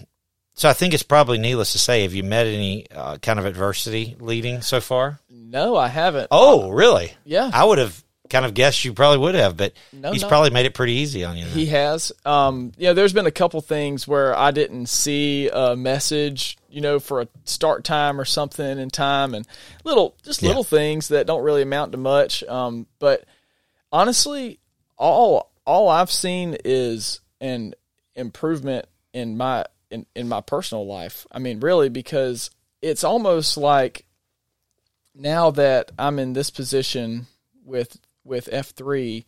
so 0.54 0.70
I 0.70 0.72
think 0.72 0.94
it's 0.94 1.02
probably 1.02 1.36
needless 1.36 1.72
to 1.72 1.78
say. 1.78 2.02
Have 2.02 2.14
you 2.14 2.22
met 2.22 2.46
any 2.46 2.90
uh, 2.90 3.18
kind 3.18 3.38
of 3.38 3.44
adversity 3.44 4.16
leading 4.18 4.62
so 4.62 4.80
far? 4.80 5.20
No, 5.28 5.76
I 5.76 5.88
haven't. 5.88 6.28
Oh, 6.30 6.70
really? 6.70 7.12
Yeah. 7.24 7.50
I 7.52 7.64
would 7.64 7.76
have 7.76 8.02
kind 8.30 8.44
of 8.44 8.54
guessed 8.54 8.84
you 8.84 8.92
probably 8.92 9.18
would 9.18 9.34
have, 9.34 9.56
but 9.56 9.72
no, 9.92 10.12
he's 10.12 10.22
no. 10.22 10.28
probably 10.28 10.50
made 10.50 10.66
it 10.66 10.74
pretty 10.74 10.94
easy 10.94 11.24
on 11.24 11.36
you. 11.36 11.46
He 11.46 11.66
has. 11.66 12.12
Um, 12.24 12.72
you 12.76 12.86
know, 12.86 12.94
there's 12.94 13.12
been 13.12 13.26
a 13.26 13.30
couple 13.30 13.60
things 13.60 14.06
where 14.06 14.36
I 14.36 14.50
didn't 14.50 14.86
see 14.86 15.48
a 15.52 15.76
message, 15.76 16.58
you 16.68 16.80
know, 16.80 16.98
for 16.98 17.22
a 17.22 17.28
start 17.44 17.84
time 17.84 18.20
or 18.20 18.24
something 18.24 18.78
in 18.78 18.90
time, 18.90 19.34
and 19.34 19.46
little, 19.84 20.16
just 20.22 20.42
little 20.42 20.62
yeah. 20.62 20.78
things 20.78 21.08
that 21.08 21.26
don't 21.26 21.42
really 21.42 21.62
amount 21.62 21.92
to 21.92 21.98
much. 21.98 22.42
Um, 22.44 22.86
but 22.98 23.24
honestly, 23.92 24.58
all 24.96 25.52
all 25.64 25.88
I've 25.88 26.10
seen 26.10 26.56
is 26.64 27.20
an 27.40 27.74
improvement 28.14 28.86
in 29.12 29.36
my 29.36 29.64
in, 29.90 30.06
in 30.14 30.28
my 30.28 30.40
personal 30.40 30.86
life. 30.86 31.26
I 31.30 31.38
mean, 31.38 31.60
really, 31.60 31.88
because 31.88 32.50
it's 32.82 33.04
almost 33.04 33.56
like 33.56 34.04
now 35.14 35.50
that 35.52 35.92
I'm 35.98 36.18
in 36.18 36.32
this 36.32 36.50
position 36.50 37.26
with 37.64 37.98
with 38.26 38.48
F 38.52 38.70
three, 38.70 39.24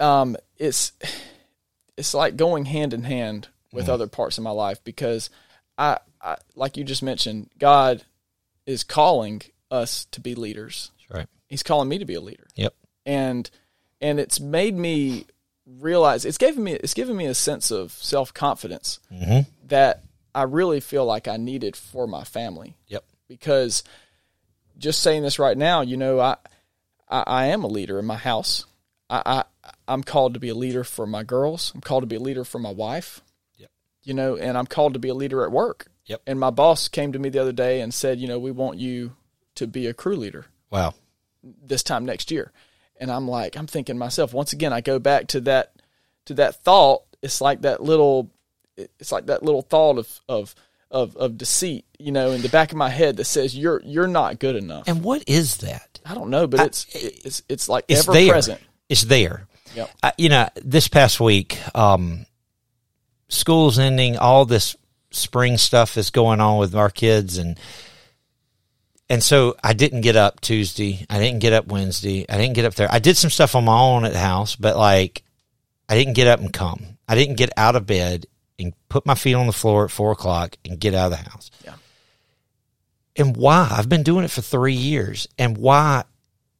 um, 0.00 0.36
it's 0.56 0.92
it's 1.96 2.14
like 2.14 2.36
going 2.36 2.64
hand 2.64 2.94
in 2.94 3.02
hand 3.02 3.48
with 3.72 3.86
mm. 3.86 3.90
other 3.90 4.06
parts 4.06 4.38
of 4.38 4.44
my 4.44 4.50
life 4.50 4.82
because 4.84 5.30
I, 5.76 5.98
I, 6.22 6.36
like 6.54 6.76
you 6.76 6.84
just 6.84 7.02
mentioned, 7.02 7.50
God 7.58 8.04
is 8.66 8.84
calling 8.84 9.42
us 9.70 10.06
to 10.12 10.20
be 10.20 10.34
leaders. 10.34 10.90
That's 10.98 11.18
right. 11.18 11.28
He's 11.48 11.62
calling 11.62 11.88
me 11.88 11.98
to 11.98 12.04
be 12.04 12.14
a 12.14 12.20
leader. 12.20 12.46
Yep. 12.56 12.74
And 13.06 13.50
and 14.00 14.20
it's 14.20 14.38
made 14.38 14.76
me 14.76 15.26
realize 15.66 16.24
it's 16.24 16.38
given 16.38 16.64
me 16.64 16.72
it's 16.72 16.94
given 16.94 17.16
me 17.16 17.26
a 17.26 17.34
sense 17.34 17.70
of 17.70 17.92
self 17.92 18.32
confidence 18.32 19.00
mm-hmm. 19.12 19.50
that 19.66 20.04
I 20.34 20.42
really 20.42 20.80
feel 20.80 21.04
like 21.04 21.26
I 21.26 21.36
needed 21.36 21.76
for 21.76 22.06
my 22.06 22.24
family. 22.24 22.76
Yep. 22.88 23.04
Because 23.28 23.82
just 24.78 25.02
saying 25.02 25.22
this 25.22 25.38
right 25.38 25.56
now, 25.56 25.80
you 25.80 25.96
know, 25.96 26.20
I 26.20 26.36
I, 27.10 27.24
I 27.26 27.46
am 27.46 27.64
a 27.64 27.68
leader 27.68 27.98
in 27.98 28.04
my 28.04 28.16
house. 28.16 28.66
I, 29.10 29.22
I 29.24 29.70
I'm 29.86 30.02
called 30.02 30.34
to 30.34 30.40
be 30.40 30.48
a 30.48 30.54
leader 30.54 30.84
for 30.84 31.06
my 31.06 31.22
girls. 31.22 31.72
I'm 31.74 31.80
called 31.80 32.02
to 32.02 32.06
be 32.06 32.16
a 32.16 32.20
leader 32.20 32.44
for 32.44 32.58
my 32.58 32.70
wife. 32.70 33.22
Yep. 33.56 33.70
You 34.02 34.14
know, 34.14 34.36
and 34.36 34.56
I'm 34.56 34.66
called 34.66 34.94
to 34.94 35.00
be 35.00 35.08
a 35.08 35.14
leader 35.14 35.44
at 35.44 35.52
work. 35.52 35.88
Yep. 36.06 36.22
And 36.26 36.40
my 36.40 36.50
boss 36.50 36.88
came 36.88 37.12
to 37.12 37.18
me 37.18 37.28
the 37.28 37.40
other 37.40 37.52
day 37.52 37.80
and 37.80 37.92
said, 37.92 38.18
you 38.18 38.28
know, 38.28 38.38
we 38.38 38.50
want 38.50 38.78
you 38.78 39.16
to 39.56 39.66
be 39.66 39.86
a 39.86 39.94
crew 39.94 40.16
leader. 40.16 40.46
Wow. 40.70 40.94
This 41.42 41.82
time 41.82 42.04
next 42.04 42.30
year. 42.30 42.52
And 43.00 43.10
I'm 43.10 43.28
like, 43.28 43.56
I'm 43.56 43.66
thinking 43.66 43.98
myself, 43.98 44.32
once 44.32 44.52
again, 44.52 44.72
I 44.72 44.80
go 44.80 44.98
back 44.98 45.28
to 45.28 45.40
that 45.42 45.72
to 46.26 46.34
that 46.34 46.62
thought. 46.62 47.02
It's 47.22 47.40
like 47.40 47.62
that 47.62 47.82
little 47.82 48.30
it's 48.76 49.12
like 49.12 49.26
that 49.26 49.42
little 49.42 49.62
thought 49.62 49.98
of 49.98 50.20
of 50.28 50.54
of, 50.90 51.16
of 51.16 51.36
deceit, 51.36 51.84
you 51.98 52.12
know, 52.12 52.32
in 52.32 52.42
the 52.42 52.48
back 52.48 52.72
of 52.72 52.78
my 52.78 52.88
head 52.88 53.16
that 53.16 53.24
says 53.24 53.56
you're 53.56 53.82
you're 53.84 54.06
not 54.06 54.38
good 54.38 54.56
enough. 54.56 54.84
And 54.88 55.02
what 55.02 55.24
is 55.26 55.58
that? 55.58 56.00
I 56.04 56.14
don't 56.14 56.30
know, 56.30 56.46
but 56.46 56.60
I, 56.60 56.64
it's 56.64 56.86
it's 56.94 57.42
it's 57.48 57.68
like 57.68 57.84
it's 57.88 58.08
ever 58.08 58.12
there. 58.12 58.32
present. 58.32 58.60
It's 58.88 59.02
there. 59.02 59.46
Yep. 59.74 59.90
I, 60.02 60.12
you 60.16 60.28
know, 60.30 60.48
this 60.56 60.88
past 60.88 61.20
week, 61.20 61.58
um, 61.76 62.24
school's 63.28 63.78
ending. 63.78 64.16
All 64.16 64.44
this 64.44 64.76
spring 65.10 65.58
stuff 65.58 65.96
is 65.96 66.10
going 66.10 66.40
on 66.40 66.58
with 66.58 66.74
our 66.74 66.90
kids, 66.90 67.36
and 67.36 67.58
and 69.10 69.22
so 69.22 69.56
I 69.62 69.74
didn't 69.74 70.00
get 70.00 70.16
up 70.16 70.40
Tuesday. 70.40 71.04
I 71.10 71.18
didn't 71.18 71.40
get 71.40 71.52
up 71.52 71.66
Wednesday. 71.66 72.24
I 72.28 72.38
didn't 72.38 72.54
get 72.54 72.64
up 72.64 72.74
there. 72.74 72.88
I 72.90 72.98
did 72.98 73.16
some 73.16 73.30
stuff 73.30 73.54
on 73.54 73.64
my 73.64 73.78
own 73.78 74.04
at 74.04 74.12
the 74.12 74.18
house, 74.18 74.56
but 74.56 74.76
like 74.76 75.22
I 75.88 75.96
didn't 75.96 76.14
get 76.14 76.28
up 76.28 76.40
and 76.40 76.52
come. 76.52 76.98
I 77.06 77.14
didn't 77.14 77.36
get 77.36 77.50
out 77.56 77.76
of 77.76 77.86
bed 77.86 78.26
and 78.58 78.74
put 78.88 79.06
my 79.06 79.14
feet 79.14 79.34
on 79.34 79.46
the 79.46 79.52
floor 79.52 79.84
at 79.84 79.90
four 79.90 80.12
o'clock 80.12 80.56
and 80.64 80.80
get 80.80 80.94
out 80.94 81.12
of 81.12 81.18
the 81.18 81.30
house. 81.30 81.50
Yeah. 81.64 81.74
And 83.16 83.36
why? 83.36 83.68
I've 83.70 83.88
been 83.88 84.02
doing 84.02 84.24
it 84.24 84.30
for 84.30 84.42
three 84.42 84.74
years. 84.74 85.28
And 85.38 85.58
why 85.58 86.04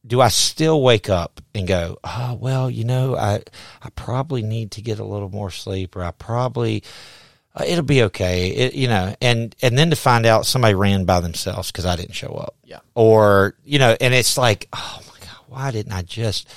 do 0.05 0.21
I 0.21 0.29
still 0.29 0.81
wake 0.81 1.09
up 1.09 1.41
and 1.53 1.67
go, 1.67 1.97
oh, 2.03 2.37
well, 2.39 2.69
you 2.69 2.83
know, 2.83 3.15
I, 3.15 3.43
I 3.81 3.89
probably 3.95 4.41
need 4.41 4.71
to 4.71 4.81
get 4.81 4.99
a 4.99 5.03
little 5.03 5.29
more 5.29 5.51
sleep 5.51 5.95
or 5.95 6.03
I 6.03 6.11
probably, 6.11 6.83
uh, 7.53 7.63
it'll 7.67 7.83
be 7.83 8.03
okay. 8.03 8.49
It, 8.49 8.75
you 8.75 8.87
know, 8.87 9.13
and, 9.21 9.55
and 9.61 9.77
then 9.77 9.89
to 9.89 9.95
find 9.95 10.25
out 10.25 10.45
somebody 10.45 10.73
ran 10.73 11.05
by 11.05 11.19
themselves 11.19 11.71
because 11.71 11.85
I 11.85 11.95
didn't 11.95 12.15
show 12.15 12.29
up. 12.29 12.55
Yeah. 12.63 12.79
Or, 12.95 13.55
you 13.65 13.79
know, 13.79 13.95
and 13.99 14.13
it's 14.13 14.37
like, 14.37 14.69
oh 14.71 15.01
my 15.05 15.19
God, 15.19 15.37
why 15.47 15.71
didn't 15.71 15.93
I 15.93 16.01
just, 16.01 16.47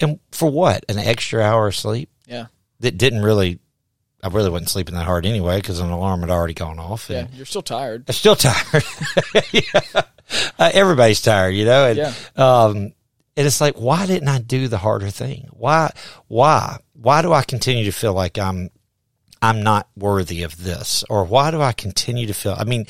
and 0.00 0.20
for 0.30 0.50
what? 0.50 0.84
An 0.88 0.98
extra 0.98 1.42
hour 1.42 1.68
of 1.68 1.76
sleep? 1.76 2.08
Yeah. 2.26 2.46
That 2.80 2.98
didn't 2.98 3.22
really 3.22 3.58
I 4.22 4.28
really 4.28 4.50
wasn't 4.50 4.70
sleeping 4.70 4.94
that 4.94 5.04
hard 5.04 5.26
anyway 5.26 5.56
because 5.56 5.80
an 5.80 5.90
alarm 5.90 6.20
had 6.20 6.30
already 6.30 6.54
gone 6.54 6.78
off. 6.78 7.10
yeah, 7.10 7.26
you're 7.34 7.46
still 7.46 7.62
tired. 7.62 8.04
I'm 8.08 8.14
still 8.14 8.36
tired. 8.36 8.84
yeah. 9.52 9.80
uh, 10.58 10.70
everybody's 10.72 11.20
tired, 11.20 11.54
you 11.54 11.64
know. 11.64 11.86
And, 11.86 11.98
yeah. 11.98 12.14
Um, 12.36 12.76
and 13.36 13.46
it's 13.46 13.60
like, 13.60 13.76
why 13.76 14.06
didn't 14.06 14.28
I 14.28 14.38
do 14.38 14.68
the 14.68 14.78
harder 14.78 15.10
thing? 15.10 15.48
Why? 15.50 15.92
Why? 16.28 16.78
Why 16.92 17.22
do 17.22 17.32
I 17.32 17.42
continue 17.42 17.84
to 17.84 17.92
feel 17.92 18.12
like 18.12 18.38
I'm 18.38 18.70
I'm 19.40 19.62
not 19.62 19.88
worthy 19.96 20.44
of 20.44 20.62
this, 20.62 21.02
or 21.10 21.24
why 21.24 21.50
do 21.50 21.60
I 21.60 21.72
continue 21.72 22.26
to 22.26 22.34
feel? 22.34 22.54
I 22.56 22.64
mean, 22.64 22.86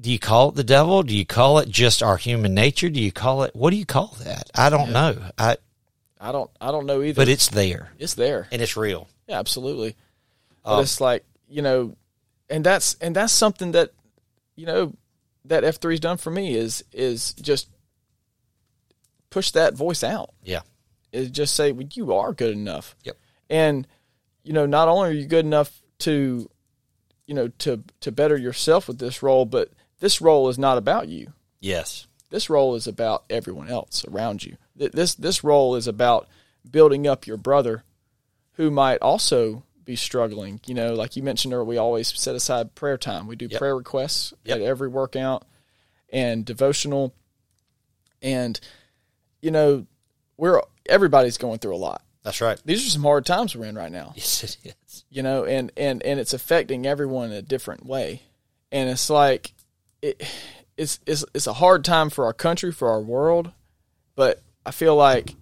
do 0.00 0.10
you 0.10 0.18
call 0.18 0.48
it 0.48 0.56
the 0.56 0.64
devil? 0.64 1.02
Do 1.02 1.16
you 1.16 1.24
call 1.24 1.58
it 1.58 1.68
just 1.68 2.02
our 2.02 2.16
human 2.16 2.52
nature? 2.54 2.88
Do 2.88 3.00
you 3.00 3.12
call 3.12 3.44
it 3.44 3.54
what 3.54 3.70
do 3.70 3.76
you 3.76 3.86
call 3.86 4.16
that? 4.24 4.50
I 4.54 4.70
don't 4.70 4.88
yeah. 4.88 4.92
know. 4.92 5.22
I 5.38 5.56
I 6.20 6.32
don't 6.32 6.50
I 6.60 6.72
don't 6.72 6.86
know 6.86 7.02
either. 7.02 7.14
But 7.14 7.28
it's 7.28 7.48
there. 7.48 7.92
It's 7.98 8.14
there. 8.14 8.48
And 8.50 8.60
it's 8.60 8.76
real. 8.76 9.08
Yeah, 9.26 9.38
absolutely. 9.38 9.96
But 10.64 10.76
um, 10.78 10.82
it's 10.82 11.00
like 11.00 11.24
you 11.48 11.62
know, 11.62 11.96
and 12.50 12.64
that's 12.64 12.94
and 13.00 13.14
that's 13.16 13.32
something 13.32 13.72
that 13.72 13.90
you 14.56 14.66
know 14.66 14.94
that 15.44 15.64
F 15.64 15.76
three's 15.76 16.00
done 16.00 16.16
for 16.16 16.30
me 16.30 16.54
is 16.54 16.84
is 16.92 17.32
just 17.34 17.68
push 19.30 19.50
that 19.52 19.74
voice 19.74 20.02
out. 20.04 20.30
Yeah. 20.42 20.60
Is 21.12 21.30
just 21.30 21.54
say 21.54 21.72
well, 21.72 21.86
you 21.92 22.12
are 22.12 22.32
good 22.32 22.52
enough. 22.52 22.96
Yep. 23.04 23.16
And 23.50 23.86
you 24.42 24.52
know, 24.52 24.66
not 24.66 24.88
only 24.88 25.08
are 25.10 25.12
you 25.12 25.26
good 25.26 25.44
enough 25.44 25.80
to, 26.00 26.50
you 27.26 27.34
know, 27.34 27.48
to 27.58 27.82
to 28.00 28.12
better 28.12 28.36
yourself 28.36 28.88
with 28.88 28.98
this 28.98 29.22
role, 29.22 29.44
but 29.44 29.70
this 30.00 30.20
role 30.20 30.48
is 30.48 30.58
not 30.58 30.78
about 30.78 31.08
you. 31.08 31.32
Yes. 31.60 32.06
This 32.30 32.50
role 32.50 32.74
is 32.74 32.86
about 32.86 33.24
everyone 33.30 33.68
else 33.68 34.04
around 34.06 34.44
you. 34.44 34.56
Th- 34.78 34.92
This 34.92 35.14
this 35.14 35.44
role 35.44 35.76
is 35.76 35.86
about 35.86 36.28
building 36.68 37.06
up 37.06 37.26
your 37.26 37.36
brother, 37.36 37.84
who 38.54 38.70
might 38.70 38.98
also 39.02 39.62
be 39.84 39.96
struggling. 39.96 40.60
You 40.66 40.74
know, 40.74 40.94
like 40.94 41.14
you 41.16 41.22
mentioned 41.22 41.52
earlier, 41.52 41.64
we 41.64 41.76
always 41.76 42.08
set 42.18 42.34
aside 42.34 42.74
prayer 42.74 42.96
time. 42.96 43.26
We 43.26 43.36
do 43.36 43.46
Yep. 43.50 43.58
prayer 43.58 43.76
requests 43.76 44.32
Yep. 44.44 44.56
at 44.56 44.62
every 44.62 44.88
workout 44.88 45.44
and 46.12 46.44
devotional, 46.44 47.12
and 48.22 48.58
you 49.42 49.50
know, 49.50 49.86
we're 50.36 50.60
everybody's 50.86 51.36
going 51.38 51.58
through 51.58 51.74
a 51.74 51.76
lot. 51.78 52.02
That's 52.22 52.40
right. 52.40 52.58
These 52.64 52.86
are 52.86 52.90
some 52.90 53.02
hard 53.02 53.26
times 53.26 53.54
we're 53.54 53.66
in 53.66 53.74
right 53.74 53.92
now 53.92 54.12
Yes, 54.16 54.42
it 54.64 54.74
is. 54.88 55.04
you 55.10 55.22
know 55.22 55.44
and 55.44 55.70
and 55.76 56.02
and 56.02 56.18
it's 56.18 56.32
affecting 56.32 56.86
everyone 56.86 57.26
in 57.30 57.36
a 57.36 57.42
different 57.42 57.84
way 57.84 58.22
and 58.72 58.88
it's 58.88 59.10
like 59.10 59.52
it 60.00 60.22
it's 60.78 61.00
it's 61.06 61.22
it's 61.34 61.46
a 61.46 61.52
hard 61.52 61.84
time 61.84 62.08
for 62.08 62.24
our 62.24 62.32
country 62.32 62.72
for 62.72 62.88
our 62.88 63.00
world 63.02 63.52
but 64.16 64.42
i 64.64 64.70
feel 64.70 64.96
like 64.96 65.34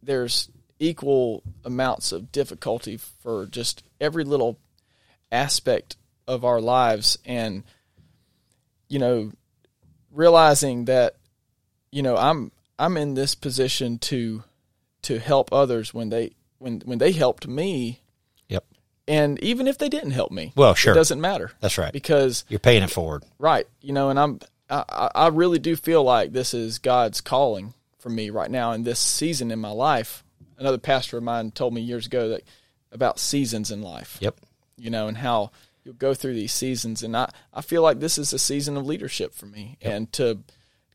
there's 0.00 0.48
equal 0.78 1.42
amounts 1.64 2.12
of 2.12 2.30
difficulty 2.32 2.96
for 2.96 3.46
just 3.46 3.82
every 4.00 4.24
little 4.24 4.58
aspect 5.32 5.96
of 6.26 6.44
our 6.44 6.60
lives 6.60 7.18
and 7.24 7.62
you 8.88 8.98
know 8.98 9.30
realizing 10.12 10.84
that 10.86 11.16
you 11.90 12.02
know 12.02 12.16
i'm 12.16 12.50
i'm 12.78 12.96
in 12.96 13.14
this 13.14 13.34
position 13.34 13.98
to 13.98 14.42
to 15.02 15.18
help 15.18 15.52
others 15.52 15.92
when 15.92 16.08
they 16.08 16.30
when 16.58 16.80
when 16.84 16.98
they 16.98 17.12
helped 17.12 17.46
me 17.46 18.00
Yep. 18.48 18.64
and 19.06 19.38
even 19.42 19.66
if 19.68 19.76
they 19.78 19.88
didn't 19.88 20.12
help 20.12 20.30
me 20.32 20.52
Well, 20.56 20.74
sure. 20.74 20.92
it 20.92 20.96
doesn't 20.96 21.20
matter 21.20 21.50
That's 21.60 21.76
right. 21.78 21.92
because 21.92 22.44
You're 22.48 22.58
paying 22.58 22.82
it 22.82 22.90
forward. 22.90 23.24
right 23.38 23.66
you 23.82 23.92
know 23.92 24.08
and 24.10 24.18
i'm 24.18 24.40
I, 24.70 24.84
I 24.88 25.10
I 25.14 25.26
really 25.28 25.58
do 25.58 25.76
feel 25.76 26.02
like 26.02 26.32
this 26.32 26.54
is 26.54 26.78
god's 26.78 27.20
calling 27.20 27.74
for 27.98 28.08
me 28.10 28.30
right 28.30 28.50
now 28.50 28.72
in 28.72 28.84
this 28.84 28.98
season 29.00 29.50
in 29.50 29.58
my 29.58 29.70
life 29.70 30.24
another 30.58 30.78
pastor 30.78 31.16
of 31.18 31.22
mine 31.22 31.50
told 31.50 31.72
me 31.72 31.80
years 31.80 32.06
ago 32.06 32.28
that 32.30 32.42
about 32.92 33.18
seasons 33.18 33.70
in 33.70 33.82
life 33.82 34.18
Yep. 34.20 34.36
you 34.76 34.90
know, 34.90 35.08
and 35.08 35.16
how 35.18 35.50
you'll 35.84 35.94
go 35.94 36.14
through 36.14 36.34
these 36.34 36.52
seasons. 36.52 37.02
And 37.02 37.16
I, 37.16 37.30
I 37.52 37.62
feel 37.62 37.82
like 37.82 38.00
this 38.00 38.18
is 38.18 38.32
a 38.32 38.38
season 38.38 38.76
of 38.76 38.86
leadership 38.86 39.34
for 39.34 39.46
me 39.46 39.76
and 39.80 40.12
to 40.14 40.40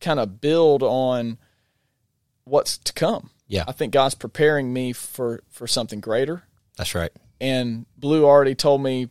kind 0.01 0.19
of 0.19 0.41
build 0.41 0.83
on 0.83 1.37
what's 2.43 2.77
to 2.77 2.93
come. 2.93 3.29
Yeah. 3.47 3.63
I 3.67 3.71
think 3.71 3.93
God's 3.93 4.15
preparing 4.15 4.73
me 4.73 4.93
for, 4.93 5.43
for 5.49 5.67
something 5.67 5.99
greater. 5.99 6.43
That's 6.77 6.95
right. 6.95 7.11
And 7.39 7.85
Blue 7.97 8.25
already 8.25 8.55
told 8.55 8.81
me, 8.81 9.09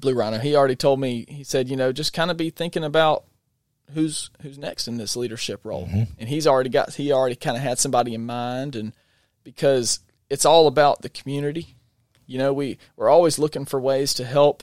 Blue 0.00 0.14
Rhino, 0.14 0.38
he 0.38 0.56
already 0.56 0.76
told 0.76 1.00
me, 1.00 1.24
he 1.28 1.44
said, 1.44 1.68
you 1.68 1.76
know, 1.76 1.92
just 1.92 2.12
kind 2.12 2.30
of 2.30 2.36
be 2.36 2.50
thinking 2.50 2.84
about 2.84 3.24
who's 3.92 4.30
who's 4.42 4.58
next 4.58 4.88
in 4.88 4.96
this 4.96 5.14
leadership 5.14 5.60
role. 5.64 5.86
Mm-hmm. 5.86 6.02
And 6.18 6.28
he's 6.28 6.46
already 6.46 6.70
got 6.70 6.94
he 6.94 7.12
already 7.12 7.36
kind 7.36 7.56
of 7.56 7.62
had 7.62 7.78
somebody 7.78 8.14
in 8.14 8.26
mind 8.26 8.74
and 8.74 8.92
because 9.44 10.00
it's 10.30 10.44
all 10.44 10.66
about 10.66 11.02
the 11.02 11.08
community. 11.08 11.76
You 12.26 12.38
know, 12.38 12.52
we 12.52 12.78
we're 12.96 13.10
always 13.10 13.38
looking 13.38 13.64
for 13.66 13.78
ways 13.78 14.14
to 14.14 14.24
help 14.24 14.62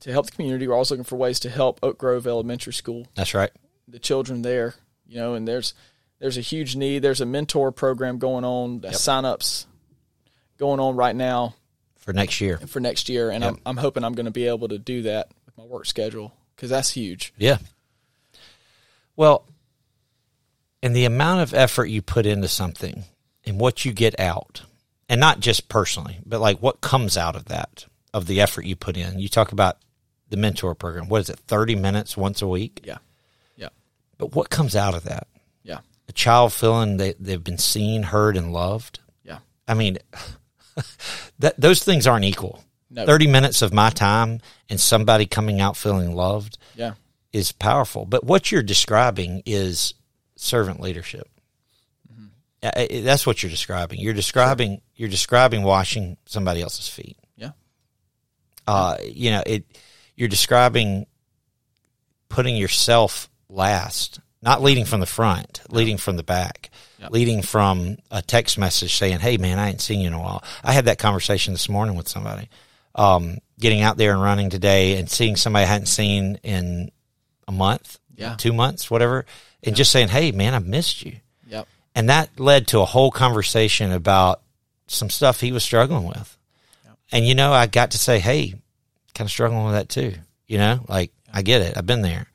to 0.00 0.12
help 0.12 0.26
the 0.26 0.32
community. 0.32 0.66
We're 0.68 0.74
always 0.74 0.90
looking 0.90 1.04
for 1.04 1.16
ways 1.16 1.40
to 1.40 1.50
help 1.50 1.80
Oak 1.82 1.98
Grove 1.98 2.26
Elementary 2.26 2.72
School, 2.72 3.08
That's 3.16 3.34
right. 3.34 3.50
the 3.88 3.98
children 3.98 4.42
there. 4.42 4.74
You 5.06 5.16
know, 5.16 5.34
and 5.34 5.46
there's 5.48 5.74
there's 6.20 6.38
a 6.38 6.42
huge 6.42 6.76
need. 6.76 7.00
There's 7.02 7.20
a 7.20 7.26
mentor 7.26 7.72
program 7.72 8.18
going 8.18 8.44
on. 8.44 8.80
That 8.80 8.94
sign-ups 8.96 9.66
going 10.58 10.80
on 10.80 10.96
right 10.96 11.14
now 11.16 11.54
For 11.96 12.12
next 12.12 12.40
year. 12.40 12.58
for 12.58 12.80
next 12.80 13.08
year, 13.08 13.30
and 13.30 13.44
I'm 13.44 13.58
I'm 13.66 13.76
hoping 13.76 14.04
I'm 14.04 14.14
going 14.14 14.26
to 14.26 14.32
be 14.32 14.46
able 14.46 14.68
to 14.68 14.78
do 14.78 15.02
that 15.02 15.28
with 15.46 15.56
my 15.58 15.64
work 15.64 15.86
schedule 15.86 16.34
because 16.54 16.70
that's 16.70 16.90
huge. 16.90 17.32
Yeah. 17.36 17.58
Well, 19.16 19.44
and 20.82 20.94
the 20.94 21.04
amount 21.04 21.40
of 21.40 21.54
effort 21.54 21.86
you 21.86 22.02
put 22.02 22.24
into 22.26 22.46
something 22.48 23.04
and 23.48 23.58
what 23.58 23.84
you 23.84 23.92
get 23.92 24.18
out, 24.20 24.62
and 25.08 25.20
not 25.20 25.40
just 25.40 25.68
personally, 25.68 26.18
but 26.26 26.40
like 26.40 26.58
what 26.60 26.80
comes 26.80 27.16
out 27.16 27.34
of 27.34 27.46
that, 27.46 27.86
of 28.14 28.26
the 28.26 28.40
effort 28.40 28.64
you 28.66 28.76
put 28.76 28.96
in. 28.96 29.18
You 29.18 29.28
talk 29.28 29.50
about 29.52 29.78
the 30.28 30.36
mentor 30.36 30.74
program. 30.74 31.08
What 31.08 31.22
is 31.22 31.30
it, 31.30 31.38
30 31.38 31.74
minutes 31.76 32.16
once 32.16 32.42
a 32.42 32.46
week? 32.46 32.82
Yeah, 32.84 32.98
yeah, 33.56 33.68
But 34.18 34.34
what 34.34 34.50
comes 34.50 34.76
out 34.76 34.94
of 34.94 35.04
that? 35.04 35.26
yeah, 35.62 35.78
A 36.08 36.12
child 36.12 36.52
feeling 36.52 36.98
they, 36.98 37.14
they've 37.18 37.42
been 37.42 37.58
seen, 37.58 38.02
heard, 38.04 38.36
and 38.36 38.52
loved. 38.52 39.00
yeah. 39.24 39.38
I 39.66 39.74
mean, 39.74 39.98
that 41.38 41.58
those 41.60 41.82
things 41.82 42.06
aren't 42.06 42.24
equal. 42.24 42.62
No. 42.90 43.04
30 43.04 43.26
minutes 43.26 43.60
of 43.62 43.72
my 43.74 43.90
time 43.90 44.40
and 44.70 44.80
somebody 44.80 45.26
coming 45.26 45.60
out 45.60 45.76
feeling 45.76 46.14
loved 46.14 46.56
Yeah, 46.74 46.94
is 47.34 47.52
powerful. 47.52 48.06
But 48.06 48.24
what 48.24 48.50
you're 48.50 48.62
describing 48.62 49.42
is 49.44 49.92
servant 50.36 50.80
leadership. 50.80 51.28
That's 52.60 53.26
what 53.26 53.42
you're 53.42 53.50
describing. 53.50 54.00
You're 54.00 54.14
describing 54.14 54.80
you're 54.96 55.08
describing 55.08 55.62
washing 55.62 56.16
somebody 56.26 56.60
else's 56.60 56.88
feet. 56.88 57.16
yeah, 57.36 57.50
Uh, 58.66 58.96
you 59.04 59.30
know, 59.30 59.42
it. 59.46 59.64
You're 60.16 60.28
describing 60.28 61.06
putting 62.28 62.56
yourself 62.56 63.30
last, 63.48 64.18
not 64.42 64.62
leading 64.62 64.84
from 64.84 65.00
the 65.00 65.06
front, 65.06 65.60
leading 65.70 65.96
from 65.96 66.16
the 66.16 66.22
back, 66.24 66.70
Yeah. 66.98 67.08
leading 67.10 67.42
from 67.42 67.98
a 68.10 68.20
text 68.22 68.58
message 68.58 68.96
saying, 68.96 69.20
"Hey, 69.20 69.36
man, 69.36 69.58
I 69.58 69.68
ain't 69.70 69.80
seen 69.80 70.00
you 70.00 70.08
in 70.08 70.12
a 70.14 70.20
while." 70.20 70.42
I 70.64 70.72
had 70.72 70.86
that 70.86 70.98
conversation 70.98 71.54
this 71.54 71.68
morning 71.68 71.94
with 71.94 72.08
somebody. 72.08 72.48
Um, 72.96 73.38
getting 73.60 73.80
out 73.82 73.96
there 73.96 74.12
and 74.12 74.20
running 74.20 74.50
today 74.50 74.96
and 74.98 75.08
seeing 75.08 75.36
somebody 75.36 75.64
I 75.64 75.68
hadn't 75.68 75.86
seen 75.86 76.40
in 76.42 76.90
a 77.46 77.52
month, 77.52 77.98
Yeah. 78.16 78.34
two 78.36 78.52
months, 78.52 78.90
whatever, 78.90 79.24
and 79.62 79.76
just 79.76 79.92
saying, 79.92 80.08
"Hey, 80.08 80.32
man, 80.32 80.54
I've 80.54 80.66
missed 80.66 81.02
you." 81.02 81.20
Yeah, 81.94 82.00
And 82.00 82.08
that 82.08 82.38
led 82.38 82.68
to 82.68 82.80
a 82.80 82.84
whole 82.84 83.10
conversation 83.10 83.92
about 83.92 84.42
some 84.86 85.10
stuff 85.10 85.40
he 85.40 85.52
was 85.52 85.62
struggling 85.62 86.06
with. 86.06 86.36
And, 87.10 87.26
you 87.26 87.34
know, 87.34 87.52
I 87.52 87.66
got 87.66 87.92
to 87.92 87.98
say, 87.98 88.18
hey, 88.18 88.54
kind 89.14 89.26
of 89.26 89.30
struggling 89.30 89.64
with 89.64 89.74
that 89.74 89.88
too. 89.88 90.14
You 90.46 90.58
know, 90.58 90.84
like 90.88 91.12
I 91.32 91.42
get 91.42 91.62
it. 91.62 91.76
I've 91.76 91.86
been 91.86 92.02
there. 92.02 92.26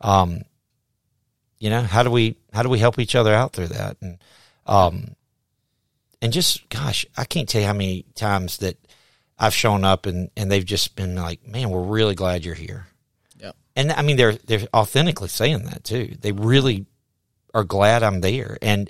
Um, 0.00 0.42
you 1.58 1.70
know, 1.70 1.82
how 1.82 2.02
do 2.02 2.10
we, 2.10 2.36
how 2.52 2.62
do 2.62 2.68
we 2.68 2.78
help 2.78 2.98
each 2.98 3.14
other 3.14 3.34
out 3.34 3.52
through 3.52 3.68
that? 3.68 3.96
And, 4.00 4.18
um, 4.66 5.14
and 6.22 6.32
just, 6.32 6.68
gosh, 6.68 7.06
I 7.16 7.24
can't 7.24 7.48
tell 7.48 7.60
you 7.60 7.66
how 7.66 7.72
many 7.72 8.04
times 8.14 8.58
that 8.58 8.76
I've 9.38 9.54
shown 9.54 9.84
up 9.84 10.06
and, 10.06 10.30
and 10.36 10.50
they've 10.50 10.64
just 10.64 10.96
been 10.96 11.16
like, 11.16 11.46
man, 11.46 11.70
we're 11.70 11.82
really 11.82 12.14
glad 12.14 12.44
you're 12.44 12.54
here. 12.54 12.86
yeah, 13.38 13.52
And 13.76 13.92
I 13.92 14.02
mean, 14.02 14.16
they're, 14.16 14.34
they're 14.34 14.68
authentically 14.74 15.28
saying 15.28 15.64
that 15.64 15.84
too. 15.84 16.16
They 16.20 16.32
really 16.32 16.86
are 17.54 17.64
glad 17.64 18.02
I'm 18.02 18.20
there. 18.20 18.56
And, 18.62 18.88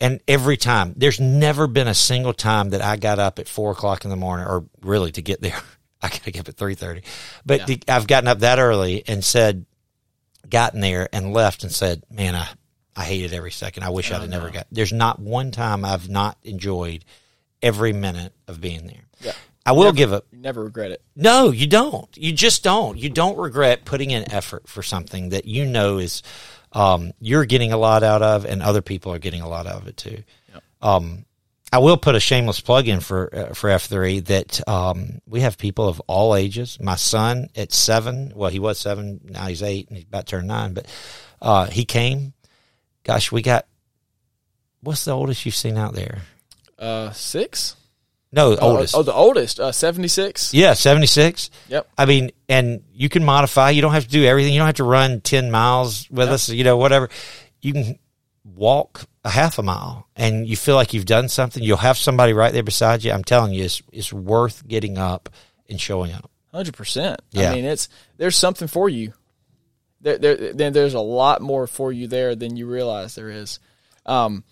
and 0.00 0.20
every 0.28 0.56
time, 0.56 0.94
there's 0.96 1.20
never 1.20 1.66
been 1.66 1.88
a 1.88 1.94
single 1.94 2.32
time 2.32 2.70
that 2.70 2.82
I 2.82 2.96
got 2.96 3.18
up 3.18 3.38
at 3.38 3.48
four 3.48 3.72
o'clock 3.72 4.04
in 4.04 4.10
the 4.10 4.16
morning, 4.16 4.46
or 4.46 4.64
really 4.82 5.12
to 5.12 5.22
get 5.22 5.40
there, 5.40 5.60
I 6.02 6.08
got 6.08 6.22
to 6.22 6.30
get 6.30 6.40
up 6.40 6.48
at 6.48 6.56
three 6.56 6.74
thirty. 6.74 7.02
But 7.44 7.68
Yeah. 7.68 7.76
to- 7.76 7.92
I've 7.92 8.06
gotten 8.06 8.28
up 8.28 8.38
that 8.40 8.58
early 8.58 9.02
and 9.06 9.22
said, 9.24 9.66
gotten 10.48 10.80
there 10.80 11.08
and 11.12 11.32
left 11.34 11.62
and 11.62 11.70
said, 11.72 12.02
"Man, 12.10 12.34
I 12.34 12.48
I 12.96 13.04
hated 13.04 13.32
every 13.34 13.50
second. 13.52 13.82
I 13.84 13.90
wish 13.90 14.10
I'd 14.10 14.20
have 14.22 14.30
never 14.30 14.50
got." 14.50 14.66
There's 14.72 14.92
not 14.92 15.18
one 15.20 15.50
time 15.50 15.84
I've 15.84 16.08
not 16.08 16.38
enjoyed 16.42 17.04
every 17.62 17.92
minute 17.92 18.32
of 18.48 18.60
being 18.60 18.86
there. 18.86 19.04
yeah. 19.20 19.32
I 19.66 19.72
will 19.72 19.84
Never- 19.84 19.96
give 19.98 20.12
up. 20.14 20.24
Never 20.32 20.64
regret 20.64 20.90
it. 20.90 21.02
No, 21.14 21.50
you 21.50 21.66
don't. 21.66 22.08
You 22.16 22.32
just 22.32 22.64
don't. 22.64 22.96
You 22.96 23.10
don't 23.10 23.36
regret 23.36 23.84
putting 23.84 24.10
in 24.10 24.32
effort 24.32 24.66
for 24.66 24.82
something 24.82 25.28
that 25.28 25.44
you 25.44 25.66
know 25.66 25.98
is 25.98 26.22
um, 26.72 27.12
you're 27.20 27.44
getting 27.44 27.72
a 27.72 27.76
lot 27.76 28.02
out 28.02 28.22
of, 28.22 28.44
and 28.44 28.62
other 28.62 28.82
people 28.82 29.12
are 29.12 29.18
getting 29.18 29.42
a 29.42 29.48
lot 29.48 29.66
out 29.66 29.82
of 29.82 29.88
it 29.88 29.96
too. 29.96 30.22
Yep. 30.52 30.62
Um, 30.82 31.24
I 31.72 31.78
will 31.78 31.96
put 31.96 32.16
a 32.16 32.20
shameless 32.20 32.60
plug 32.60 32.88
in 32.88 33.00
for 33.00 33.34
uh, 33.34 33.54
for 33.54 33.70
F 33.70 33.84
three 33.84 34.20
that 34.20 34.66
um, 34.68 35.20
we 35.26 35.40
have 35.40 35.56
people 35.56 35.88
of 35.88 36.00
all 36.08 36.34
ages. 36.34 36.78
My 36.80 36.96
son 36.96 37.48
at 37.54 37.72
seven, 37.72 38.32
well, 38.34 38.50
he 38.50 38.58
was 38.58 38.78
seven, 38.78 39.20
now 39.24 39.46
he's 39.46 39.62
eight, 39.62 39.88
and 39.88 39.96
he's 39.96 40.06
about 40.06 40.26
to 40.26 40.30
turn 40.30 40.48
nine. 40.48 40.74
But 40.74 40.86
uh, 41.40 41.66
he 41.66 41.84
came. 41.84 42.32
Gosh, 43.04 43.30
we 43.30 43.42
got. 43.42 43.66
What's 44.82 45.04
the 45.04 45.12
oldest 45.12 45.46
you've 45.46 45.54
seen 45.54 45.76
out 45.76 45.94
there? 45.94 46.22
Uh, 46.78 47.12
six. 47.12 47.76
No, 48.32 48.52
Oh, 48.52 48.56
oldest. 48.60 48.94
Oh, 48.94 49.02
the 49.02 49.12
oldest. 49.12 49.58
Uh, 49.58 49.72
seventy 49.72 50.06
six. 50.08 50.54
Yeah, 50.54 50.74
seventy 50.74 51.06
six. 51.06 51.50
Yep. 51.68 51.88
I 51.98 52.06
mean, 52.06 52.30
and 52.48 52.82
you 52.92 53.08
can 53.08 53.24
modify. 53.24 53.70
You 53.70 53.82
don't 53.82 53.92
have 53.92 54.04
to 54.04 54.10
do 54.10 54.24
everything. 54.24 54.52
You 54.52 54.60
don't 54.60 54.66
have 54.66 54.76
to 54.76 54.84
run 54.84 55.20
10 55.20 55.50
miles 55.50 56.08
with 56.10 56.28
us, 56.28 56.48
you 56.48 56.62
know, 56.64 56.76
whatever. 56.76 57.08
You 57.60 57.72
can 57.72 57.98
walk 58.44 59.02
a 59.24 59.30
half 59.30 59.58
a 59.58 59.62
mile 59.62 60.06
and 60.16 60.46
you 60.48 60.56
feel 60.56 60.74
like 60.76 60.94
you've 60.94 61.04
done 61.06 61.28
something. 61.28 61.62
You'll 61.62 61.76
have 61.78 61.98
somebody 61.98 62.32
right 62.32 62.52
there 62.52 62.62
beside 62.62 63.04
you. 63.04 63.12
I'm 63.12 63.24
telling 63.24 63.52
you, 63.52 63.64
it's, 63.64 63.82
it's 63.92 64.12
worth 64.12 64.66
getting 64.66 64.96
up 64.98 65.28
and 65.68 65.80
showing 65.80 66.12
up. 66.12 66.30
Hundred 66.52 66.74
percent. 66.74 67.20
Yeah. 67.32 67.50
I 67.50 67.54
mean, 67.54 67.64
it's 67.64 67.88
there's 68.16 68.36
something 68.36 68.66
for 68.68 68.88
you. 68.88 69.12
There, 70.00 70.18
there, 70.18 70.52
there, 70.52 70.70
there's 70.70 70.94
a 70.94 71.00
lot 71.00 71.42
more 71.42 71.66
for 71.66 71.92
you 71.92 72.06
there 72.08 72.34
than 72.34 72.56
you 72.56 72.66
realize 72.66 73.14
there 73.14 73.30
is. 73.30 73.60
Um, 74.06 74.44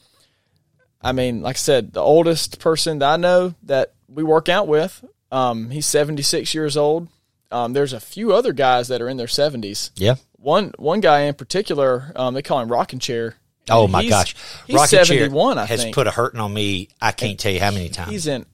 I 1.00 1.12
mean, 1.12 1.42
like 1.42 1.56
I 1.56 1.58
said, 1.58 1.92
the 1.92 2.00
oldest 2.00 2.58
person 2.60 2.98
that 3.00 3.12
I 3.12 3.16
know 3.16 3.54
that 3.64 3.92
we 4.08 4.22
work 4.22 4.48
out 4.48 4.66
with, 4.68 5.04
um, 5.30 5.70
he's 5.70 5.86
76 5.86 6.54
years 6.54 6.76
old. 6.76 7.08
Um, 7.50 7.72
there's 7.72 7.92
a 7.92 8.00
few 8.00 8.32
other 8.32 8.52
guys 8.52 8.88
that 8.88 9.00
are 9.00 9.08
in 9.08 9.16
their 9.16 9.26
70s. 9.26 9.90
Yeah. 9.96 10.16
One 10.40 10.72
one 10.76 11.00
guy 11.00 11.20
in 11.22 11.34
particular, 11.34 12.12
um, 12.14 12.34
they 12.34 12.42
call 12.42 12.60
him 12.60 12.70
Rocking 12.70 12.98
Chair. 12.98 13.34
Oh 13.70 13.84
And 13.84 13.92
my 13.92 14.06
gosh, 14.08 14.34
Rocket 14.70 14.90
Chair 14.90 15.04
71. 15.04 15.58
I 15.58 15.66
has 15.66 15.82
think 15.82 15.94
put 15.94 16.06
a 16.06 16.10
hurting 16.10 16.40
on 16.40 16.52
me. 16.52 16.88
I 17.00 17.12
can't 17.12 17.38
tell 17.38 17.52
you 17.52 17.60
how 17.60 17.70
many 17.70 17.88
times. 17.88 18.10
he's 18.10 18.26
in, 18.26 18.46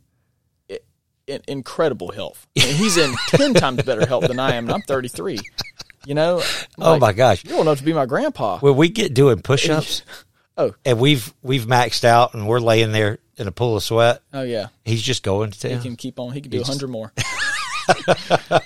in 1.27 1.41
incredible 1.49 2.11
health. 2.13 2.47
I 2.59 2.65
mean, 2.67 2.75
he's 2.77 2.97
in 2.97 3.15
ten 3.29 3.55
times 3.55 3.83
better 3.83 4.07
health 4.07 4.27
than 4.27 4.39
I 4.39 4.55
am, 4.55 4.65
and 4.65 4.73
I'm 4.73 4.83
33. 4.83 5.39
You 6.07 6.15
know? 6.15 6.39
I'm 6.41 6.83
oh 6.83 6.91
like, 6.93 7.01
my 7.01 7.13
gosh, 7.13 7.45
You're 7.45 7.57
old 7.57 7.67
enough 7.67 7.79
to 7.79 7.85
be 7.85 7.93
my 7.93 8.07
grandpa. 8.07 8.59
when 8.59 8.77
we 8.77 8.89
get 8.89 9.15
doing 9.15 9.41
push-ups, 9.41 10.03
Oh. 10.57 10.75
and 10.85 10.99
we've 11.01 11.33
we've 11.43 11.65
maxed 11.67 12.05
out, 12.05 12.35
and 12.35 12.47
we're 12.47 12.61
laying 12.61 12.93
there 12.93 13.19
in 13.37 13.49
a 13.49 13.53
pool 13.53 13.77
of 13.77 13.83
sweat. 13.83 14.23
Oh 14.33 14.43
yeah, 14.43 14.69
He's 14.85 15.03
just 15.03 15.23
going 15.23 15.51
to 15.51 15.69
he 15.77 15.83
can 15.83 15.97
keep 15.97 16.19
on. 16.21 16.33
He 16.33 16.41
can 16.41 16.51
do 16.51 16.61
a 16.61 16.65
hundred 16.65 16.89
more. 16.89 17.13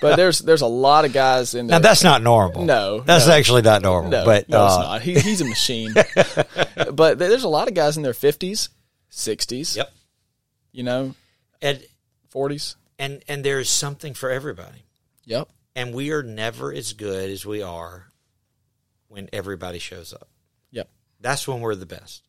but 0.01 0.15
there's 0.15 0.39
there's 0.39 0.61
a 0.61 0.67
lot 0.67 1.05
of 1.05 1.13
guys 1.13 1.55
in 1.55 1.67
Now 1.67 1.73
there. 1.79 1.89
that's 1.89 2.03
not 2.03 2.21
normal. 2.21 2.63
No, 2.65 2.99
that's 3.01 3.27
no. 3.27 3.33
actually 3.33 3.63
not 3.63 3.81
normal. 3.81 4.11
no, 4.11 4.23
but 4.25 4.47
no, 4.49 4.65
it's 4.65 4.75
uh, 4.75 4.81
not. 4.81 5.01
He, 5.01 5.19
he's 5.19 5.41
a 5.41 5.45
machine. 5.45 5.93
but 6.93 7.19
there's 7.19 7.43
a 7.43 7.49
lot 7.49 7.67
of 7.67 7.73
guys 7.73 7.97
in 7.97 8.03
their 8.03 8.13
50s, 8.13 8.69
60s. 9.11 9.75
Yep. 9.75 9.91
You 10.71 10.83
know, 10.83 11.15
and 11.61 11.83
40s. 12.33 12.75
and 12.97 13.23
and 13.27 13.43
there's 13.43 13.69
something 13.69 14.13
for 14.13 14.29
everybody. 14.29 14.85
Yep. 15.25 15.49
And 15.75 15.93
we 15.93 16.11
are 16.11 16.23
never 16.23 16.73
as 16.73 16.93
good 16.93 17.29
as 17.29 17.45
we 17.45 17.61
are 17.61 18.11
when 19.07 19.29
everybody 19.33 19.79
shows 19.79 20.13
up. 20.13 20.27
That's 21.19 21.47
when 21.47 21.61
we're 21.61 21.75
the 21.75 21.85
best. 21.85 22.23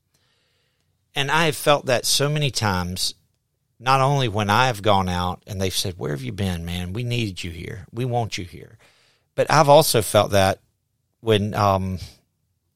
And 1.15 1.31
I 1.31 1.47
have 1.47 1.57
felt 1.57 1.87
that 1.87 2.07
so 2.07 2.29
many 2.29 2.51
times, 2.51 3.15
not 3.79 4.01
only 4.01 4.29
when 4.29 4.51
I 4.51 4.67
have 4.67 4.83
gone 4.83 5.09
out 5.09 5.43
and 5.47 5.61
they've 5.61 5.75
said, 5.75 5.95
Where 5.99 6.13
have 6.13 6.23
you 6.23 6.33
been, 6.33 6.65
man? 6.65 6.93
We 6.93 7.03
needed 7.03 7.43
you 7.43 7.51
here. 7.51 7.87
We 7.93 8.05
want 8.05 8.39
you 8.39 8.45
here. 8.45 8.79
But 9.35 9.51
I've 9.51 9.69
also 9.69 10.03
felt 10.03 10.33
that 10.33 10.61
when 11.21 11.55
um, 11.55 11.99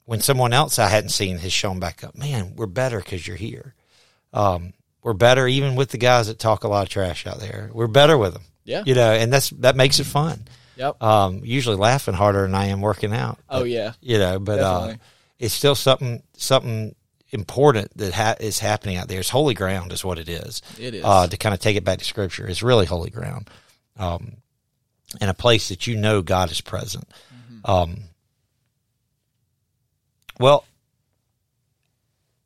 when 0.07 0.21
someone 0.21 0.53
else 0.53 0.79
I 0.79 0.89
hadn't 0.89 1.11
seen 1.11 1.39
has 1.39 1.53
shown 1.53 1.79
back 1.81 2.03
up, 2.05 2.17
man, 2.17 2.57
we're 2.57 2.67
better 2.67 2.99
because 2.99 3.27
you're 3.27 3.37
here. 3.37 3.75
Um, 4.33 4.73
we're 5.03 5.13
better 5.13 5.47
even 5.47 5.77
with 5.77 5.91
the 5.91 5.99
guys 5.99 6.29
that 6.29 6.39
talk 6.39 6.65
a 6.65 6.69
lot 6.69 6.85
of 6.85 6.89
trash 6.89 7.27
out 7.27 7.39
there. 7.39 7.71
We're 7.73 7.87
better 7.87 8.17
with 8.17 8.33
them. 8.33 8.43
Yeah. 8.65 8.83
You 8.87 8.95
know, 8.95 9.13
and 9.13 9.33
that's 9.33 9.51
that 9.51 9.77
makes 9.77 10.01
it 10.01 10.05
fun. 10.05 10.47
Yep. 10.77 11.03
Um, 11.03 11.41
usually 11.45 11.77
laughing 11.77 12.15
harder 12.15 12.43
than 12.43 12.55
I 12.55 12.67
am 12.67 12.81
working 12.81 13.13
out. 13.13 13.39
oh 13.49 13.65
yeah. 13.65 13.93
You 14.01 14.19
know, 14.19 14.39
but 14.39 14.59
uh. 14.59 14.95
It's 15.39 15.55
still 15.55 15.75
something 15.75 16.23
something 16.37 16.95
important 17.31 17.97
that 17.97 18.15
ha- 18.15 18.37
is 18.41 18.59
happening 18.59 18.97
out 18.97 19.09
there. 19.09 19.21
It's 19.21 19.31
holy 19.31 19.55
ground, 19.55 19.93
is 19.93 20.05
what 20.05 20.19
it 20.19 20.29
is. 20.29 20.63
It 20.79 20.95
is. 20.95 21.05
Uh, 21.05 21.27
to 21.27 21.37
kind 21.37 21.55
of 21.55 21.61
take 21.61 21.77
it 21.77 21.85
back 21.85 21.99
to 21.99 22.05
Scripture, 22.05 22.47
it's 22.47 22.63
really 22.63 22.87
holy 22.87 23.11
ground, 23.11 23.51
um, 23.99 24.37
and 25.21 25.31
a 25.31 25.35
place 25.35 25.69
that 25.69 25.87
you 25.87 25.97
know 25.97 26.23
God 26.23 26.51
is 26.51 26.61
present. 26.61 27.09
Mm-hmm. 27.35 27.71
Um, 27.71 27.97
well, 30.39 30.65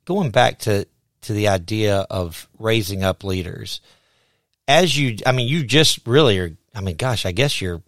going 0.04 0.30
back 0.30 0.60
to 0.60 0.86
to 1.22 1.32
the 1.32 1.48
idea 1.48 2.06
of 2.10 2.48
raising 2.58 3.04
up 3.04 3.24
leaders, 3.24 3.80
as 4.66 4.96
you, 4.96 5.18
I 5.26 5.32
mean, 5.32 5.48
you 5.48 5.64
just 5.64 6.06
really 6.06 6.38
are. 6.38 6.56
I 6.74 6.80
mean, 6.80 6.96
gosh, 6.96 7.26
I 7.26 7.32
guess 7.32 7.60
you're 7.60 7.82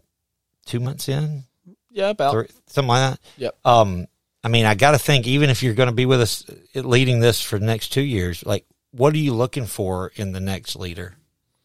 two 0.67 0.81
months 0.81 1.09
in, 1.09 1.45
yeah. 1.91 2.11
About. 2.11 2.33
three, 2.33 2.47
something 2.67 2.89
like 2.89 3.13
that. 3.13 3.21
Yep. 3.37 3.59
Um, 3.65 4.07
I 4.43 4.49
mean, 4.49 4.65
I 4.65 4.75
got 4.75 4.93
to 4.93 4.99
think, 4.99 5.27
even 5.27 5.51
if 5.51 5.63
you're 5.63 5.75
going 5.75 5.89
to 5.89 5.95
be 5.95 6.07
with 6.07 6.21
us 6.21 6.45
uh, 6.49 6.81
leading 6.81 7.21
this 7.21 7.43
for 7.43 7.59
the 7.59 7.67
next 7.67 7.89
two 7.89 8.03
years, 8.03 8.45
like, 8.47 8.65
what 8.91 9.15
are 9.15 9.19
you 9.19 9.35
looking 9.35 9.67
for 9.67 10.13
in 10.17 10.33
the 10.33 10.41
next 10.41 10.77
leader? 10.77 11.15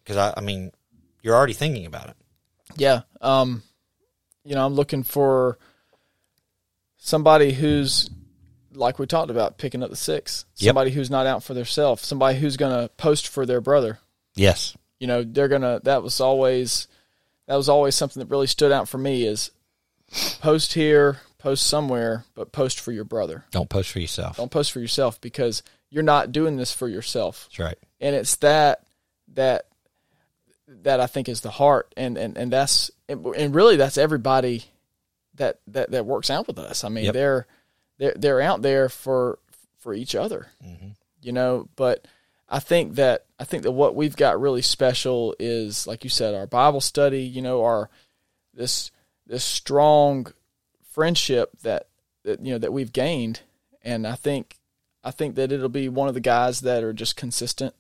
Because 0.04 0.18
I, 0.18 0.34
I 0.38 0.42
mean, 0.42 0.72
you're 1.22 1.36
already 1.36 1.54
thinking 1.54 1.86
about 1.86 2.10
it. 2.10 2.16
Yeah. 2.78 3.02
Um, 3.22 3.64
you 4.44 4.56
know, 4.56 4.66
I'm 4.66 4.74
looking 4.74 5.04
for 5.04 5.58
somebody 6.98 7.54
who's 7.54 8.10
like 8.74 9.00
we 9.00 9.06
talked 9.06 9.32
about, 9.32 9.58
picking 9.58 9.82
up 9.82 9.90
the 9.90 9.96
six. 9.96 10.46
Yep. 10.58 10.70
Somebody 10.70 10.92
who's 10.92 11.10
not 11.10 11.26
out 11.26 11.44
for 11.44 11.54
themselves. 11.54 12.06
Somebody 12.06 12.38
who's 12.38 12.58
going 12.58 12.74
to 12.74 12.90
post 12.96 13.30
for 13.30 13.46
their 13.46 13.62
brother. 13.62 14.00
Yes. 14.36 14.76
You 15.00 15.08
know, 15.08 15.24
they're 15.24 15.48
gonna. 15.48 15.82
That 15.84 16.04
was 16.04 16.20
always 16.20 16.88
that 17.48 17.56
was 17.56 17.70
always 17.70 17.96
something 17.96 18.20
that 18.22 18.30
really 18.30 18.48
stood 18.48 18.72
out 18.72 18.88
for 18.88 18.98
me 18.98 19.26
is 19.26 19.52
post 20.40 20.74
here, 20.74 21.20
post 21.46 21.68
somewhere, 21.68 22.26
but 22.34 22.52
post 22.52 22.80
for 22.80 22.91
your 22.91 23.04
brother. 23.04 23.46
Don't 23.52 23.70
post 23.70 23.91
for 23.91 24.00
yourself. 24.00 24.38
Don't 24.38 24.50
post 24.50 24.72
for 24.72 24.80
yourself 24.80 25.22
because 25.22 25.62
you're 25.91 26.02
not 26.02 26.32
doing 26.32 26.58
this 26.58 26.74
for 26.74 26.88
yourself. 26.88 27.48
That's 27.52 27.60
right. 27.60 27.78
and 28.02 28.16
it's 28.16 28.38
that 28.38 28.82
that 29.36 29.68
that 30.68 31.00
I 31.00 31.06
think 31.06 31.30
is 31.30 31.41
the 31.41 31.52
heart, 31.52 31.93
and 31.96 32.18
and 32.18 32.36
and 32.36 32.52
that's 32.52 32.89
and 33.08 33.54
really 33.54 33.76
that's 33.76 34.00
everybody 34.00 34.64
that 35.36 35.60
that 35.68 35.91
that 35.91 36.08
works 36.08 36.32
out 36.32 36.48
with 36.48 36.58
us. 36.58 36.84
I 36.84 36.89
mean, 36.89 37.06
Yep. 37.06 37.14
they're 37.14 37.48
they're 38.00 38.14
they're 38.16 38.41
out 38.41 38.64
there 38.64 38.89
for 38.89 39.38
for 39.78 39.93
each 39.93 40.16
other, 40.16 40.48
mm-hmm. 40.66 40.89
you 41.22 41.32
know. 41.32 41.70
But 41.76 42.08
I 42.50 42.58
think 42.58 42.96
that 42.96 43.26
I 43.38 43.43
think 43.43 43.62
that 43.64 43.72
what 43.72 43.93
we've 43.93 44.16
got 44.16 44.41
really 44.41 44.64
special 44.64 45.36
is, 45.38 45.86
like 45.86 46.04
you 46.04 46.10
said, 46.10 46.34
our 46.34 46.48
Bible 46.48 46.82
study. 46.82 47.22
You 47.22 47.43
know, 47.43 47.64
our 47.64 47.91
this 48.56 48.89
this 49.28 49.43
strong 49.43 50.34
friendship 50.96 51.52
that, 51.62 51.88
that 52.24 52.39
you 52.43 52.54
know 52.54 52.58
that 52.58 52.74
we've 52.74 52.91
gained, 52.93 53.41
and 53.84 54.08
I 54.08 54.16
think 54.16 54.58
I 55.04 55.12
think 55.12 55.36
that 55.36 55.52
it'll 55.52 55.70
be 55.70 55.89
one 55.89 56.08
of 56.08 56.14
the 56.16 56.20
guys 56.22 56.62
that 56.62 56.84
are 56.84 56.93
just 56.93 57.16
consistent 57.16 57.76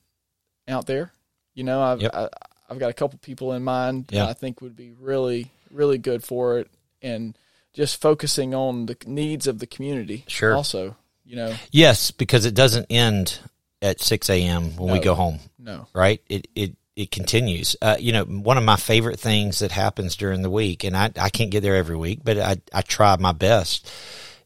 out 0.67 0.85
there. 0.85 1.11
You 1.55 1.63
know, 1.63 1.81
I've 1.81 2.01
Yep. 2.01 2.11
I, 2.13 2.29
I've 2.69 2.79
got 2.79 2.89
a 2.89 2.93
couple 2.93 3.17
people 3.19 3.53
in 3.53 3.63
mind 3.63 4.05
Yeah. 4.11 4.23
that 4.25 4.29
I 4.29 4.33
think 4.33 4.61
would 4.61 4.75
be 4.75 4.91
really 4.91 5.51
really 5.71 5.97
good 5.97 6.23
for 6.23 6.59
it, 6.59 6.69
and 7.01 7.35
just 7.73 7.99
focusing 8.01 8.53
on 8.53 8.85
the 8.85 8.95
needs 9.07 9.47
of 9.47 9.59
the 9.59 9.67
community. 9.67 10.23
Sure. 10.27 10.55
Also, 10.55 10.95
you 11.25 11.35
know, 11.35 11.55
Yes, 11.71 12.11
because 12.11 12.45
it 12.45 12.53
doesn't 12.53 12.85
end 12.89 13.39
at 13.81 13.99
6 14.01 14.29
a.m. 14.29 14.77
when 14.77 14.93
we 14.93 14.99
go 14.99 15.15
home, 15.15 15.39
no, 15.59 15.87
right? 15.93 16.21
It, 16.29 16.47
it, 16.55 16.75
it 16.95 17.11
continues. 17.11 17.75
Uh, 17.81 17.97
you 17.99 18.11
know, 18.13 18.23
one 18.23 18.57
of 18.57 18.63
my 18.63 18.77
favorite 18.77 19.19
things 19.19 19.59
that 19.59 19.71
happens 19.71 20.15
during 20.15 20.41
the 20.41 20.49
week, 20.49 20.83
and 20.83 20.95
I, 20.95 21.11
I 21.19 21.29
can't 21.29 21.51
get 21.51 21.61
there 21.61 21.75
every 21.75 21.97
week, 21.97 22.21
but 22.23 22.39
I, 22.39 22.57
I 22.73 22.81
try 22.81 23.15
my 23.17 23.33
best, 23.33 23.91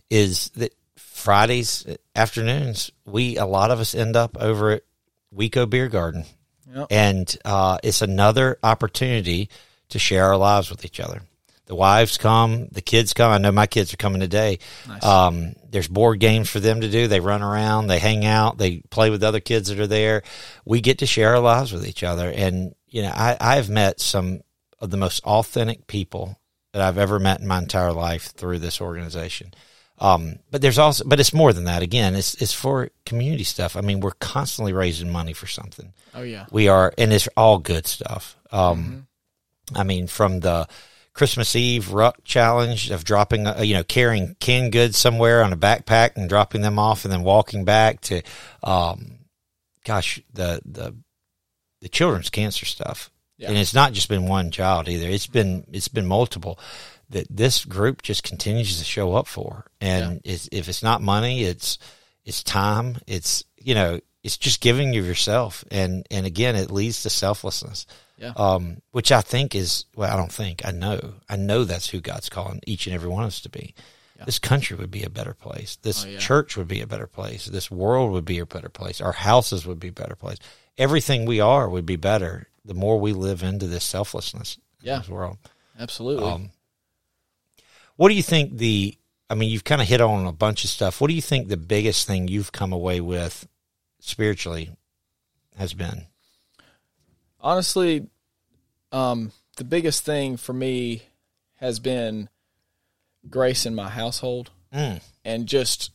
is 0.09 0.49
that 0.55 0.73
Fridays 0.97 1.85
afternoons, 2.15 2.91
we, 3.05 3.37
a 3.37 3.45
lot 3.45 3.71
of 3.71 3.79
us 3.79 3.93
end 3.93 4.15
up 4.15 4.37
over 4.39 4.71
at 4.71 4.83
WECO 5.35 5.69
Beer 5.69 5.87
Garden. 5.89 6.25
Yep. 6.73 6.87
And 6.91 7.37
uh, 7.45 7.77
it's 7.83 8.01
another 8.01 8.57
opportunity 8.63 9.49
to 9.89 9.99
share 9.99 10.25
our 10.25 10.37
lives 10.37 10.69
with 10.69 10.85
each 10.85 10.99
other. 10.99 11.21
The 11.69 11.75
wives 11.75 12.17
come, 12.17 12.67
the 12.71 12.81
kids 12.81 13.13
come. 13.13 13.31
I 13.31 13.37
know 13.37 13.51
my 13.51 13.67
kids 13.67 13.93
are 13.93 13.97
coming 13.97 14.21
today. 14.21 14.57
Um, 15.03 15.53
there's 15.69 15.87
board 15.87 16.19
games 16.19 16.49
for 16.49 16.59
them 16.59 16.81
to 16.81 16.89
do. 16.89 17.07
They 17.07 17.19
run 17.19 17.43
around, 17.43 17.87
they 17.87 17.99
hang 17.99 18.25
out, 18.25 18.57
they 18.57 18.79
play 18.89 19.11
with 19.11 19.23
other 19.23 19.39
kids 19.39 19.69
that 19.69 19.79
are 19.79 19.85
there. 19.85 20.23
We 20.65 20.81
get 20.81 20.97
to 20.97 21.05
share 21.05 21.35
our 21.35 21.39
lives 21.39 21.71
with 21.71 21.85
each 21.85 22.03
other. 22.03 22.27
And, 22.31 22.73
you 22.87 23.03
know, 23.03 23.11
I, 23.13 23.37
I've 23.39 23.69
met 23.69 23.99
some 23.99 24.41
of 24.79 24.89
the 24.89 24.97
most 24.97 25.23
authentic 25.23 25.85
people 25.85 26.39
that 26.73 26.81
I've 26.81 26.97
ever 26.97 27.19
met 27.19 27.39
in 27.39 27.47
my 27.47 27.59
entire 27.59 27.93
life 27.93 28.31
through 28.31 28.57
this 28.57 28.81
organization. 28.81 29.53
Um, 29.99 30.39
but 30.49 30.63
there's 30.63 30.79
also, 30.79 31.03
but 31.05 31.19
it's 31.19 31.33
more 31.33 31.53
than 31.53 31.65
that. 31.65 31.83
Again, 31.83 32.15
it's 32.15 32.33
it's 32.41 32.53
for 32.53 32.89
community 33.05 33.43
stuff. 33.43 33.75
I 33.75 33.81
mean, 33.81 33.99
we're 33.99 34.11
constantly 34.19 34.73
raising 34.73 35.11
money 35.11 35.33
for 35.33 35.45
something. 35.45 35.93
oh 36.15 36.23
yeah, 36.23 36.47
We 36.49 36.67
are, 36.67 36.91
and 36.97 37.13
it's 37.13 37.27
all 37.37 37.59
good 37.59 37.85
stuff. 37.85 38.37
Um, 38.51 39.07
I 39.75 39.83
mean, 39.83 40.07
from 40.07 40.39
the 40.39 40.67
Christmas 41.13 41.55
Eve 41.55 41.91
ruck 41.91 42.23
challenge 42.23 42.91
of 42.91 43.03
dropping, 43.03 43.47
uh, 43.47 43.61
you 43.61 43.73
know, 43.75 43.83
carrying 43.83 44.35
canned 44.39 44.71
goods 44.71 44.97
somewhere 44.97 45.43
on 45.43 45.53
a 45.53 45.57
backpack 45.57 46.15
and 46.15 46.29
dropping 46.29 46.61
them 46.61 46.79
off, 46.79 47.03
and 47.03 47.11
then 47.11 47.23
walking 47.23 47.65
back 47.65 48.01
to, 48.01 48.21
um, 48.63 49.19
gosh, 49.83 50.21
the 50.33 50.61
the 50.65 50.95
the 51.81 51.89
children's 51.89 52.29
cancer 52.29 52.65
stuff. 52.65 53.11
Yeah. 53.37 53.49
And 53.49 53.57
it's 53.57 53.73
not 53.73 53.93
just 53.93 54.09
been 54.09 54.27
one 54.27 54.51
child 54.51 54.89
either. 54.89 55.07
It's 55.07 55.27
been 55.27 55.65
it's 55.71 55.87
been 55.87 56.05
multiple 56.05 56.59
that 57.09 57.27
this 57.29 57.65
group 57.65 58.01
just 58.01 58.23
continues 58.23 58.77
to 58.77 58.85
show 58.85 59.13
up 59.13 59.27
for. 59.27 59.65
And 59.81 60.21
it's, 60.23 60.47
if 60.51 60.69
it's 60.69 60.83
not 60.83 61.01
money, 61.01 61.43
it's 61.43 61.79
it's 62.25 62.43
time. 62.43 62.97
It's 63.07 63.43
you 63.57 63.75
know 63.75 63.99
it's 64.23 64.37
just 64.37 64.61
giving 64.61 64.95
of 64.97 65.05
yourself. 65.05 65.63
And 65.71 66.05
and 66.11 66.25
again, 66.25 66.55
it 66.55 66.71
leads 66.71 67.03
to 67.03 67.09
selflessness. 67.09 67.85
Yeah. 68.19 68.33
Um, 68.35 68.81
which 68.91 69.11
I 69.11 69.21
think 69.21 69.55
is 69.55 69.85
well, 69.95 70.11
I 70.11 70.17
don't 70.17 70.31
think 70.31 70.65
I 70.65 70.71
know. 70.71 71.13
I 71.29 71.35
know 71.37 71.63
that's 71.63 71.89
who 71.89 72.01
God's 72.01 72.29
calling 72.29 72.59
each 72.67 72.85
and 72.85 72.93
every 72.93 73.09
one 73.09 73.23
of 73.23 73.27
us 73.27 73.41
to 73.41 73.49
be. 73.49 73.73
This 74.25 74.37
country 74.39 74.75
would 74.75 74.91
be 74.91 75.03
a 75.03 75.09
better 75.09 75.33
place. 75.33 75.77
This 75.81 76.03
Oh, 76.03 76.09
yeah. 76.09 76.17
church 76.19 76.57
would 76.57 76.67
be 76.67 76.81
a 76.81 76.87
better 76.87 77.07
place. 77.07 77.45
This 77.45 77.71
world 77.71 78.11
would 78.11 78.25
be 78.25 78.39
a 78.39 78.45
better 78.45 78.67
place. 78.67 78.99
Our 78.99 79.13
houses 79.13 79.65
would 79.65 79.79
be 79.79 79.87
a 79.87 79.93
better 79.93 80.15
place. 80.17 80.37
Everything 80.77 81.25
we 81.25 81.39
are 81.39 81.69
would 81.69 81.85
be 81.85 81.95
better 81.95 82.49
the 82.65 82.73
more 82.73 82.99
we 82.99 83.13
live 83.13 83.41
into 83.43 83.65
this 83.65 83.85
selflessness 83.85 84.57
Yeah. 84.81 84.95
in 84.95 84.99
this 85.03 85.09
world. 85.09 85.37
absolutely. 85.79 86.29
Um, 86.29 86.51
what 87.95 88.09
do 88.09 88.15
you 88.15 88.23
think 88.23 88.57
the 88.57 88.97
I 89.29 89.35
mean, 89.35 89.49
you've 89.51 89.63
kind 89.63 89.79
of 89.81 89.87
hit 89.87 90.01
on 90.01 90.25
a 90.25 90.31
bunch 90.33 90.63
of 90.65 90.69
stuff. 90.71 90.99
What 90.99 91.07
do 91.07 91.13
you 91.13 91.21
think 91.21 91.47
the 91.47 91.55
biggest 91.55 92.05
thing 92.07 92.27
you've 92.27 92.51
come 92.51 92.73
away 92.73 92.99
with 92.99 93.47
spiritually 94.01 94.71
has 95.55 95.73
been? 95.73 96.07
Honestly, 97.41 98.07
um, 98.91 99.31
the 99.57 99.63
biggest 99.63 100.03
thing 100.05 100.37
for 100.37 100.53
me 100.53 101.03
has 101.55 101.79
been 101.79 102.29
grace 103.29 103.65
in 103.65 103.75
my 103.75 103.89
household 103.89 104.51
Mm. 104.73 105.01
and 105.25 105.47
just 105.47 105.91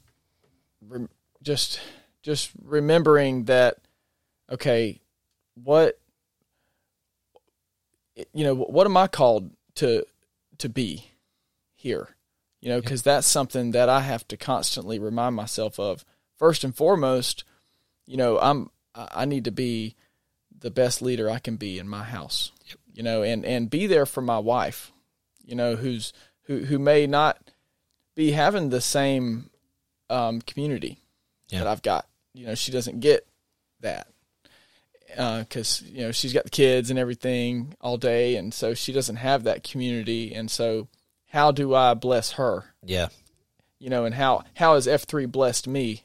just 1.42 1.80
just 2.22 2.50
remembering 2.60 3.44
that 3.44 3.76
okay 4.50 5.00
what 5.54 5.98
you 8.32 8.44
know 8.44 8.54
what 8.54 8.86
am 8.86 8.96
i 8.96 9.06
called 9.06 9.50
to 9.76 10.04
to 10.58 10.68
be 10.68 11.06
here? 11.76 12.08
You 12.60 12.70
know 12.70 12.80
because 12.80 13.02
that's 13.02 13.26
something 13.26 13.70
that 13.70 13.88
i 13.88 14.00
have 14.00 14.26
to 14.28 14.36
constantly 14.36 14.98
remind 14.98 15.36
myself 15.36 15.78
of. 15.78 16.04
First 16.36 16.64
and 16.64 16.74
foremost 16.74 17.44
you 18.06 18.16
know 18.16 18.38
i'm 18.40 18.70
I 18.94 19.24
need 19.24 19.44
to 19.44 19.50
be 19.52 19.94
the 20.64 20.70
best 20.70 21.00
leader 21.02 21.28
i 21.28 21.38
can 21.38 21.56
be 21.56 21.78
in 21.78 21.86
my 21.86 22.02
house 22.02 22.50
you 22.94 23.02
know 23.02 23.22
and 23.22 23.44
and 23.44 23.68
be 23.68 23.86
there 23.86 24.06
for 24.06 24.22
my 24.22 24.38
wife 24.38 24.90
you 25.44 25.54
know 25.54 25.76
who's 25.76 26.12
who 26.44 26.64
who 26.64 26.78
may 26.78 27.06
not 27.06 27.38
be 28.14 28.30
having 28.32 28.70
the 28.70 28.80
same 28.80 29.50
um, 30.08 30.40
community 30.40 30.98
Yeah. 31.48 31.58
that 31.60 31.66
I've 31.66 31.82
got. 31.82 32.06
You 32.32 32.46
know, 32.46 32.54
she 32.54 32.70
doesn't 32.70 33.00
get 33.00 33.26
that 33.80 34.06
because 35.08 35.82
you 35.82 36.02
know 36.02 36.12
she's 36.12 36.32
got 36.32 36.44
the 36.44 36.50
kids 36.50 36.90
and 36.90 36.98
everything 36.98 37.74
all 37.80 37.96
day, 37.96 38.36
and 38.36 38.52
so 38.54 38.72
she 38.74 38.92
doesn't 38.92 39.16
have 39.16 39.44
that 39.44 39.64
community. 39.64 40.34
And 40.34 40.50
so, 40.50 40.88
how 41.26 41.50
do 41.50 41.74
I 41.74 41.94
bless 41.94 42.32
her? 42.32 42.66
Yeah. 42.84 43.08
You 43.80 43.90
know, 43.90 44.04
and 44.04 44.14
how 44.14 44.44
how 44.54 44.74
has 44.74 44.86
F 44.86 45.04
three 45.04 45.26
blessed 45.26 45.66
me? 45.66 46.04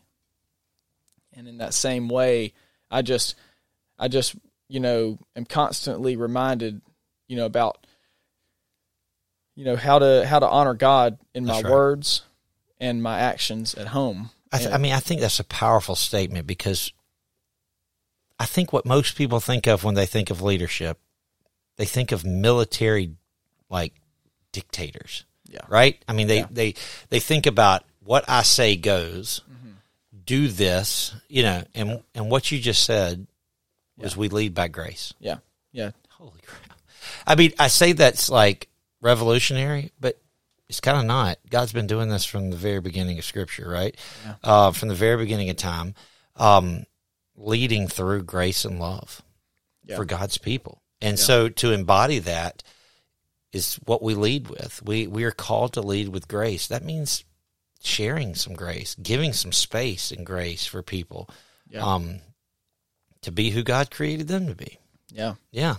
And 1.34 1.48
in 1.48 1.58
that 1.60 1.74
same 1.74 2.10
way, 2.10 2.54
I 2.90 3.02
just 3.02 3.36
I 4.00 4.08
just 4.08 4.36
you 4.70 4.80
know 4.80 5.18
am 5.36 5.46
constantly 5.46 6.16
reminded, 6.16 6.82
you 7.28 7.36
know, 7.36 7.46
about 7.46 7.86
you 9.56 9.66
know 9.66 9.76
how 9.76 10.00
to 10.00 10.26
how 10.26 10.40
to 10.40 10.48
honor 10.48 10.74
God 10.74 11.18
in 11.34 11.46
my 11.46 11.62
right. 11.62 11.72
words 11.72 12.22
and 12.80 13.04
my 13.04 13.20
actions 13.20 13.74
at 13.76 13.88
home. 13.88 14.30
I, 14.52 14.58
th- 14.58 14.68
And- 14.68 14.76
I 14.76 14.78
mean, 14.78 14.94
I 14.94 15.00
think 15.00 15.22
that's 15.22 15.40
a 15.40 15.44
powerful 15.44 15.96
statement 15.96 16.48
because 16.48 16.94
I 18.40 18.46
think 18.46 18.72
what 18.72 18.86
most 18.86 19.16
people 19.18 19.40
think 19.40 19.68
of 19.68 19.84
when 19.84 19.96
they 19.96 20.06
think 20.06 20.30
of 20.30 20.42
leadership, 20.42 20.98
they 21.76 21.86
think 21.86 22.12
of 22.12 22.24
military 22.26 23.16
like 23.70 23.94
dictators. 24.54 25.26
Yeah. 25.46 25.62
Right? 25.68 26.02
I 26.08 26.14
mean, 26.14 26.28
they, 26.28 26.40
Yeah. 26.40 26.48
they, 26.52 26.74
they 27.10 27.20
think 27.20 27.46
about 27.48 27.84
what 28.04 28.24
I 28.30 28.44
say 28.44 28.76
goes, 28.76 29.42
Mm-hmm. 29.52 29.72
do 30.26 30.48
this, 30.48 31.14
you 31.28 31.44
know, 31.44 31.64
and, 31.76 32.02
and 32.16 32.30
what 32.32 32.50
you 32.52 32.60
just 32.60 32.84
said 32.84 33.28
was 34.00 34.18
we 34.18 34.30
lead 34.30 34.54
by 34.54 34.68
grace. 34.68 35.14
yeah, 35.20 35.38
yeah, 35.72 35.92
Holy 36.12 36.40
crap. 36.46 36.80
I 37.28 37.36
mean, 37.36 37.54
I 37.60 37.68
say 37.68 37.92
that's 37.94 38.30
like 38.30 38.68
revolutionary, 39.02 39.92
but 40.00 40.20
it's 40.68 40.80
kind 40.82 40.98
of 40.98 41.06
not. 41.06 41.38
God's 41.50 41.74
been 41.74 41.88
doing 41.88 42.10
this 42.10 42.26
from 42.26 42.50
the 42.50 42.58
very 42.58 42.80
beginning 42.82 43.18
of 43.18 43.26
Scripture, 43.26 43.70
right? 43.70 43.96
Yeah. 44.26 44.36
Uh, 44.44 44.72
from 44.72 44.90
the 44.90 44.96
very 44.96 45.18
beginning 45.18 45.50
of 45.50 45.58
time, 45.58 45.96
um, 46.36 46.86
leading 47.36 47.88
through 47.88 48.24
grace 48.24 48.66
and 48.66 48.80
love 48.80 49.22
Yeah. 49.86 49.96
for 49.96 50.06
God's 50.06 50.38
people. 50.38 50.82
And 51.02 51.18
Yeah. 51.18 51.24
so 51.24 51.50
to 51.50 51.72
embody 51.72 52.20
that 52.20 52.62
is 53.52 53.76
what 53.86 54.04
we 54.04 54.14
lead 54.14 54.48
with. 54.50 54.82
We 54.84 55.08
we 55.08 55.24
are 55.24 55.32
called 55.32 55.74
to 55.74 55.82
lead 55.82 56.10
with 56.10 56.28
grace. 56.28 56.68
That 56.68 56.84
means 56.84 57.24
sharing 57.82 58.36
some 58.36 58.54
grace, 58.54 58.96
giving 59.02 59.34
some 59.34 59.54
space 59.54 60.12
and 60.12 60.26
grace 60.26 60.66
for 60.66 60.84
people 60.84 61.30
yeah, 61.70 61.82
um, 61.84 62.20
to 63.24 63.32
be 63.32 63.50
who 63.50 63.64
God 63.64 63.92
created 63.92 64.28
them 64.28 64.48
to 64.48 64.56
be. 64.56 64.80
yeah, 65.12 65.36
Yeah. 65.52 65.76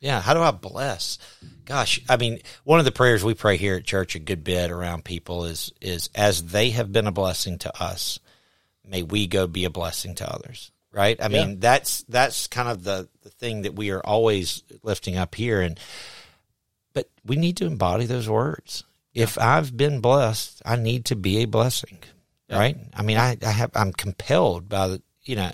Yeah. 0.00 0.20
How 0.20 0.32
do 0.34 0.40
I 0.40 0.52
bless? 0.52 1.18
Gosh, 1.64 2.00
I 2.08 2.16
mean, 2.16 2.38
one 2.62 2.78
of 2.78 2.84
the 2.84 2.92
prayers 2.92 3.24
we 3.24 3.34
pray 3.34 3.56
here 3.56 3.74
at 3.74 3.84
church 3.84 4.14
a 4.14 4.20
good 4.20 4.44
bit 4.44 4.70
around 4.70 5.04
people 5.04 5.44
is 5.44 5.72
is 5.80 6.08
as 6.14 6.44
they 6.44 6.70
have 6.70 6.92
been 6.92 7.08
a 7.08 7.12
blessing 7.12 7.58
to 7.58 7.82
us, 7.82 8.20
may 8.86 9.02
we 9.02 9.26
go 9.26 9.48
be 9.48 9.64
a 9.64 9.70
blessing 9.70 10.14
to 10.16 10.32
others. 10.32 10.70
Right? 10.92 11.20
I 11.20 11.24
Yeah. 11.28 11.46
mean, 11.46 11.58
that's 11.60 12.04
that's 12.08 12.46
kind 12.46 12.68
of 12.68 12.84
the, 12.84 13.08
the 13.22 13.30
thing 13.30 13.62
that 13.62 13.74
we 13.74 13.90
are 13.90 14.00
always 14.00 14.62
lifting 14.84 15.16
up 15.16 15.34
here 15.34 15.60
and 15.60 15.78
but 16.92 17.10
we 17.24 17.34
need 17.36 17.56
to 17.58 17.66
embody 17.66 18.06
those 18.06 18.28
words. 18.28 18.84
If 19.14 19.36
I've 19.38 19.76
been 19.76 20.00
blessed, 20.00 20.62
I 20.64 20.76
need 20.76 21.06
to 21.06 21.16
be 21.16 21.42
a 21.42 21.46
blessing. 21.46 21.98
Yeah. 22.48 22.58
Right? 22.58 22.76
I 22.94 23.02
mean, 23.02 23.16
I, 23.18 23.36
I 23.44 23.50
have 23.50 23.72
I'm 23.74 23.92
compelled 23.92 24.68
by 24.68 24.86
the 24.88 25.02
you 25.24 25.34
know 25.36 25.50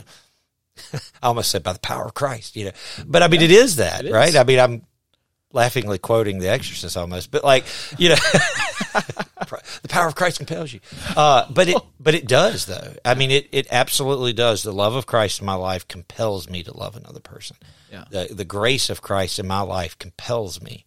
I 1.23 1.27
almost 1.29 1.51
said 1.51 1.63
by 1.63 1.73
the 1.73 1.79
power 1.79 2.05
of 2.07 2.15
Christ, 2.15 2.57
you 2.57 2.67
know. 2.67 2.71
But 3.07 3.23
I 3.23 3.29
mean, 3.29 3.43
it 3.43 3.51
is 3.51 3.77
that, 3.77 4.01
It 4.01 4.07
is. 4.09 4.13
right? 4.13 4.35
I 4.37 4.45
mean, 4.45 4.59
I'm 4.59 4.83
laughingly 5.53 5.99
quoting 5.99 6.39
The 6.41 6.49
Exorcist 6.51 6.97
almost, 6.97 7.31
but 7.31 7.45
like, 7.45 7.65
you 7.97 8.09
know, 8.11 8.15
the 8.95 9.89
power 9.89 10.07
of 10.09 10.15
Christ 10.15 10.39
compels 10.39 10.73
you. 10.73 10.81
Uh, 11.17 11.47
but 11.51 11.69
it, 11.69 11.77
but 12.01 12.15
it 12.15 12.27
does 12.27 12.67
though. 12.67 12.95
I 13.05 13.15
mean, 13.15 13.31
it, 13.31 13.49
it 13.53 13.67
absolutely 13.71 14.33
does. 14.33 14.63
The 14.63 14.73
love 14.73 14.95
of 14.95 15.07
Christ 15.07 15.41
in 15.41 15.47
my 15.47 15.55
life 15.55 15.87
compels 15.87 16.49
me 16.51 16.63
to 16.65 16.77
love 16.77 16.97
another 16.97 17.21
person. 17.21 17.57
Yeah. 17.91 18.05
The, 18.11 18.35
the 18.35 18.45
grace 18.45 18.91
of 18.91 19.03
Christ 19.03 19.39
in 19.39 19.47
my 19.47 19.61
life 19.61 19.99
compels 19.99 20.61
me 20.61 20.85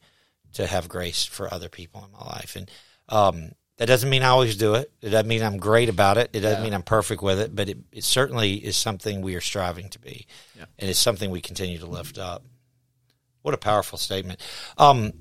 to 0.53 0.67
have 0.67 0.89
grace 0.89 1.23
for 1.25 1.53
other 1.53 1.69
people 1.69 2.03
in 2.05 2.11
my 2.11 2.25
life. 2.25 2.55
And, 2.55 2.69
um, 3.09 3.51
that 3.77 3.85
doesn't 3.87 4.09
mean 4.09 4.23
I 4.23 4.27
always 4.27 4.57
do 4.57 4.73
it. 4.75 4.91
It 5.01 5.09
doesn't 5.09 5.27
mean 5.27 5.43
I'm 5.43 5.57
great 5.57 5.87
about 5.89 6.17
it. 6.17 6.29
It 6.33 6.39
doesn't 6.41 6.59
Yeah. 6.59 6.63
mean 6.63 6.73
I'm 6.73 6.83
perfect 6.83 7.21
with 7.21 7.39
it, 7.39 7.55
but 7.55 7.69
it, 7.69 7.77
it 7.91 8.03
certainly 8.03 8.53
is 8.53 8.75
something 8.75 9.21
we 9.21 9.35
are 9.35 9.41
striving 9.41 9.89
to 9.89 9.99
be. 9.99 10.25
Yeah. 10.57 10.65
And 10.79 10.89
it's 10.89 10.99
something 10.99 11.29
we 11.31 11.41
continue 11.41 11.77
to 11.79 11.85
lift 11.85 12.17
up. 12.17 12.43
What 13.43 13.53
a 13.53 13.57
powerful 13.57 13.97
statement. 13.97 14.39
Um, 14.77 15.13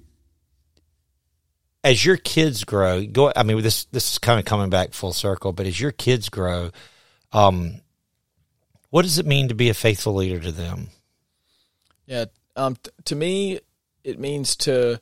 as 1.85 2.05
your 2.05 2.17
kids 2.17 2.65
grow, 2.65 3.05
go. 3.07 3.33
I 3.37 3.43
mean, 3.45 3.61
this 3.63 3.85
this 3.93 4.13
is 4.13 4.19
kind 4.19 4.41
of 4.41 4.45
coming 4.45 4.71
back 4.71 4.93
full 4.93 5.13
circle. 5.13 5.53
But 5.53 5.67
as 5.67 5.81
your 5.81 5.93
kids 5.93 6.29
grow, 6.29 6.71
um, 7.33 7.81
what 8.91 9.03
does 9.03 9.19
it 9.19 9.27
mean 9.27 9.49
to 9.49 9.55
be 9.55 9.69
a 9.69 9.75
faithful 9.75 10.15
leader 10.15 10.41
to 10.41 10.53
them? 10.53 10.89
yeah. 12.07 12.25
Um, 12.57 12.77
t- 12.77 12.91
to 13.05 13.15
me, 13.15 13.61
it 14.03 14.19
means 14.19 14.57
to 14.57 15.01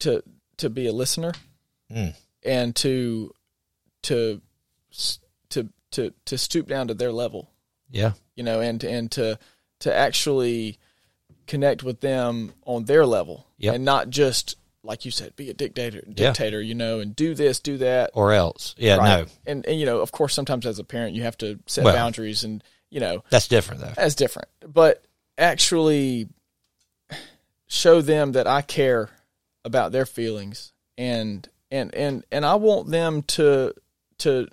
to 0.00 0.22
to 0.58 0.68
be 0.70 0.86
a 0.86 0.92
listener 0.92 1.32
Mm. 1.90 2.14
And 2.42 2.74
to 2.76 3.32
to 4.02 4.40
to 5.50 5.68
to 5.92 6.12
to 6.24 6.38
stoop 6.38 6.66
down 6.68 6.88
to 6.88 6.94
their 6.94 7.12
level. 7.12 7.50
Yeah, 7.90 8.12
you 8.36 8.42
know, 8.44 8.60
and 8.60 8.82
and 8.84 9.10
to 9.12 9.38
to 9.80 9.94
actually 9.94 10.78
connect 11.46 11.82
with 11.82 12.00
them 12.00 12.52
on 12.64 12.84
their 12.84 13.04
level, 13.04 13.46
Yep. 13.58 13.74
and 13.74 13.84
not 13.84 14.10
just 14.10 14.56
like 14.82 15.04
you 15.04 15.10
said, 15.10 15.34
be 15.36 15.50
a 15.50 15.54
dictator, 15.54 16.02
Yeah. 16.06 16.14
dictator, 16.28 16.62
you 16.62 16.74
know, 16.74 17.00
and 17.00 17.14
do 17.14 17.34
this, 17.34 17.58
do 17.60 17.76
that. 17.78 18.10
or 18.14 18.32
else. 18.32 18.74
Yeah, 18.78 18.96
Right. 18.96 19.26
no, 19.26 19.30
and 19.44 19.66
and 19.66 19.78
you 19.80 19.84
know, 19.86 19.98
of 20.00 20.12
course, 20.12 20.32
sometimes 20.32 20.64
as 20.64 20.78
a 20.78 20.84
parent, 20.84 21.14
you 21.14 21.22
have 21.24 21.36
to 21.38 21.58
set 21.66 21.84
Well. 21.84 21.94
boundaries, 21.94 22.44
and 22.44 22.62
you 22.90 23.00
know, 23.00 23.22
that's 23.30 23.48
different 23.48 23.80
though. 23.82 23.92
that's 23.96 24.14
different. 24.14 24.48
But 24.66 25.04
actually, 25.36 26.28
show 27.66 28.00
them 28.00 28.32
that 28.32 28.46
I 28.46 28.62
care 28.62 29.10
about 29.64 29.92
their 29.92 30.06
feelings, 30.06 30.72
and 30.96 31.48
and 31.70 31.94
and 31.94 32.24
and 32.30 32.44
I 32.44 32.56
want 32.56 32.90
them 32.90 33.22
to 33.22 33.74
to 34.18 34.48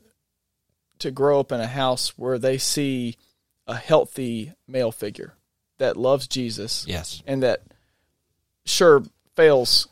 to 1.00 1.12
grow 1.12 1.40
up 1.40 1.52
in 1.52 1.60
a 1.60 1.68
house 1.68 2.18
where 2.18 2.40
they 2.40 2.58
see 2.58 3.18
a 3.68 3.76
healthy 3.76 4.54
male 4.68 4.92
figure 4.92 5.36
that 5.78 5.98
loves 5.98 6.28
Jesus 6.28 6.86
Yes, 6.88 7.22
and 7.28 7.44
that 7.44 7.64
sure 8.66 9.04
fails 9.36 9.88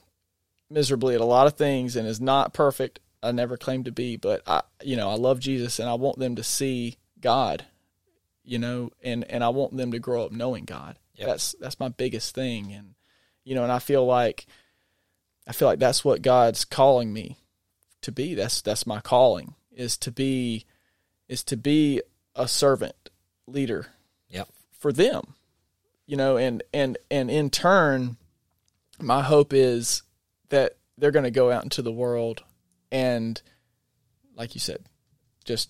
miserably 0.70 1.16
at 1.16 1.22
a 1.22 1.26
lot 1.26 1.48
of 1.48 1.54
things 1.54 1.96
and 1.96 2.08
is 2.08 2.22
not 2.22 2.54
perfect. 2.54 3.00
I 3.22 3.32
never 3.32 3.58
claim 3.58 3.84
to 3.86 3.92
be, 3.92 4.18
but 4.18 4.42
I 4.48 4.62
you 4.84 4.96
know, 4.96 5.10
I 5.10 5.16
love 5.16 5.40
Jesus 5.40 5.80
and 5.80 5.90
I 5.90 5.96
want 5.96 6.20
them 6.20 6.36
to 6.36 6.44
see 6.44 6.98
God, 7.20 7.66
you 8.44 8.60
know, 8.60 8.92
and 9.04 9.24
and 9.26 9.44
I 9.44 9.50
want 9.50 9.76
them 9.76 9.92
to 9.92 10.00
grow 10.00 10.26
up 10.26 10.32
knowing 10.32 10.66
God. 10.66 11.00
Yep. 11.16 11.28
That's 11.28 11.56
that's 11.60 11.80
my 11.80 11.90
biggest 11.90 12.36
thing 12.36 12.72
and 12.72 12.96
you 13.44 13.56
know, 13.56 13.64
and 13.64 13.72
I 13.72 13.80
feel 13.80 14.06
like 14.06 14.48
I 15.48 15.52
feel 15.54 15.68
like 15.68 15.80
that's 15.80 16.04
what 16.04 16.22
God's 16.22 16.66
calling 16.66 17.14
me 17.14 17.38
to 18.02 18.12
be. 18.12 18.34
That's 18.36 18.62
that's 18.62 18.88
my 18.88 19.00
calling 19.02 19.54
is 19.72 19.98
to 20.00 20.12
be 20.12 20.66
is 21.28 21.44
to 21.44 21.58
be 21.58 22.02
a 22.36 22.48
servant 22.48 22.96
leader 23.48 23.88
Yep. 24.30 24.48
for 24.72 24.92
them 24.92 25.36
you 26.08 26.16
know 26.18 26.38
and 26.38 26.62
and 26.74 26.98
and 27.12 27.30
in 27.32 27.50
turn 27.50 28.18
my 29.00 29.22
hope 29.22 29.54
is 29.54 30.02
that 30.50 30.76
they're 30.98 31.12
going 31.12 31.24
to 31.24 31.32
go 31.32 31.52
out 31.52 31.64
into 31.64 31.82
the 31.82 31.92
world 31.92 32.44
and 32.92 33.42
like 34.36 34.54
you 34.56 34.60
said 34.60 34.80
just 35.46 35.70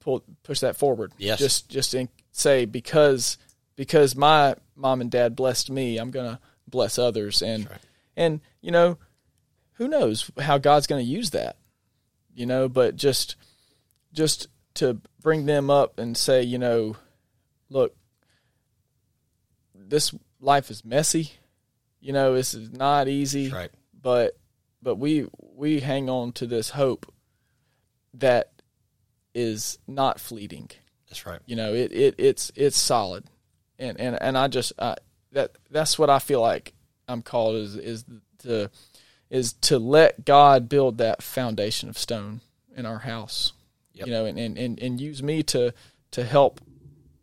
pull 0.00 0.22
push 0.42 0.60
that 0.60 0.76
forward 0.76 1.12
Yes. 1.18 1.38
just 1.38 1.68
just 1.68 1.94
in, 1.94 2.08
say 2.32 2.64
because 2.64 3.38
because 3.76 4.14
my 4.16 4.54
mom 4.76 5.00
and 5.00 5.10
dad 5.10 5.34
blessed 5.36 5.70
me 5.70 5.98
i'm 5.98 6.10
going 6.10 6.30
to 6.30 6.38
bless 6.68 6.98
others 6.98 7.42
and 7.42 7.68
right. 7.68 7.78
And 8.20 8.40
you 8.60 8.70
know 8.70 8.98
who 9.74 9.88
knows 9.88 10.30
how 10.38 10.58
god's 10.58 10.86
going 10.86 11.04
to 11.04 11.10
use 11.10 11.30
that 11.30 11.56
you 12.34 12.46
know, 12.46 12.68
but 12.68 12.96
just 12.96 13.36
just 14.12 14.48
to 14.74 15.00
bring 15.20 15.46
them 15.46 15.70
up 15.70 15.98
and 15.98 16.16
say, 16.16 16.42
you 16.42 16.58
know, 16.58 16.96
look, 17.68 17.94
this 19.74 20.14
life 20.40 20.70
is 20.70 20.84
messy. 20.84 21.32
You 22.00 22.12
know, 22.12 22.34
this 22.34 22.54
is 22.54 22.72
not 22.72 23.08
easy. 23.08 23.50
Right. 23.50 23.70
But 24.00 24.38
but 24.82 24.96
we 24.96 25.26
we 25.38 25.80
hang 25.80 26.08
on 26.08 26.32
to 26.32 26.46
this 26.46 26.70
hope 26.70 27.12
that 28.14 28.52
is 29.34 29.78
not 29.86 30.18
fleeting. 30.18 30.70
That's 31.08 31.26
right. 31.26 31.40
You 31.46 31.56
know, 31.56 31.74
it, 31.74 31.92
it 31.92 32.14
it's 32.16 32.50
it's 32.54 32.78
solid, 32.78 33.24
and 33.78 34.00
and 34.00 34.16
and 34.20 34.38
I 34.38 34.48
just 34.48 34.72
I, 34.78 34.96
that 35.32 35.56
that's 35.70 35.98
what 35.98 36.08
I 36.08 36.20
feel 36.20 36.40
like 36.40 36.72
I'm 37.10 37.22
called 37.22 37.56
is 37.56 37.76
is 37.76 38.04
to 38.40 38.70
is 39.28 39.52
to 39.52 39.78
let 39.78 40.24
God 40.24 40.68
build 40.68 40.98
that 40.98 41.22
foundation 41.22 41.88
of 41.88 41.98
stone 41.98 42.40
in 42.76 42.86
our 42.86 43.00
house. 43.00 43.52
Yep. 43.94 44.06
You 44.06 44.12
know, 44.12 44.24
and, 44.24 44.38
and, 44.38 44.58
and, 44.58 44.78
and 44.78 45.00
use 45.00 45.22
me 45.22 45.42
to 45.44 45.72
to 46.12 46.24
help 46.24 46.60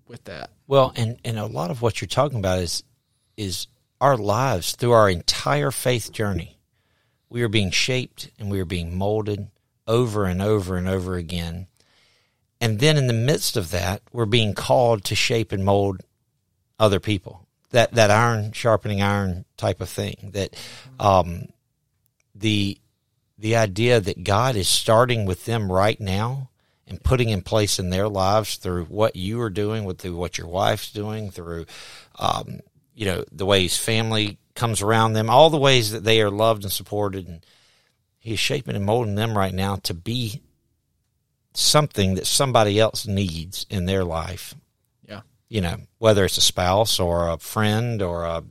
with 0.08 0.24
that. 0.26 0.52
Well, 0.68 0.94
and 0.96 1.18
and 1.24 1.40
a 1.40 1.46
lot 1.46 1.72
of 1.72 1.82
what 1.82 2.02
you're 2.02 2.08
talking 2.08 2.40
about 2.40 2.60
is 2.60 2.84
is 3.36 3.68
our 4.00 4.18
lives 4.18 4.76
through 4.76 4.92
our 4.92 5.10
entire 5.10 5.72
faith 5.72 6.12
journey. 6.12 6.60
We 7.30 7.42
are 7.42 7.50
being 7.50 7.72
shaped 7.72 8.32
and 8.40 8.50
we 8.50 8.60
are 8.60 8.66
being 8.66 8.98
molded 8.98 9.50
over 9.86 10.26
and 10.26 10.42
over 10.42 10.78
and 10.78 10.88
over 10.88 11.16
again. 11.16 11.68
And 12.60 12.80
then 12.80 12.98
in 12.98 13.08
the 13.08 13.14
midst 13.14 13.56
of 13.56 13.72
that, 13.72 14.02
we're 14.12 14.26
being 14.26 14.54
called 14.54 15.04
to 15.06 15.16
shape 15.16 15.52
and 15.52 15.64
mold 15.64 16.02
other 16.80 17.00
people. 17.00 17.47
That 17.72 17.94
that 17.94 18.12
iron 18.12 18.54
sharpening 18.54 19.02
iron 19.02 19.46
type 19.58 19.82
of 19.82 19.90
thing. 19.90 20.32
That 20.34 20.56
um, 21.00 21.48
the 22.34 22.78
the 23.38 23.56
idea 23.56 24.00
that 24.00 24.24
God 24.24 24.56
is 24.56 24.68
starting 24.68 25.26
with 25.26 25.46
them 25.46 25.72
right 25.72 26.00
now 26.00 26.50
and 26.88 27.04
putting 27.04 27.30
in 27.30 27.42
place 27.42 27.80
in 27.80 27.90
their 27.90 28.08
lives 28.08 28.56
through 28.56 28.86
what 28.86 29.16
you 29.16 29.42
are 29.42 29.50
doing, 29.50 29.84
with 29.84 30.00
through 30.00 30.16
what 30.16 30.38
your 30.38 30.48
wife's 30.48 30.92
doing, 30.92 31.30
through 31.30 31.66
um, 32.18 32.62
you 32.96 33.06
know 33.06 33.24
the 33.32 33.46
ways 33.46 33.78
family 33.78 34.38
comes 34.56 34.82
around 34.82 35.14
them, 35.14 35.30
all 35.30 35.50
the 35.50 35.58
ways 35.58 35.92
that 35.92 36.04
they 36.04 36.22
are 36.22 36.32
loved 36.32 36.64
and 36.64 36.72
supported, 36.72 37.28
and 37.28 37.46
He's 38.20 38.40
shaping 38.40 38.76
and 38.76 38.86
molding 38.86 39.16
them 39.16 39.38
right 39.38 39.54
now 39.54 39.78
to 39.78 39.94
be 39.94 40.42
something 41.54 42.16
that 42.16 42.28
somebody 42.28 42.80
else 42.80 43.08
needs 43.08 43.66
in 43.70 43.86
their 43.86 44.04
life. 44.04 44.56
You 45.50 45.62
know, 45.62 45.78
whether 45.98 46.26
it's 46.26 46.38
a 46.38 46.42
spouse 46.42 47.00
or 47.00 47.30
a 47.30 47.38
friend 47.38 48.02
or 48.02 48.26
a 48.26 48.44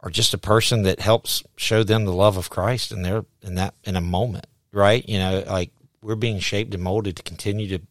or 0.00 0.10
just 0.10 0.32
a 0.32 0.38
person 0.38 0.82
that 0.82 1.00
helps 1.00 1.42
show 1.56 1.82
them 1.82 2.04
the 2.04 2.12
love 2.12 2.36
of 2.36 2.50
Christ 2.50 2.92
in 2.92 3.02
their 3.02 3.24
in 3.42 3.56
that 3.56 3.74
in 3.84 3.96
a 3.96 4.00
moment, 4.00 4.46
right? 4.72 5.06
You 5.08 5.18
know, 5.18 5.44
like 5.46 5.72
we're 6.02 6.14
being 6.14 6.38
shaped 6.38 6.74
and 6.74 6.82
molded 6.82 7.16
to 7.16 7.22
continue 7.22 7.68
to 7.76 7.84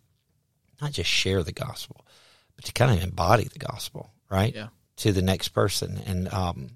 not 0.82 0.92
just 0.94 1.10
share 1.10 1.44
the 1.44 1.52
gospel, 1.52 2.06
but 2.56 2.66
to 2.66 2.74
kind 2.74 2.92
of 2.92 3.04
embody 3.04 3.46
the 3.46 3.60
gospel, 3.60 4.12
right? 4.30 4.54
Yeah. 4.54 4.68
To 4.98 5.12
the 5.12 5.22
next 5.22 5.50
person. 5.50 6.02
And 6.06 6.32
um, 6.34 6.70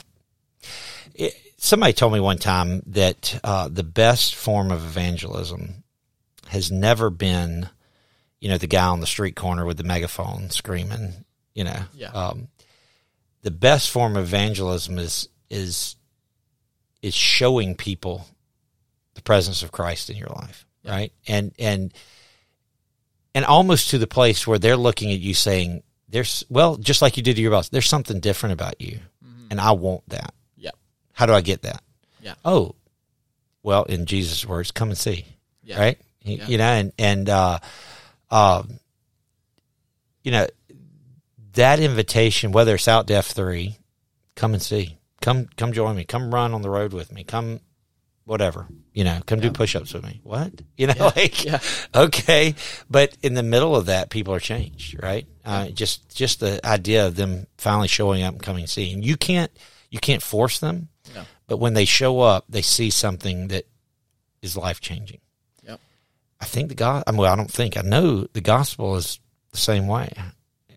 it, 1.15 1.33
somebody 1.57 1.93
told 1.93 2.13
me 2.13 2.19
one 2.19 2.37
time 2.37 2.83
that 2.87 3.39
uh, 3.43 3.67
the 3.67 3.83
best 3.83 4.35
form 4.35 4.71
of 4.71 4.83
evangelism 4.83 5.83
has 6.47 6.71
never 6.71 7.09
been, 7.09 7.69
you 8.41 8.49
know, 8.49 8.57
the 8.57 8.67
guy 8.67 8.85
on 8.87 8.99
the 8.99 9.07
street 9.07 9.35
corner 9.37 9.65
with 9.65 9.77
the 9.77 9.83
megaphone 9.85 10.49
screaming, 10.49 11.23
you 11.55 11.63
know. 11.63 11.83
Yeah. 11.93 12.09
Um, 12.09 12.49
the 13.43 13.51
best 13.51 13.89
form 13.89 14.17
of 14.17 14.23
evangelism 14.25 14.99
is 14.99 15.29
is 15.49 15.95
is 17.01 17.13
showing 17.13 17.75
people 17.75 18.27
the 19.13 19.21
presence 19.21 19.63
of 19.63 19.71
Christ 19.71 20.09
in 20.09 20.17
your 20.17 20.29
life, 20.29 20.65
Yeah. 20.83 20.91
right? 20.91 21.13
And 21.27 21.53
and 21.57 21.93
and 23.33 23.45
almost 23.45 23.89
to 23.91 23.97
the 23.97 24.07
place 24.07 24.45
where 24.45 24.59
they're 24.59 24.75
looking 24.77 25.11
at 25.11 25.19
you 25.19 25.33
saying, 25.33 25.83
"There's 26.09 26.43
well, 26.49 26.75
just 26.77 27.01
like 27.01 27.15
you 27.17 27.23
did 27.23 27.35
to 27.37 27.41
your 27.41 27.51
boss. 27.51 27.69
There's 27.69 27.87
something 27.87 28.19
different 28.19 28.53
about 28.53 28.81
you, 28.81 28.99
and 29.49 29.59
I 29.61 29.71
want 29.71 30.07
that. 30.09 30.33
Yeah. 30.57 30.71
How 31.13 31.25
do 31.25 31.33
I 31.33 31.41
get 31.41 31.61
that? 31.63 31.81
Yeah. 32.21 32.35
Oh, 32.45 32.75
well, 33.63 33.83
in 33.83 34.05
Jesus' 34.05 34.45
words, 34.45 34.71
come 34.71 34.89
and 34.89 34.97
see, 34.97 35.25
Yeah. 35.63 35.79
right? 35.79 35.97
You- 36.23 36.37
Yeah. 36.37 36.47
You 36.47 36.57
know, 36.57 36.71
and 36.73 36.93
and 36.99 37.29
uh, 37.29 37.59
um, 38.31 38.79
you 40.23 40.31
know 40.31 40.47
that 41.53 41.79
invitation, 41.79 42.51
whether 42.51 42.75
it's 42.75 42.87
out 42.87 43.07
to 43.07 43.13
F 43.15 43.27
three, 43.27 43.77
come 44.35 44.53
and 44.53 44.61
see, 44.61 44.97
come 45.21 45.47
come 45.57 45.73
join 45.73 45.95
me, 45.95 46.05
come 46.05 46.33
run 46.33 46.53
on 46.53 46.61
the 46.61 46.69
road 46.69 46.93
with 46.93 47.11
me, 47.11 47.23
come 47.23 47.59
whatever, 48.23 48.67
you 48.93 49.03
know, 49.03 49.19
come 49.25 49.39
do 49.39 49.51
push 49.51 49.75
ups 49.75 49.93
with 49.93 50.03
me. 50.05 50.21
What 50.23 50.61
you 50.77 50.87
know, 50.87 50.93
like 51.15 51.43
Yeah. 51.43 51.59
okay, 51.93 52.55
but 52.89 53.17
in 53.21 53.33
the 53.33 53.43
middle 53.43 53.75
of 53.75 53.87
that, 53.87 54.09
people 54.09 54.33
are 54.33 54.39
changed, 54.39 55.01
right? 55.03 55.25
Uh, 55.43 55.67
just 55.69 56.15
just 56.15 56.39
the 56.39 56.65
idea 56.65 57.07
of 57.07 57.15
them 57.15 57.47
finally 57.57 57.87
showing 57.87 58.23
up 58.23 58.33
and 58.35 58.43
coming 58.43 58.67
see. 58.67 58.83
and 58.83 58.91
seeing 59.01 59.03
you 59.03 59.17
can't 59.17 59.51
you 59.89 59.99
can't 59.99 60.21
force 60.23 60.59
them, 60.59 60.87
No. 61.13 61.23
but 61.47 61.57
when 61.57 61.73
they 61.73 61.83
show 61.85 62.21
up, 62.21 62.45
they 62.47 62.61
see 62.61 62.89
something 62.91 63.49
that 63.49 63.65
is 64.41 64.55
life 64.55 64.79
changing. 64.79 65.19
I 66.41 66.45
think 66.45 66.69
the 66.69 66.75
God. 66.75 67.03
Well, 67.13 67.31
I 67.31 67.35
don't 67.35 67.51
think 67.51 67.77
I 67.77 67.81
know 67.81 68.25
the 68.33 68.41
gospel 68.41 68.95
is 68.95 69.19
the 69.51 69.57
same 69.57 69.87
way. 69.87 70.11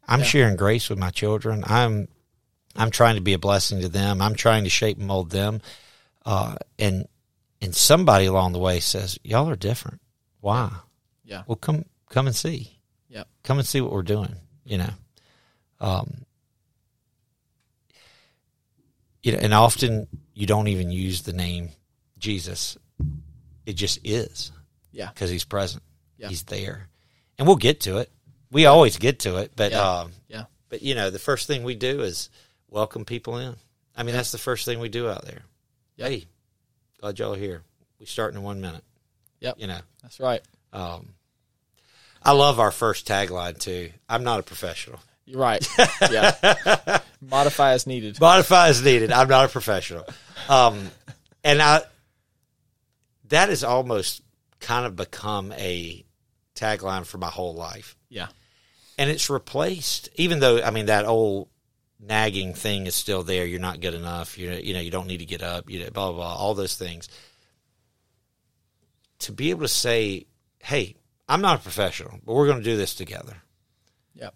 I'm 0.06 0.20
Yeah. 0.20 0.26
sharing 0.26 0.56
grace 0.56 0.90
with 0.90 0.98
my 0.98 1.10
children. 1.10 1.64
I'm 1.66 2.08
I'm 2.76 2.90
trying 2.90 3.14
to 3.14 3.20
be 3.22 3.32
a 3.32 3.38
blessing 3.38 3.80
to 3.80 3.88
them. 3.88 4.20
I'm 4.20 4.34
trying 4.34 4.64
to 4.64 4.70
shape 4.70 4.98
and 4.98 5.06
mold 5.06 5.30
them. 5.30 5.62
Uh, 6.26 6.56
and 6.78 7.06
and 7.62 7.74
somebody 7.74 8.26
along 8.26 8.52
the 8.52 8.58
way 8.58 8.80
says, 8.80 9.18
"Y'all 9.24 9.48
are 9.48 9.56
different. 9.56 10.00
Why? 10.40 10.70
Yeah. 11.24 11.44
Well, 11.46 11.56
come 11.56 11.84
come 12.10 12.26
and 12.26 12.36
see. 12.36 12.78
Yep. 13.08 13.28
Come 13.44 13.58
and 13.58 13.66
see 13.66 13.80
what 13.80 13.92
we're 13.92 14.02
doing. 14.02 14.34
You 14.64 14.78
know, 14.78 14.90
um, 15.80 16.24
you 19.22 19.32
know, 19.32 19.38
and 19.38 19.54
often 19.54 20.06
you 20.34 20.46
don't 20.46 20.68
even 20.68 20.90
use 20.90 21.22
the 21.22 21.32
name 21.32 21.70
Jesus. 22.18 22.76
It 23.66 23.74
just 23.74 23.98
is 24.04 24.52
Yeah. 24.94 25.08
because 25.08 25.28
he's 25.30 25.44
present. 25.44 25.82
Yeah. 26.16 26.28
He's 26.28 26.44
there, 26.44 26.88
and 27.38 27.46
we'll 27.46 27.56
get 27.56 27.80
to 27.82 27.98
it. 27.98 28.10
We 28.50 28.66
always 28.66 28.96
get 28.98 29.18
to 29.20 29.36
it, 29.38 29.52
but 29.56 29.72
Yeah. 29.72 30.00
um, 30.00 30.12
Yeah. 30.28 30.44
but 30.68 30.80
you 30.82 30.94
know, 30.94 31.10
the 31.10 31.18
first 31.18 31.46
thing 31.46 31.64
we 31.64 31.74
do 31.74 32.00
is 32.02 32.30
welcome 32.68 33.04
people 33.04 33.36
in. 33.38 33.56
I 33.96 34.02
mean, 34.04 34.14
that's 34.14 34.30
the 34.32 34.38
first 34.38 34.64
thing 34.64 34.78
we 34.80 34.88
do 34.88 35.08
out 35.08 35.24
there. 35.24 35.42
Yep. 35.96 36.08
Hey, 36.10 36.24
glad 37.00 37.18
y'all 37.18 37.34
are 37.34 37.38
here. 37.38 37.62
We 37.98 38.06
start 38.06 38.34
in 38.34 38.42
one 38.42 38.60
minute. 38.60 38.82
Yep. 39.40 39.56
You 39.58 39.66
know, 39.66 39.80
That's 40.02 40.20
right. 40.20 40.40
um, 40.72 41.14
I 42.22 42.32
love 42.32 42.58
our 42.60 42.70
first 42.70 43.06
tagline 43.06 43.58
too. 43.58 43.90
I'm 44.08 44.24
not 44.24 44.40
a 44.40 44.42
professional. 44.42 45.00
You're 45.26 45.40
right. 45.40 45.66
Yeah. 46.10 47.00
Modify 47.20 47.72
as 47.72 47.86
needed. 47.86 48.20
Modify 48.20 48.68
as 48.68 48.82
needed. 48.84 49.10
I'm 49.12 49.28
not 49.28 49.46
a 49.46 49.48
professional. 49.48 50.04
Um, 50.48 50.90
and 51.42 51.60
I, 51.62 51.82
that 53.28 53.48
is 53.50 53.64
almost 53.64 54.22
kind 54.64 54.86
of 54.86 54.96
become 54.96 55.52
a 55.52 56.04
tagline 56.56 57.04
for 57.04 57.18
my 57.18 57.28
whole 57.28 57.54
life. 57.54 57.96
Yeah. 58.08 58.28
And 58.96 59.10
it's 59.10 59.28
replaced, 59.28 60.08
even 60.14 60.40
though, 60.40 60.62
I 60.62 60.70
mean, 60.70 60.86
that 60.86 61.04
old 61.04 61.48
nagging 62.00 62.54
thing 62.54 62.86
is 62.86 62.94
still 62.94 63.22
there. 63.22 63.44
You're 63.44 63.60
not 63.60 63.80
good 63.80 63.94
enough. 63.94 64.38
You 64.38 64.50
know, 64.50 64.56
you 64.56 64.72
know, 64.72 64.80
you 64.80 64.90
don't 64.90 65.06
need 65.06 65.18
to 65.18 65.26
get 65.26 65.42
up, 65.42 65.68
you 65.68 65.80
know, 65.80 65.90
blah, 65.90 66.10
blah, 66.12 66.16
blah, 66.16 66.34
all 66.34 66.54
those 66.54 66.76
things. 66.76 67.08
To 69.20 69.32
be 69.32 69.50
able 69.50 69.62
to 69.62 69.68
say, 69.68 70.26
hey, 70.62 70.96
I'm 71.28 71.42
not 71.42 71.58
a 71.60 71.62
professional, 71.62 72.18
but 72.24 72.34
we're 72.34 72.46
going 72.46 72.58
to 72.58 72.64
do 72.64 72.76
this 72.76 72.94
together. 72.94 73.36
Yeah, 74.14 74.30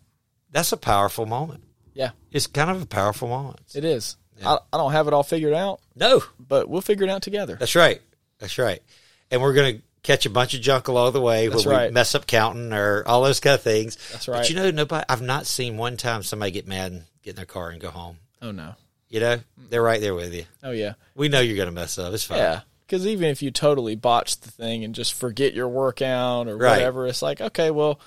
That's 0.50 0.72
a 0.72 0.76
powerful 0.76 1.24
moment. 1.24 1.64
Yeah. 1.94 2.10
It's 2.30 2.46
kind 2.46 2.70
of 2.70 2.82
a 2.82 2.86
powerful 2.86 3.28
moment. 3.28 3.60
It 3.74 3.84
is. 3.84 4.16
Yeah. 4.38 4.50
I, 4.50 4.58
I 4.72 4.76
don't 4.76 4.92
have 4.92 5.08
it 5.08 5.14
all 5.14 5.22
figured 5.22 5.54
out, 5.54 5.80
No, 5.94 6.22
but 6.38 6.68
we'll 6.68 6.80
figure 6.80 7.04
it 7.04 7.10
out 7.10 7.22
together. 7.22 7.56
That's 7.56 7.74
right. 7.74 8.00
That's 8.38 8.58
right. 8.58 8.82
And 9.30 9.42
we're 9.42 9.52
going 9.52 9.76
to 9.76 9.82
catch 10.08 10.26
a 10.26 10.30
bunch 10.30 10.54
of 10.54 10.60
junk 10.60 10.88
along 10.88 11.12
the 11.12 11.20
way 11.20 11.46
That's 11.48 11.64
where 11.66 11.76
we 11.76 11.82
right. 11.84 11.92
mess 11.92 12.14
up 12.14 12.26
counting 12.26 12.72
or 12.72 13.04
all 13.06 13.22
those 13.22 13.40
kind 13.40 13.54
of 13.54 13.62
things. 13.62 13.96
That's 14.10 14.26
But 14.26 14.32
right. 14.32 14.50
you 14.50 14.56
know, 14.56 14.70
nobody. 14.70 15.04
I've 15.08 15.22
not 15.22 15.46
seen 15.46 15.76
one 15.76 15.96
time 15.96 16.22
somebody 16.22 16.50
get 16.50 16.66
mad 16.66 16.92
and 16.92 17.02
get 17.22 17.30
in 17.30 17.36
their 17.36 17.44
car 17.46 17.68
and 17.70 17.80
go 17.80 17.90
home. 17.90 18.16
Oh 18.42 18.50
no. 18.50 18.74
You 19.10 19.20
know, 19.20 19.38
they're 19.70 19.82
right 19.82 20.00
there 20.00 20.14
with 20.14 20.34
you. 20.34 20.44
Oh 20.62 20.70
yeah. 20.70 20.94
We 21.14 21.28
know 21.28 21.40
you're 21.40 21.56
going 21.56 21.68
to 21.68 21.74
mess 21.74 21.98
up. 21.98 22.12
It's 22.14 22.24
fine. 22.24 22.38
Yeah. 22.38 22.60
Because 22.86 23.06
even 23.06 23.28
if 23.28 23.42
you 23.42 23.50
totally 23.50 23.96
botch 23.96 24.40
the 24.40 24.50
thing 24.50 24.82
and 24.82 24.94
just 24.94 25.12
forget 25.14 25.52
your 25.54 25.68
workout 25.68 26.48
or 26.48 26.56
Right. 26.56 26.72
whatever, 26.78 27.06
it's 27.06 27.20
like 27.22 27.40
okay, 27.40 27.70
well, 27.70 28.00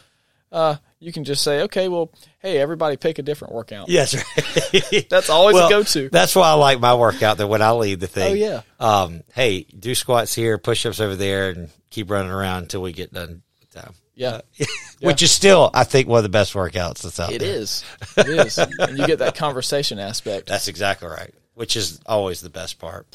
uh, 0.51 0.75
you 1.01 1.11
can 1.11 1.23
just 1.25 1.43
say, 1.43 1.63
okay, 1.63 1.89
well, 1.89 2.11
hey, 2.39 2.57
everybody 2.59 2.95
pick 2.95 3.19
a 3.19 3.23
different 3.23 3.53
workout. 3.53 3.89
Yes. 3.89 4.15
Right. 4.15 5.05
That's 5.09 5.29
always 5.29 5.55
Well, 5.55 5.67
a 5.67 5.69
go-to. 5.69 6.07
That's 6.09 6.35
why 6.35 6.47
I 6.49 6.53
like 6.53 6.79
my 6.79 6.93
workout. 6.93 7.37
That 7.39 7.47
when 7.47 7.61
I 7.61 7.71
leave 7.71 7.99
the 7.99 8.07
thing. 8.07 8.31
Oh, 8.31 8.35
yeah. 8.35 8.61
Um. 8.79 9.21
Hey, 9.33 9.63
do 9.63 9.93
squats 9.95 10.33
here, 10.33 10.57
push 10.57 10.85
ups 10.85 10.99
over 11.01 11.15
there, 11.15 11.49
and 11.49 11.69
keep 11.89 12.09
running 12.09 12.31
around 12.31 12.63
until 12.63 12.81
we 12.83 12.93
get 12.93 13.11
done. 13.11 13.41
time. 13.73 13.93
Yeah, 14.13 14.41
Which 15.01 15.23
is 15.23 15.31
still, 15.31 15.71
I 15.73 15.83
think, 15.83 16.07
one 16.07 16.17
of 16.17 16.23
the 16.23 16.29
best 16.29 16.53
workouts 16.53 17.01
that's 17.01 17.19
out 17.19 17.31
it 17.33 17.39
there. 17.39 17.49
is. 17.55 17.83
It 18.17 18.27
is. 18.27 18.57
and 18.59 18.97
you 18.97 19.07
get 19.07 19.19
that 19.19 19.35
conversation 19.35 19.97
aspect. 19.97 20.47
That's 20.47 20.67
exactly 20.67 21.07
right. 21.07 21.33
which 21.55 21.75
is 21.75 21.99
always 22.05 22.41
the 22.41 22.49
best 22.51 22.77
part. 22.77 23.07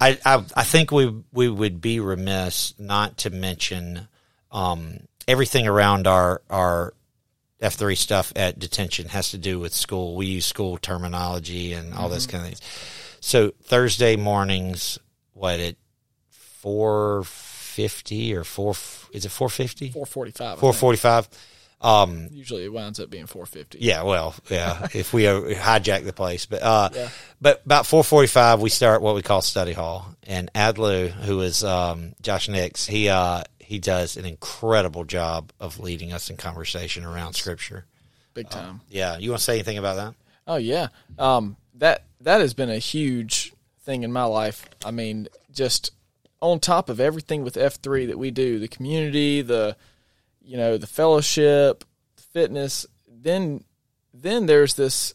I, 0.00 0.18
I 0.24 0.44
I 0.54 0.62
think 0.62 0.92
we 0.92 1.12
we 1.32 1.48
would 1.48 1.80
be 1.80 1.98
remiss 1.98 2.74
not 2.78 3.16
to 3.18 3.30
mention 3.30 4.06
um, 4.52 5.00
everything 5.26 5.66
around 5.66 6.06
our 6.06 6.42
our 6.50 6.94
F 7.62 7.74
three 7.74 7.94
stuff 7.94 8.32
at 8.36 8.58
detention 8.58 9.08
has 9.08 9.30
to 9.30 9.38
do 9.38 9.58
with 9.60 9.72
school. 9.72 10.16
We 10.16 10.26
use 10.26 10.44
school 10.44 10.76
terminology 10.78 11.72
and 11.72 11.94
all 11.94 12.08
this 12.08 12.26
kind 12.26 12.42
of 12.42 12.48
things. 12.48 12.60
So 13.20 13.52
Thursday 13.62 14.16
mornings, 14.16 14.98
what 15.32 15.60
at 15.60 15.76
four 16.30 17.22
fifty 17.24 18.34
or 18.34 18.44
four? 18.44 18.74
Is 19.12 19.24
it 19.24 19.30
four 19.30 19.48
fifty? 19.48 19.90
Four 19.90 20.06
forty 20.06 20.30
five. 20.32 20.58
Four 20.58 20.72
forty 20.72 20.98
five. 20.98 21.28
Um, 21.80 22.28
Usually 22.30 22.64
it 22.64 22.72
winds 22.72 23.00
up 23.00 23.10
being 23.10 23.26
four 23.26 23.44
fifty. 23.44 23.78
yeah, 23.80 24.02
well, 24.04 24.36
yeah, 24.48 24.86
if 24.94 25.12
we 25.12 25.26
uh, 25.26 25.40
hijack 25.40 26.04
the 26.04 26.12
place, 26.12 26.46
but 26.46 26.62
uh, 26.62 26.90
Yeah. 26.94 27.08
but 27.40 27.62
about 27.64 27.86
four 27.86 28.04
forty 28.04 28.28
five, 28.28 28.60
we 28.60 28.70
start 28.70 29.02
what 29.02 29.16
we 29.16 29.22
call 29.22 29.42
study 29.42 29.72
hall, 29.72 30.14
and 30.24 30.48
Adlu, 30.54 31.10
who 31.10 31.40
is 31.40 31.64
um, 31.64 32.14
Josh 32.22 32.48
Nix, 32.48 32.86
he 32.86 33.08
uh, 33.08 33.42
he 33.72 33.78
does 33.78 34.18
an 34.18 34.26
incredible 34.26 35.02
job 35.02 35.50
of 35.58 35.80
leading 35.80 36.12
us 36.12 36.28
in 36.28 36.36
conversation 36.36 37.06
around 37.06 37.32
Scripture. 37.32 37.86
Big 38.34 38.50
time. 38.50 38.82
Yeah, 38.90 39.16
you 39.16 39.30
want 39.30 39.38
to 39.38 39.44
say 39.44 39.54
anything 39.54 39.78
about 39.78 39.96
that? 39.96 40.14
Oh 40.46 40.56
yeah, 40.56 40.88
um, 41.18 41.56
that 41.76 42.04
that 42.20 42.42
has 42.42 42.52
been 42.52 42.68
a 42.68 42.76
huge 42.76 43.54
thing 43.80 44.02
in 44.02 44.12
my 44.12 44.24
life. 44.24 44.68
I 44.84 44.90
mean, 44.90 45.26
just 45.50 45.90
on 46.42 46.60
top 46.60 46.90
of 46.90 47.00
everything 47.00 47.44
with 47.44 47.56
F 47.56 47.76
three 47.76 48.04
that 48.04 48.18
we 48.18 48.30
do, 48.30 48.58
the 48.58 48.68
community, 48.68 49.40
the 49.40 49.78
you 50.42 50.58
know, 50.58 50.76
the 50.76 50.86
fellowship, 50.86 51.82
the 52.16 52.22
fitness. 52.24 52.84
Then 53.08 53.64
then 54.12 54.44
there's 54.44 54.74
this 54.74 55.14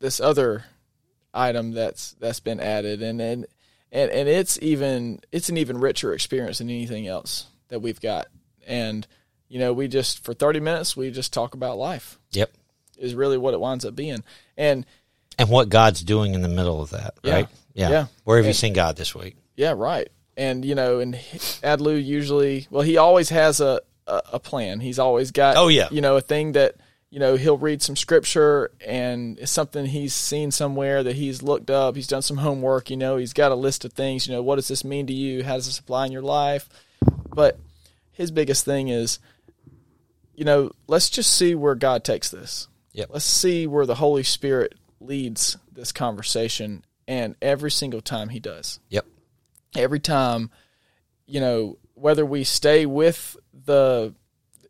this 0.00 0.18
other 0.18 0.64
item 1.32 1.70
that's 1.70 2.14
that's 2.14 2.40
been 2.40 2.58
added, 2.58 3.00
and 3.00 3.20
and 3.20 3.46
and, 3.92 4.10
and 4.10 4.28
it's 4.28 4.58
even 4.60 5.20
it's 5.30 5.48
an 5.48 5.56
even 5.56 5.78
richer 5.78 6.12
experience 6.12 6.58
than 6.58 6.68
anything 6.68 7.06
else 7.06 7.46
that 7.72 7.80
we've 7.80 8.00
got. 8.00 8.28
And 8.66 9.06
you 9.48 9.58
know, 9.58 9.72
we 9.72 9.88
just 9.88 10.22
for 10.24 10.32
thirty 10.32 10.60
minutes 10.60 10.96
we 10.96 11.10
just 11.10 11.32
talk 11.32 11.54
about 11.54 11.76
life 11.76 12.18
Yep. 12.30 12.52
is 12.98 13.14
really 13.14 13.36
what 13.36 13.52
it 13.54 13.60
winds 13.60 13.84
up 13.84 13.96
being. 13.96 14.22
And 14.56 14.86
And 15.38 15.48
what 15.50 15.68
God's 15.68 16.02
doing 16.02 16.34
in 16.34 16.42
the 16.42 16.48
middle 16.48 16.80
of 16.80 16.90
that, 16.90 17.14
right? 17.24 17.48
Yeah. 17.74 17.90
Yeah. 17.90 18.06
Where 18.24 18.36
have 18.38 18.46
you 18.46 18.52
seen 18.52 18.72
God 18.72 18.96
this 18.96 19.14
week? 19.14 19.36
yeah, 19.56 19.74
right. 19.76 20.08
And 20.36 20.64
you 20.64 20.74
know, 20.74 21.00
and 21.00 21.14
Adlu 21.62 22.02
usually, 22.02 22.66
well, 22.70 22.82
he 22.82 22.96
always 22.96 23.28
has 23.30 23.60
a, 23.60 23.80
a 24.06 24.22
a 24.34 24.38
plan. 24.38 24.80
He's 24.80 24.98
always 24.98 25.30
got, 25.30 25.56
Oh, 25.58 25.68
yeah. 25.68 25.88
you 25.90 26.00
know, 26.00 26.16
a 26.16 26.20
thing 26.22 26.52
that 26.52 26.76
you 27.10 27.18
know 27.20 27.36
he'll 27.36 27.58
read 27.58 27.82
some 27.82 27.94
scripture 27.96 28.70
and 28.86 29.38
it's 29.38 29.52
something 29.52 29.84
he's 29.84 30.14
seen 30.14 30.50
somewhere 30.50 31.02
that 31.02 31.16
he's 31.16 31.42
looked 31.42 31.70
up. 31.70 31.96
He's 31.96 32.06
done 32.06 32.22
some 32.22 32.38
homework. 32.38 32.88
You 32.88 32.96
know, 32.96 33.18
he's 33.18 33.34
got 33.34 33.52
a 33.52 33.54
list 33.54 33.84
of 33.84 33.92
things. 33.92 34.26
You 34.26 34.32
know, 34.34 34.42
what 34.42 34.56
does 34.56 34.68
this 34.68 34.84
mean 34.84 35.06
to 35.08 35.12
you? 35.12 35.44
How 35.44 35.56
does 35.56 35.66
this 35.66 35.78
apply 35.78 36.06
in 36.06 36.12
your 36.12 36.22
life? 36.22 36.68
But 37.34 37.58
his 38.12 38.30
biggest 38.30 38.64
thing 38.64 38.88
is, 38.88 39.18
you 40.34 40.44
know, 40.44 40.72
let's 40.86 41.10
just 41.10 41.32
see 41.36 41.54
where 41.54 41.74
God 41.74 42.04
takes 42.04 42.30
this. 42.30 42.68
Yep. 42.92 43.08
Let's 43.12 43.24
see 43.24 43.66
where 43.66 43.86
the 43.86 43.94
Holy 43.94 44.22
Spirit 44.22 44.74
leads 45.00 45.56
this 45.72 45.92
conversation. 45.92 46.84
And 47.08 47.34
every 47.42 47.70
single 47.70 48.00
time 48.00 48.28
he 48.28 48.38
does 48.40 48.78
Yep. 48.90 49.06
every 49.76 49.98
time, 50.00 50.50
you 51.26 51.40
know, 51.40 51.78
whether 51.94 52.24
we 52.24 52.44
stay 52.44 52.86
with 52.86 53.36
the, 53.52 54.14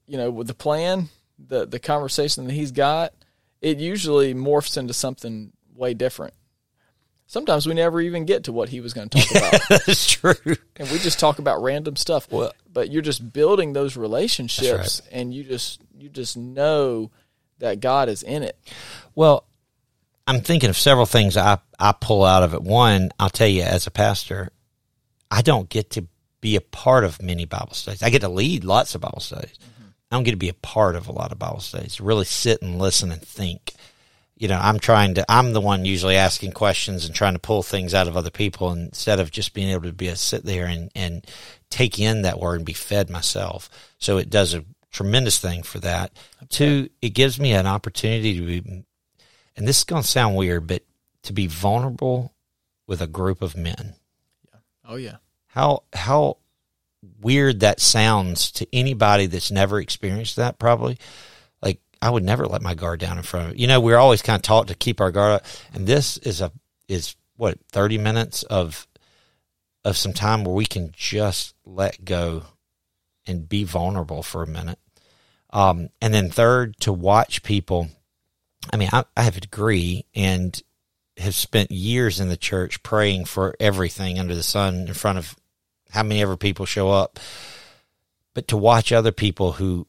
you 0.07 0.17
know, 0.17 0.31
with 0.31 0.47
the 0.47 0.55
plan, 0.55 1.09
the 1.39 1.67
the 1.67 1.79
conversation 1.79 2.47
that 2.47 2.53
he's 2.53 2.73
got, 2.73 3.13
it 3.61 3.79
usually 3.79 4.35
morphs 4.35 4.77
into 4.77 4.95
something 4.95 5.53
way 5.75 5.95
different. 5.95 6.35
Sometimes 7.33 7.67
we 7.67 7.73
never 7.73 7.99
even 7.99 8.27
get 8.27 8.45
to 8.45 8.53
what 8.53 8.69
he 8.69 8.83
was 8.83 8.93
going 8.93 9.09
to 9.09 9.19
talk 9.19 9.31
about, 9.31 9.69
That's 9.87 10.11
true. 10.13 10.35
and 10.77 10.91
we 10.91 10.99
just 10.99 11.19
talk 11.19 11.39
about 11.39 11.63
random 11.63 11.97
stuff. 11.97 12.31
Well- 12.31 12.53
but 12.71 12.91
you're 12.91 13.01
just 13.01 13.33
building 13.33 13.73
those 13.73 13.97
relationships, 13.97 15.01
and 15.11 15.33
you 15.33 15.43
just 15.43 15.81
you 15.97 16.11
just 16.11 16.37
know 16.37 17.11
that 17.59 17.81
God 17.81 18.11
is 18.11 18.23
in 18.23 18.43
it. 18.43 18.59
Well, 19.15 19.47
I'm 20.27 20.43
thinking 20.43 20.69
of 20.69 20.77
several 20.77 21.07
things 21.07 21.39
I, 21.39 21.57
I 21.79 21.93
pull 21.99 22.23
out 22.23 22.43
of 22.43 22.53
it. 22.53 22.63
One, 22.63 23.11
I'll 23.19 23.31
tell 23.31 23.49
you, 23.49 23.63
as 23.63 23.87
a 23.87 23.91
pastor, 23.91 24.51
I 25.31 25.41
don't 25.41 25.71
get 25.71 25.89
to 25.93 26.07
be 26.43 26.57
a 26.57 26.61
part 26.61 27.05
of 27.05 27.23
many 27.23 27.47
Bible 27.47 27.73
studies. 27.73 28.03
I 28.03 28.11
get 28.11 28.21
to 28.21 28.29
lead 28.29 28.63
lots 28.63 28.95
of 28.95 29.01
Bible 29.01 29.21
studies. 29.21 29.59
Mm-hmm. 29.59 29.89
I 30.11 30.17
don't 30.17 30.25
get 30.25 30.33
to 30.33 30.37
be 30.37 30.51
a 30.51 30.55
part 30.55 30.97
of 30.97 31.09
a 31.09 31.13
lot 31.13 31.33
of 31.33 31.39
Bible 31.39 31.61
studies. 31.61 31.99
Really 31.99 32.27
sit 32.27 32.61
and 32.61 32.79
listen 32.79 33.11
and 33.11 33.23
think. 33.23 33.73
You 34.43 34.49
know, 34.49 34.59
I'm 34.61 34.81
trying 34.81 35.15
to. 35.15 35.25
I'm 35.31 35.53
the 35.53 35.61
one 35.61 35.85
usually 35.85 36.17
asking 36.17 36.51
questions 36.51 37.05
and 37.05 37.15
trying 37.15 37.35
to 37.35 37.39
pull 37.39 37.63
things 37.63 37.95
out 37.95 38.09
of 38.09 38.17
other 38.17 38.33
people 38.33 38.73
instead 38.73 39.21
of 39.21 39.31
just 39.31 39.55
being 39.55 39.69
able 39.69 39.85
to 39.85 39.93
be 39.93 40.09
a 40.09 40.17
sit 40.17 40.45
there 40.45 40.67
and 40.67 40.91
and 40.97 41.25
take 41.71 42.01
in 42.01 42.23
that 42.23 42.41
word 42.41 42.57
and 42.57 42.67
be 42.67 42.73
fed 42.73 43.09
myself. 43.09 43.71
So 43.99 44.19
it 44.19 44.31
does 44.31 44.53
a 44.53 44.65
tremendous 44.91 45.39
thing 45.39 45.63
for 45.63 45.79
that. 45.79 46.11
Two, 46.49 46.89
it 47.01 47.11
gives 47.11 47.39
me 47.39 47.53
an 47.53 47.69
opportunity 47.69 48.37
to 48.37 48.45
be 48.45 48.85
and 49.57 49.69
this 49.69 49.79
is 49.79 49.85
going 49.85 50.03
to 50.03 50.09
sound 50.09 50.35
weird, 50.35 50.67
but 50.67 50.83
to 51.23 51.33
be 51.33 51.47
vulnerable 51.47 52.35
with 52.89 53.01
a 53.01 53.07
group 53.07 53.43
of 53.43 53.57
men. 53.57 53.95
Yeah. 54.45 54.59
Oh 54.89 54.97
yeah, 54.97 55.17
How 55.47 55.85
how 55.93 56.39
weird 57.21 57.61
that 57.61 57.79
sounds 57.79 58.51
to 58.51 58.67
anybody 58.73 59.27
that's 59.27 59.53
never 59.53 59.79
experienced 59.79 60.35
that 60.35 60.59
probably. 60.59 60.99
I 62.03 62.11
would 62.11 62.25
never 62.25 62.47
let 62.47 62.63
my 62.63 62.75
guard 62.75 62.99
down 62.99 63.17
in 63.17 63.23
front 63.23 63.53
of. 63.53 63.59
You 63.59 63.69
know, 63.69 63.81
we're 63.81 63.97
always 63.97 64.23
kind 64.23 64.37
of 64.37 64.43
taught 64.43 64.67
to 64.69 64.75
keep 64.75 65.01
our 65.01 65.13
guard 65.13 65.33
up. 65.35 65.47
And 65.73 65.87
this 65.87 66.19
is 66.19 66.41
a 66.41 66.51
is 66.89 67.15
what, 67.37 67.59
30 67.71 67.97
minutes 67.99 68.43
of 68.43 68.87
of 69.85 69.97
some 69.97 70.13
time 70.13 70.45
where 70.45 70.55
we 70.55 70.67
can 70.67 70.93
just 70.97 71.55
let 71.65 72.05
go 72.05 72.43
and 73.27 73.49
be 73.49 73.65
vulnerable 73.65 74.23
for 74.23 74.43
a 74.43 74.49
minute. 74.49 74.79
Um, 75.51 75.91
and 76.01 76.13
then 76.13 76.31
third, 76.31 76.77
to 76.81 76.93
watch 76.93 77.43
people. 77.43 77.89
I 78.73 78.77
mean, 78.77 78.89
I, 78.93 79.05
I 79.17 79.23
have 79.23 79.37
a 79.37 79.41
degree 79.41 80.05
and 80.15 80.61
have 81.19 81.35
spent 81.35 81.71
years 81.71 82.21
in 82.21 82.29
the 82.29 82.37
church 82.37 82.83
praying 82.83 83.27
for 83.27 83.55
everything 83.61 84.19
under 84.19 84.35
the 84.35 84.43
sun 84.43 84.89
in 84.89 84.95
front 84.95 85.19
of 85.19 85.37
how 85.91 86.03
many 86.03 86.23
ever 86.23 86.37
people 86.37 86.67
show 86.67 86.91
up. 86.91 87.21
But 88.35 88.49
to 88.49 88.57
watch 88.57 88.93
other 88.93 89.13
people 89.13 89.53
who 89.53 89.87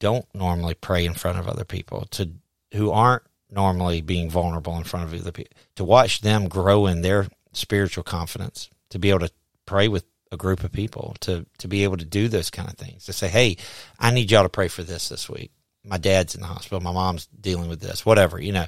don't 0.00 0.26
normally 0.34 0.74
pray 0.74 1.04
in 1.04 1.14
front 1.14 1.38
of 1.38 1.48
other 1.48 1.64
people, 1.64 2.06
to 2.10 2.30
who 2.74 2.90
aren't 2.90 3.22
normally 3.50 4.00
being 4.00 4.30
vulnerable 4.30 4.76
in 4.76 4.84
front 4.84 5.06
of 5.06 5.20
other 5.20 5.32
people, 5.32 5.56
to 5.76 5.84
watch 5.84 6.20
them 6.20 6.48
grow 6.48 6.86
in 6.86 7.02
their 7.02 7.26
spiritual 7.52 8.04
confidence, 8.04 8.68
to 8.90 8.98
be 8.98 9.10
able 9.10 9.20
to 9.20 9.30
pray 9.66 9.88
with 9.88 10.04
a 10.30 10.36
group 10.36 10.62
of 10.62 10.72
people, 10.72 11.16
to 11.20 11.46
to 11.58 11.68
be 11.68 11.84
able 11.84 11.96
to 11.96 12.04
do 12.04 12.28
those 12.28 12.50
kind 12.50 12.68
of 12.68 12.76
things, 12.76 13.06
to 13.06 13.12
say, 13.12 13.28
"Hey, 13.28 13.56
I 13.98 14.10
need 14.10 14.30
y'all 14.30 14.42
to 14.42 14.48
pray 14.48 14.68
for 14.68 14.82
this 14.82 15.08
this 15.08 15.28
week." 15.28 15.50
My 15.84 15.96
dad's 15.96 16.34
in 16.34 16.42
the 16.42 16.46
hospital. 16.46 16.80
My 16.80 16.92
mom's 16.92 17.26
dealing 17.40 17.68
with 17.68 17.80
this. 17.80 18.04
Whatever, 18.04 18.40
you 18.40 18.52
know, 18.52 18.66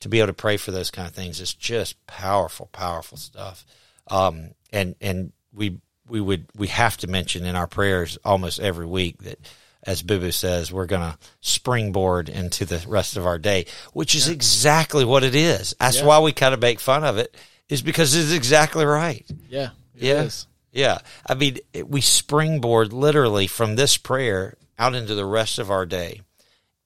to 0.00 0.08
be 0.08 0.18
able 0.18 0.28
to 0.28 0.32
pray 0.34 0.56
for 0.56 0.70
those 0.70 0.90
kind 0.90 1.06
of 1.08 1.14
things 1.14 1.40
is 1.40 1.52
just 1.52 2.06
powerful, 2.06 2.68
powerful 2.72 3.18
stuff. 3.18 3.66
Um, 4.08 4.50
and 4.72 4.94
and 5.00 5.32
we 5.52 5.78
we 6.08 6.20
would 6.20 6.46
we 6.54 6.68
have 6.68 6.96
to 6.98 7.06
mention 7.06 7.44
in 7.44 7.56
our 7.56 7.66
prayers 7.66 8.18
almost 8.24 8.60
every 8.60 8.86
week 8.86 9.22
that 9.22 9.38
as 9.86 10.02
Boo 10.02 10.18
Boo 10.18 10.30
says, 10.32 10.72
we're 10.72 10.86
going 10.86 11.02
to 11.12 11.18
springboard 11.40 12.28
into 12.28 12.64
the 12.64 12.84
rest 12.88 13.16
of 13.16 13.26
our 13.26 13.38
day, 13.38 13.66
which 13.92 14.14
is 14.14 14.28
exactly 14.28 15.04
what 15.04 15.22
it 15.24 15.34
is. 15.34 15.74
That's 15.78 15.98
Yeah. 15.98 16.04
why 16.06 16.18
we 16.20 16.32
kind 16.32 16.54
of 16.54 16.60
make 16.60 16.80
fun 16.80 17.04
of 17.04 17.18
it, 17.18 17.36
is 17.68 17.82
because 17.82 18.14
it's 18.14 18.32
exactly 18.32 18.84
right. 18.84 19.24
yeah, 19.48 19.70
Yeah. 19.94 20.22
is. 20.22 20.46
Yeah. 20.72 20.98
I 21.26 21.34
mean, 21.34 21.58
it- 21.72 21.88
we 21.88 22.00
springboard 22.00 22.92
literally 22.92 23.46
from 23.46 23.76
this 23.76 23.96
prayer 23.96 24.56
out 24.78 24.94
into 24.94 25.14
the 25.14 25.24
rest 25.26 25.58
of 25.58 25.70
our 25.70 25.86
day. 25.86 26.22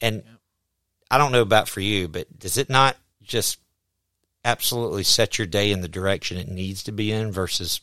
And 0.01 0.23
I 1.11 1.17
don't 1.19 1.33
know 1.33 1.41
about 1.43 1.69
for 1.69 1.81
you, 1.81 2.07
but 2.09 2.39
does 2.39 2.59
it 2.59 2.69
not 2.69 2.97
just 3.23 3.59
absolutely 4.45 5.05
set 5.05 5.39
your 5.39 5.47
day 5.47 5.71
in 5.73 5.81
the 5.81 5.89
direction 5.89 6.37
it 6.37 6.49
needs 6.49 6.83
to 6.85 6.93
be 6.93 7.13
in 7.13 7.33
versus 7.33 7.81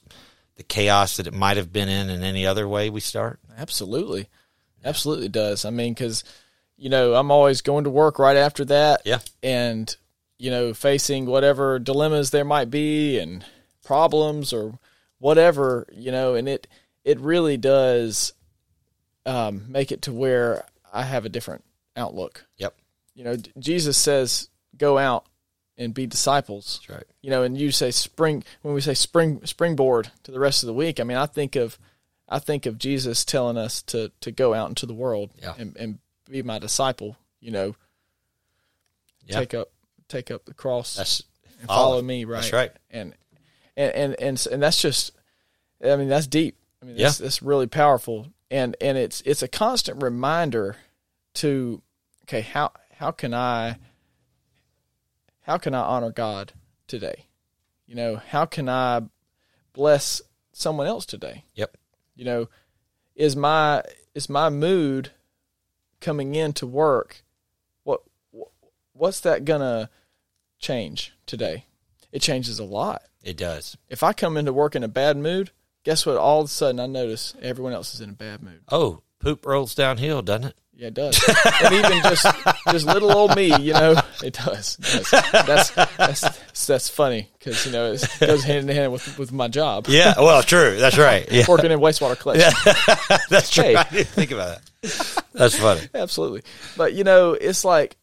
the 0.56 0.64
chaos 0.64 1.18
that 1.18 1.28
it 1.28 1.34
might 1.34 1.58
have 1.58 1.74
been 1.74 1.90
in 1.90 2.10
in 2.10 2.24
any 2.24 2.46
other 2.46 2.68
way 2.68 2.90
we 2.90 3.00
start? 3.02 3.40
Absolutely. 3.58 4.28
Absolutely 4.86 5.28
does. 5.30 5.66
I 5.66 5.72
mean, 5.72 5.94
because, 5.94 6.24
you 6.78 6.90
know, 6.90 7.16
I'm 7.16 7.32
always 7.32 7.62
going 7.62 7.84
to 7.86 7.90
work 7.90 8.20
right 8.20 8.38
after 8.38 8.64
that. 8.66 9.02
Yeah. 9.04 9.20
And, 9.44 9.94
you 10.38 10.52
know, 10.52 10.74
facing 10.74 11.26
whatever 11.26 11.80
dilemmas 11.80 12.30
there 12.30 12.46
might 12.46 12.70
be 12.70 13.20
and 13.20 13.44
problems 13.84 14.54
or 14.54 14.80
whatever, 15.18 15.88
you 15.92 16.12
know, 16.12 16.36
and 16.36 16.48
it, 16.48 16.68
it 17.04 17.20
really 17.20 17.58
does 17.58 18.34
um, 19.26 19.66
make 19.68 19.92
it 19.92 20.04
to 20.04 20.14
where 20.14 20.66
I 20.94 21.04
have 21.04 21.26
a 21.26 21.30
different 21.30 21.64
outlook. 21.98 22.46
Yep. 22.58 22.76
You 23.16 23.24
know, 23.24 23.38
Jesus 23.58 23.98
says, 23.98 24.50
go 24.78 24.98
out 24.98 25.26
and 25.78 25.94
be 25.94 26.06
disciples 26.08 26.80
That's 26.88 26.98
right. 26.98 27.08
you 27.22 27.30
know, 27.30 27.44
and 27.44 27.58
you 27.58 27.72
say 27.72 27.92
spring 27.92 28.44
when 28.62 28.74
we 28.74 28.82
say 28.82 28.94
spring 28.94 29.42
springboard 29.46 30.12
to 30.24 30.32
the 30.32 30.40
rest 30.40 30.64
of 30.64 30.68
the 30.68 30.74
week. 30.74 31.00
I 31.00 31.04
mean, 31.04 31.18
I 31.18 31.26
think 31.26 31.56
of 31.56 31.78
I 32.28 32.40
think 32.40 32.66
of 32.66 32.78
Jesus 32.78 33.24
telling 33.26 33.58
us 33.58 33.82
to 33.84 34.12
to 34.22 34.32
go 34.32 34.54
out 34.54 34.70
into 34.70 34.86
the 34.86 34.94
world 34.94 35.32
Yeah. 35.42 35.54
and, 35.58 35.76
and 35.78 36.00
be 36.30 36.42
my 36.42 36.60
disciple. 36.60 37.18
You 37.40 37.52
know, 37.52 37.76
Yeah. 39.26 39.40
take 39.40 39.54
up 39.54 39.70
take 40.08 40.32
up 40.32 40.46
the 40.46 40.54
cross. 40.54 40.96
That's 40.96 41.24
and 41.60 41.68
Follow. 41.68 41.92
follow, 41.92 42.02
me, 42.02 42.26
right? 42.26 42.42
That's 42.42 42.54
right. 42.54 42.72
And 42.92 43.16
and 43.78 43.92
and 43.94 44.16
and, 44.20 44.48
and 44.52 44.64
that's 44.64 44.82
just, 44.82 45.12
I 45.84 45.96
mean, 45.96 46.10
that's 46.10 46.28
deep. 46.28 46.58
I 46.82 46.86
mean, 46.86 46.98
that's, 46.98 47.20
Yeah. 47.20 47.26
that's 47.26 47.42
really 47.42 47.68
powerful, 47.68 48.28
and 48.52 48.76
and 48.82 48.98
it's 48.98 49.22
it's 49.22 49.42
a 49.44 49.48
constant 49.48 50.02
reminder 50.04 50.78
to, 51.36 51.82
okay, 52.24 52.42
how 52.42 52.72
how 52.98 53.12
can 53.12 53.34
I, 53.34 53.78
how 55.42 55.58
can 55.58 55.74
I 55.74 55.82
honor 55.82 56.12
God 56.12 56.54
today? 56.88 57.26
You 57.86 57.96
know, 57.96 58.16
how 58.16 58.46
can 58.46 58.68
I 58.70 59.02
bless 59.74 60.22
someone 60.54 60.88
else 60.88 61.06
today? 61.06 61.44
Yep. 61.56 61.78
You 62.16 62.26
know, 62.26 62.50
is 63.16 63.36
my 63.36 63.84
is 64.14 64.30
my 64.30 64.50
mood 64.50 65.12
coming 66.00 66.36
into 66.36 66.66
work? 66.66 67.24
What 67.84 68.02
what's 68.94 69.20
that 69.22 69.46
gonna 69.46 69.90
change 70.60 71.14
today? 71.26 71.66
It 72.12 72.22
changes 72.22 72.60
a 72.60 72.64
lot. 72.64 73.04
It 73.24 73.38
does. 73.38 73.76
If 73.90 74.04
I 74.04 74.14
come 74.14 74.38
into 74.38 74.54
work 74.54 74.76
in 74.76 74.84
a 74.84 74.88
bad 74.88 75.18
mood, 75.18 75.52
guess 75.84 76.06
what? 76.06 76.18
All 76.18 76.42
of 76.42 76.46
a 76.46 76.50
sudden, 76.50 76.80
I 76.80 76.86
notice 76.86 77.36
everyone 77.42 77.74
else 77.74 77.94
is 77.94 78.02
in 78.02 78.12
a 78.12 78.14
bad 78.14 78.42
mood. 78.42 78.62
Oh, 78.72 79.02
poop 79.20 79.46
rolls 79.46 79.76
downhill, 79.76 80.22
doesn't 80.22 80.50
it? 80.50 80.56
Yeah, 80.78 80.88
it 80.88 80.94
does. 80.94 81.22
and 81.64 81.74
even 81.74 82.02
just 82.04 82.28
just 82.72 82.86
little 82.86 83.12
old 83.12 83.36
me, 83.36 83.56
you 83.62 83.74
know, 83.74 83.96
it 84.24 84.34
does. 84.34 84.78
It 84.80 85.06
does. 85.10 85.32
That's 85.32 85.70
that's 85.98 86.35
that's 86.68 86.88
funny 86.90 87.28
because 87.38 87.66
you 87.66 87.72
know 87.72 87.92
it 87.94 88.08
goes 88.20 88.44
hand 88.44 88.70
in 88.70 88.76
hand 88.76 88.92
with 88.94 89.18
with 89.20 89.32
my 89.32 89.48
job. 89.48 89.88
Yeah. 89.90 90.14
Well, 90.18 90.42
true. 90.44 90.78
That's 90.78 90.98
right. 90.98 91.28
Yeah. 91.32 91.46
Working 91.48 91.72
in 91.72 91.80
wastewater 91.80 92.18
collection. 92.18 92.52
That's 93.30 93.50
true. 93.50 93.64
Hey. 93.64 93.76
I 93.76 93.84
didn't 93.84 94.08
think 94.08 94.32
about 94.32 94.60
that. 94.82 95.24
That's 95.34 95.58
funny. 95.58 95.82
Absolutely. 95.94 96.42
But 96.78 96.94
you 96.94 97.04
know, 97.04 97.34
it's 97.34 97.66
like 97.66 97.98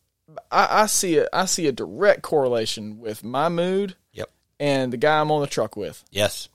I, 0.51 0.83
I 0.83 0.87
see 0.87 1.19
a 1.19 1.29
I 1.33 1.47
see 1.47 1.67
a 1.67 1.73
direct 1.73 2.23
correlation 2.23 2.99
with 3.01 3.25
my 3.25 3.49
mood 3.49 3.97
Yep. 4.13 4.31
and 4.61 4.93
the 4.93 4.97
guy 4.99 5.21
I'm 5.21 5.31
on 5.31 5.41
the 5.41 5.47
truck 5.47 5.77
with. 5.77 6.05
Yes. 6.11 6.49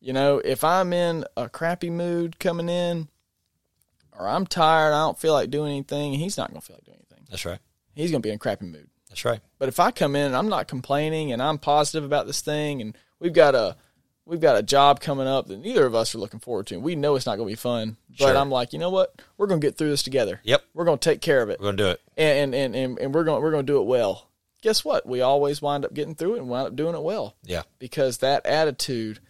You 0.00 0.12
know, 0.12 0.38
if 0.38 0.62
I'm 0.64 0.92
in 0.92 1.24
a 1.36 1.48
crappy 1.48 1.90
mood 1.90 2.38
coming 2.38 2.68
in, 2.68 3.08
or 4.12 4.28
I'm 4.28 4.46
tired, 4.46 4.92
I 4.92 5.00
don't 5.06 5.18
feel 5.18 5.32
like 5.32 5.50
doing 5.50 5.72
anything, 5.72 6.12
he's 6.14 6.36
not 6.36 6.50
gonna 6.50 6.60
feel 6.60 6.76
like 6.76 6.84
doing 6.84 6.98
anything. 7.10 7.26
That's 7.30 7.44
right. 7.46 7.58
He's 7.94 8.10
gonna 8.10 8.20
be 8.20 8.28
in 8.28 8.34
a 8.36 8.38
crappy 8.38 8.66
mood. 8.66 8.88
That's 9.14 9.24
right. 9.24 9.40
But 9.60 9.68
if 9.68 9.78
I 9.78 9.92
come 9.92 10.16
in 10.16 10.26
and 10.26 10.36
I'm 10.36 10.48
not 10.48 10.66
complaining 10.66 11.30
and 11.32 11.40
I'm 11.40 11.58
positive 11.58 12.02
about 12.04 12.26
this 12.26 12.40
thing 12.40 12.80
and 12.80 12.98
we've 13.20 13.32
got 13.32 13.54
a 13.54 13.76
we've 14.26 14.40
got 14.40 14.56
a 14.56 14.62
job 14.62 15.00
coming 15.00 15.26
up 15.28 15.46
that 15.46 15.60
neither 15.60 15.86
of 15.86 15.94
us 15.94 16.14
are 16.14 16.18
looking 16.18 16.40
forward 16.40 16.66
to. 16.66 16.74
and 16.74 16.82
We 16.82 16.96
know 16.96 17.14
it's 17.14 17.26
not 17.26 17.36
going 17.36 17.46
to 17.48 17.52
be 17.52 17.56
fun, 17.56 17.96
but 18.08 18.16
Sure. 18.26 18.36
I'm 18.36 18.50
like, 18.50 18.72
you 18.72 18.78
know 18.80 18.90
what? 18.90 19.14
We're 19.36 19.46
going 19.46 19.60
to 19.60 19.66
get 19.66 19.76
through 19.78 19.90
this 19.90 20.02
together. 20.02 20.40
Yep. 20.42 20.62
We're 20.74 20.84
going 20.86 20.98
to 20.98 21.10
take 21.10 21.20
care 21.20 21.42
of 21.42 21.48
it, 21.50 21.60
We're 21.60 21.66
gonna 21.66 21.76
do 21.76 21.88
it. 21.90 22.00
and 22.16 22.54
and 22.54 22.74
and, 22.74 22.98
and 22.98 23.14
we're 23.14 23.24
going 23.24 23.40
we're 23.42 23.50
going 23.52 23.66
to 23.66 23.72
do 23.72 23.80
it 23.80 23.84
well. 23.86 24.28
Guess 24.62 24.84
what? 24.84 25.06
We 25.06 25.20
always 25.20 25.62
wind 25.62 25.84
up 25.84 25.94
getting 25.94 26.14
through 26.16 26.34
it 26.34 26.38
and 26.38 26.48
wind 26.48 26.66
up 26.68 26.74
doing 26.76 26.94
it 26.96 27.02
well 27.02 27.36
Yeah. 27.44 27.62
because 27.78 28.18
that 28.18 28.44
attitude 28.46 29.20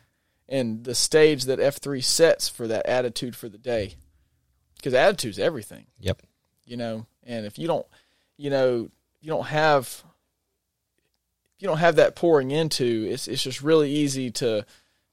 and 0.49 0.85
the 0.85 0.95
stage 0.95 1.45
that 1.45 1.61
F 1.61 1.77
three 1.77 2.01
sets 2.01 2.49
for 2.49 2.67
that 2.69 2.87
attitude 2.87 3.35
for 3.37 3.49
the 3.49 3.59
day, 3.59 3.97
because 4.77 4.95
attitude's 4.95 5.39
everything 5.39 5.87
Yep. 6.01 6.23
you 6.65 6.77
know 6.77 7.07
and 7.25 7.45
if 7.47 7.59
you 7.59 7.67
don't 7.67 7.87
you 8.37 8.49
know 8.51 8.91
you 9.25 9.31
don't 9.31 9.47
have 9.47 10.05
if 11.57 11.63
you 11.63 11.67
don't 11.69 11.79
have 11.79 11.97
that 11.97 12.15
pouring 12.15 12.51
into 12.51 13.07
it's 13.11 13.27
it's 13.27 13.43
just 13.43 13.63
really 13.63 13.91
easy 13.91 14.31
to 14.31 14.67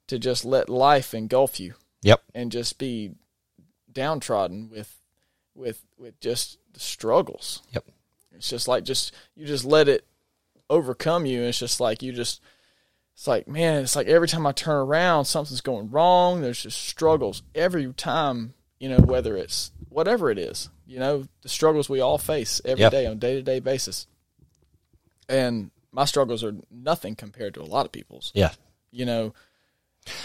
to 0.08 0.20
just 0.20 0.44
let 0.44 0.68
life 0.70 1.14
engulf 1.14 1.60
you 1.62 1.76
Yep. 2.02 2.22
and 2.36 2.52
just 2.52 2.78
be 2.78 3.12
downtrodden 3.92 4.70
with 4.70 5.00
with 5.56 5.86
with 5.98 6.20
just 6.20 6.58
the 6.74 6.80
struggles 6.82 7.62
Yep. 7.74 7.86
it's 8.36 8.50
just 8.50 8.68
like 8.68 8.84
just 8.84 9.14
you 9.36 9.46
just 9.46 9.64
let 9.64 9.88
it 9.88 10.06
overcome 10.70 11.26
you 11.26 11.42
it's 11.44 11.60
just 11.60 11.80
like 11.80 12.02
you 12.02 12.12
just 12.12 12.42
it's 13.14 13.28
like 13.28 13.48
man 13.48 13.84
it's 13.84 13.96
like 13.96 14.08
every 14.08 14.28
time 14.28 14.46
i 14.46 14.52
turn 14.52 14.76
around 14.76 15.26
something's 15.26 15.62
going 15.62 15.90
wrong 15.90 16.42
there's 16.42 16.64
just 16.64 16.78
struggles 16.86 17.44
every 17.56 17.92
time 17.94 18.54
you 18.80 18.90
know 18.90 19.00
whether 19.00 19.38
it's 19.38 19.72
whatever 19.90 20.30
it 20.32 20.38
is 20.38 20.70
you 20.92 21.00
know 21.00 21.26
the 21.42 21.50
struggles 21.50 21.90
we 21.90 22.02
all 22.02 22.18
face 22.18 22.60
every 22.66 22.90
day 22.90 23.04
Yep. 23.04 23.12
on 23.12 23.18
a 23.18 23.20
day-to-day 23.20 23.60
basis 23.62 24.08
and 25.30 25.72
my 25.92 26.06
struggles 26.06 26.44
are 26.44 26.56
nothing 26.70 27.16
compared 27.16 27.54
to 27.56 27.62
a 27.62 27.64
lot 27.64 27.86
of 27.86 27.92
people's 27.92 28.32
Yeah. 28.36 28.52
you 28.92 29.06
know 29.06 29.34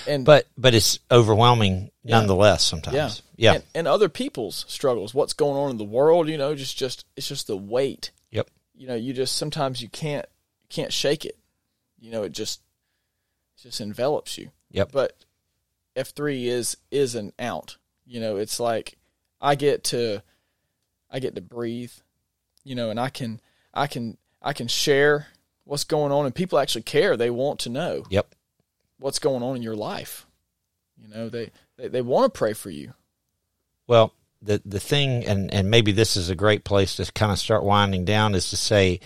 and 0.08 0.24
But 0.24 0.46
but 0.56 0.74
it's 0.74 0.98
overwhelming 1.10 1.90
nonetheless 2.02 2.64
sometimes. 2.64 2.96
yeah 2.96 3.10
Yeah. 3.36 3.52
And, 3.54 3.64
and 3.74 3.88
other 3.88 4.08
people's 4.08 4.64
struggles 4.68 5.14
what's 5.14 5.34
going 5.34 5.56
on 5.56 5.70
in 5.70 5.76
the 5.78 5.84
world 5.84 6.28
you 6.28 6.38
know 6.38 6.54
just 6.54 6.76
just 6.76 7.04
it's 7.16 7.28
just 7.28 7.46
the 7.46 7.56
weight 7.56 8.10
Yep. 8.30 8.48
you 8.74 8.86
know 8.88 8.94
you 8.94 9.12
just 9.12 9.36
sometimes 9.36 9.80
you 9.82 9.88
can't 9.88 10.26
you 10.62 10.68
can't 10.70 10.92
shake 10.92 11.24
it 11.24 11.36
you 12.00 12.10
know 12.10 12.22
it 12.24 12.32
just 12.32 12.60
it 13.56 13.62
just 13.62 13.80
envelops 13.80 14.36
you 14.38 14.50
Yep. 14.72 14.90
but 14.92 15.12
f3 15.94 16.46
is 16.46 16.76
is 16.90 17.14
an 17.14 17.32
out 17.38 17.76
you 18.06 18.18
know 18.20 18.36
it's 18.36 18.58
like 18.58 18.96
i 19.40 19.54
get 19.54 19.84
to 19.84 20.22
i 21.11 21.18
get 21.18 21.34
to 21.34 21.40
breathe 21.40 21.92
you 22.64 22.74
know 22.74 22.90
and 22.90 22.98
i 23.00 23.09
can 23.09 23.40
i 23.74 23.86
can 23.86 24.16
i 24.42 24.52
can 24.52 24.68
share 24.68 25.28
what's 25.64 25.84
going 25.84 26.12
on 26.12 26.26
and 26.26 26.34
people 26.34 26.59
actually 26.59 26.82
care 26.82 27.16
they 27.16 27.30
want 27.30 27.59
to 27.61 27.68
know 27.70 28.04
Yep. 28.11 28.34
what's 28.98 29.18
going 29.18 29.42
on 29.42 29.57
in 29.57 29.62
your 29.62 29.76
life 29.76 30.26
you 31.00 31.09
know 31.09 31.28
they 31.28 31.50
they, 31.76 31.88
they 31.88 32.02
want 32.02 32.32
to 32.32 32.38
pray 32.38 32.52
for 32.52 32.70
you 32.70 32.94
Well, 33.86 34.12
the 34.42 34.61
the 34.64 34.80
thing, 34.80 35.24
and 35.24 35.52
and 35.52 35.70
maybe 35.70 35.92
this 35.92 36.16
is 36.16 36.28
a 36.30 36.34
great 36.34 36.62
place 36.64 36.96
to 36.96 37.11
kind 37.12 37.32
of 37.32 37.38
start 37.38 37.64
winding 37.64 38.04
down, 38.04 38.34
is 38.34 38.50
to 38.50 38.57
say 38.57 39.00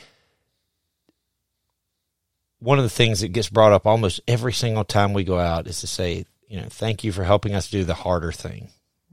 one 2.58 2.78
of 2.78 2.84
the 2.84 2.90
things 2.90 3.20
that 3.20 3.28
gets 3.28 3.48
brought 3.48 3.72
up 3.72 3.86
almost 3.86 4.20
every 4.28 4.52
single 4.52 4.84
time 4.84 5.12
we 5.12 5.24
go 5.24 5.38
out 5.38 5.66
is 5.66 5.80
to 5.80 5.86
say, 5.86 6.26
you 6.48 6.60
know, 6.60 6.66
thank 6.68 7.04
you 7.04 7.12
for 7.12 7.24
helping 7.24 7.54
us 7.54 7.70
do 7.70 7.84
the 7.84 7.94
harder 7.94 8.32
thing. 8.32 8.68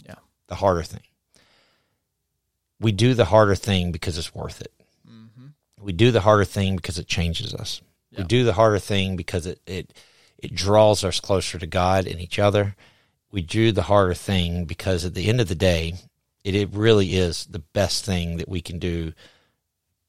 Yeah. 0.05 0.15
the 0.47 0.55
harder 0.55 0.83
thing. 0.83 1.01
We 2.80 2.91
do 2.91 3.13
the 3.13 3.25
harder 3.25 3.55
thing 3.55 3.91
because 3.91 4.17
it's 4.17 4.36
worth 4.36 4.61
it. 4.61 4.71
Mm-hmm. 5.09 5.47
We 5.84 5.93
do 5.93 6.11
the 6.11 6.21
harder 6.21 6.45
thing 6.45 6.75
because 6.75 6.99
it 6.99 7.07
changes 7.07 7.53
us. 7.53 7.82
We 8.17 8.23
do 8.23 8.43
the 8.43 8.53
harder 8.53 8.80
thing 8.80 9.15
because 9.15 9.45
it, 9.45 9.61
it 9.67 9.93
it 10.39 10.55
draws 10.55 11.03
us 11.03 11.19
closer 11.19 11.59
to 11.59 11.67
God 11.67 12.07
and 12.07 12.19
each 12.19 12.39
other. 12.39 12.75
We 13.32 13.41
do 13.41 13.71
the 13.71 13.84
harder 13.84 14.13
thing 14.13 14.65
because 14.65 15.05
at 15.05 15.13
the 15.13 15.28
end 15.28 15.41
of 15.41 15.47
the 15.47 15.55
day, 15.55 15.95
it, 16.43 16.55
it 16.55 16.69
really 16.73 17.15
is 17.15 17.45
the 17.45 17.59
best 17.59 18.05
thing 18.05 18.38
that 18.38 18.49
we 18.49 18.61
can 18.61 18.80
do, 18.80 19.13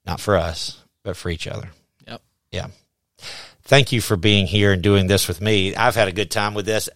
not 0.06 0.20
for 0.20 0.36
us, 0.36 0.82
but 1.02 1.16
for 1.16 1.30
each 1.30 1.46
other. 1.46 1.70
Yep. 2.06 2.22
Yeah. 2.52 2.66
Thank 3.64 3.92
you 3.92 4.00
for 4.00 4.16
being 4.16 4.46
here 4.46 4.72
and 4.72 4.82
doing 4.82 5.08
this 5.08 5.28
with 5.28 5.40
me. 5.40 5.74
I've 5.74 5.96
had 5.96 6.08
a 6.08 6.12
good 6.12 6.30
time 6.30 6.54
with 6.54 6.64
this. 6.64 6.88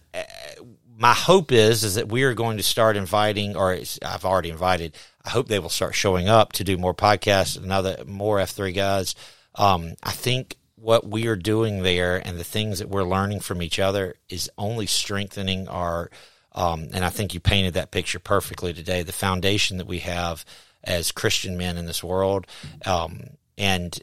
My 1.03 1.13
hope 1.13 1.51
is 1.51 1.83
is 1.83 1.95
that 1.95 2.07
we 2.07 2.23
are 2.23 2.33
going 2.33 2.55
to 2.55 2.63
start 2.63 2.95
inviting, 2.95 3.57
or 3.57 3.77
I've 4.05 4.23
already 4.23 4.49
invited. 4.49 4.95
I 5.25 5.31
hope 5.31 5.49
they 5.49 5.59
will 5.59 5.67
start 5.67 5.95
showing 5.95 6.29
up 6.29 6.53
to 6.53 6.63
do 6.63 6.77
more 6.77 6.93
podcasts 6.93 7.57
and 7.57 7.73
other 7.73 8.05
more 8.07 8.39
F 8.39 8.51
three 8.51 8.71
guys. 8.71 9.13
Um, 9.55 9.95
I 10.01 10.11
think 10.11 10.55
what 10.75 11.05
we 11.05 11.27
are 11.27 11.35
doing 11.35 11.83
there 11.83 12.25
and 12.25 12.39
the 12.39 12.45
things 12.45 12.79
that 12.79 12.87
we're 12.87 13.03
learning 13.03 13.41
from 13.41 13.61
each 13.61 13.79
other 13.79 14.15
is 14.29 14.49
only 14.57 14.85
strengthening 14.85 15.67
our. 15.67 16.09
Um, 16.53 16.87
and 16.93 17.03
I 17.03 17.09
think 17.09 17.33
you 17.33 17.41
painted 17.41 17.73
that 17.73 17.91
picture 17.91 18.19
perfectly 18.19 18.73
today. 18.73 19.03
The 19.03 19.11
foundation 19.11 19.79
that 19.79 19.87
we 19.87 19.99
have 19.99 20.45
as 20.85 21.11
Christian 21.11 21.57
men 21.57 21.75
in 21.75 21.85
this 21.85 22.01
world, 22.01 22.47
um, 22.85 23.31
and 23.57 23.99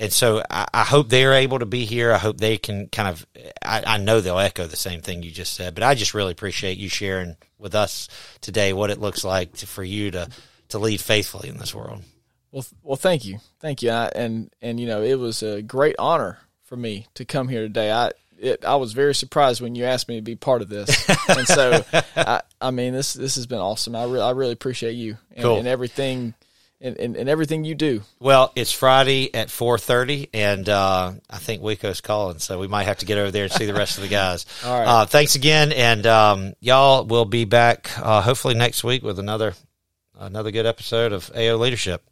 and 0.00 0.12
so 0.12 0.42
I, 0.50 0.66
I 0.72 0.84
hope 0.84 1.08
they're 1.08 1.34
able 1.34 1.60
to 1.60 1.66
be 1.66 1.84
here. 1.84 2.12
I 2.12 2.18
hope 2.18 2.38
they 2.38 2.56
can 2.58 2.88
kind 2.88 3.08
of. 3.08 3.26
I, 3.62 3.84
I 3.86 3.98
know 3.98 4.20
they'll 4.20 4.38
echo 4.38 4.66
the 4.66 4.76
same 4.76 5.02
thing 5.02 5.22
you 5.22 5.30
just 5.30 5.52
said, 5.54 5.74
but 5.74 5.84
I 5.84 5.94
just 5.94 6.14
really 6.14 6.32
appreciate 6.32 6.78
you 6.78 6.88
sharing 6.88 7.36
with 7.58 7.74
us 7.74 8.08
today 8.40 8.72
what 8.72 8.90
it 8.90 8.98
looks 8.98 9.22
like 9.22 9.52
to, 9.58 9.66
for 9.66 9.84
you 9.84 10.10
to 10.12 10.28
to 10.70 10.78
lead 10.78 11.00
faithfully 11.00 11.48
in 11.48 11.58
this 11.58 11.74
world. 11.74 12.02
Well, 12.50 12.64
well, 12.82 12.96
thank 12.96 13.24
you, 13.24 13.38
thank 13.60 13.82
you, 13.82 13.90
and 13.90 13.98
I, 13.98 14.10
and, 14.16 14.50
and 14.60 14.80
you 14.80 14.86
know, 14.86 15.02
it 15.02 15.16
was 15.16 15.42
a 15.42 15.62
great 15.62 15.94
honor 15.98 16.38
for 16.64 16.76
me 16.76 17.06
to 17.14 17.24
come 17.24 17.46
here 17.48 17.60
today. 17.62 17.92
I 17.92 18.10
it, 18.38 18.64
I 18.64 18.76
was 18.76 18.92
very 18.92 19.14
surprised 19.14 19.60
when 19.60 19.74
you 19.74 19.84
asked 19.84 20.08
me 20.08 20.16
to 20.16 20.22
be 20.22 20.34
part 20.34 20.62
of 20.62 20.68
this, 20.68 21.08
and 21.28 21.46
so 21.46 21.84
I, 22.16 22.40
I 22.60 22.70
mean, 22.70 22.94
this 22.94 23.12
this 23.12 23.34
has 23.36 23.46
been 23.46 23.58
awesome. 23.58 23.94
I 23.94 24.04
really 24.04 24.22
I 24.22 24.30
really 24.30 24.52
appreciate 24.52 24.92
you 24.94 25.18
and, 25.32 25.42
Cool. 25.42 25.58
and 25.58 25.68
everything, 25.68 26.34
and, 26.80 26.96
and, 26.96 27.16
and 27.16 27.28
everything 27.28 27.64
you 27.64 27.74
do. 27.74 28.02
Well, 28.18 28.52
it's 28.56 28.72
Friday 28.72 29.34
at 29.34 29.50
four 29.50 29.78
thirty, 29.78 30.28
and 30.32 30.68
uh, 30.68 31.12
I 31.28 31.38
think 31.38 31.62
WECO's 31.62 32.00
calling, 32.00 32.38
so 32.38 32.58
we 32.58 32.68
might 32.68 32.84
have 32.84 32.98
to 32.98 33.06
get 33.06 33.18
over 33.18 33.30
there 33.30 33.44
and 33.44 33.52
see 33.52 33.66
the 33.66 33.74
rest 33.74 33.98
of 33.98 34.02
the 34.02 34.08
guys. 34.08 34.46
All 34.64 34.78
right. 34.78 34.86
Uh, 34.86 35.06
thanks 35.06 35.34
again, 35.34 35.72
and 35.72 36.06
um, 36.06 36.54
y'all 36.60 37.04
will 37.04 37.24
be 37.24 37.44
back 37.44 37.90
uh, 37.98 38.22
hopefully 38.22 38.54
next 38.54 38.82
week 38.82 39.02
with 39.02 39.18
another 39.18 39.54
another 40.18 40.50
good 40.50 40.66
episode 40.66 41.12
of 41.12 41.30
AO 41.34 41.56
Leadership. 41.56 42.02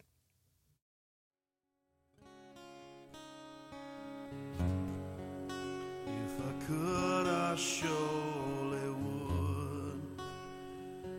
If 6.24 6.40
I 6.40 6.66
could, 6.66 7.26
I 7.26 7.56
surely 7.56 8.90
would. 8.90 10.02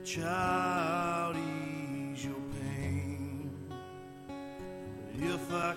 Child, 0.05 0.68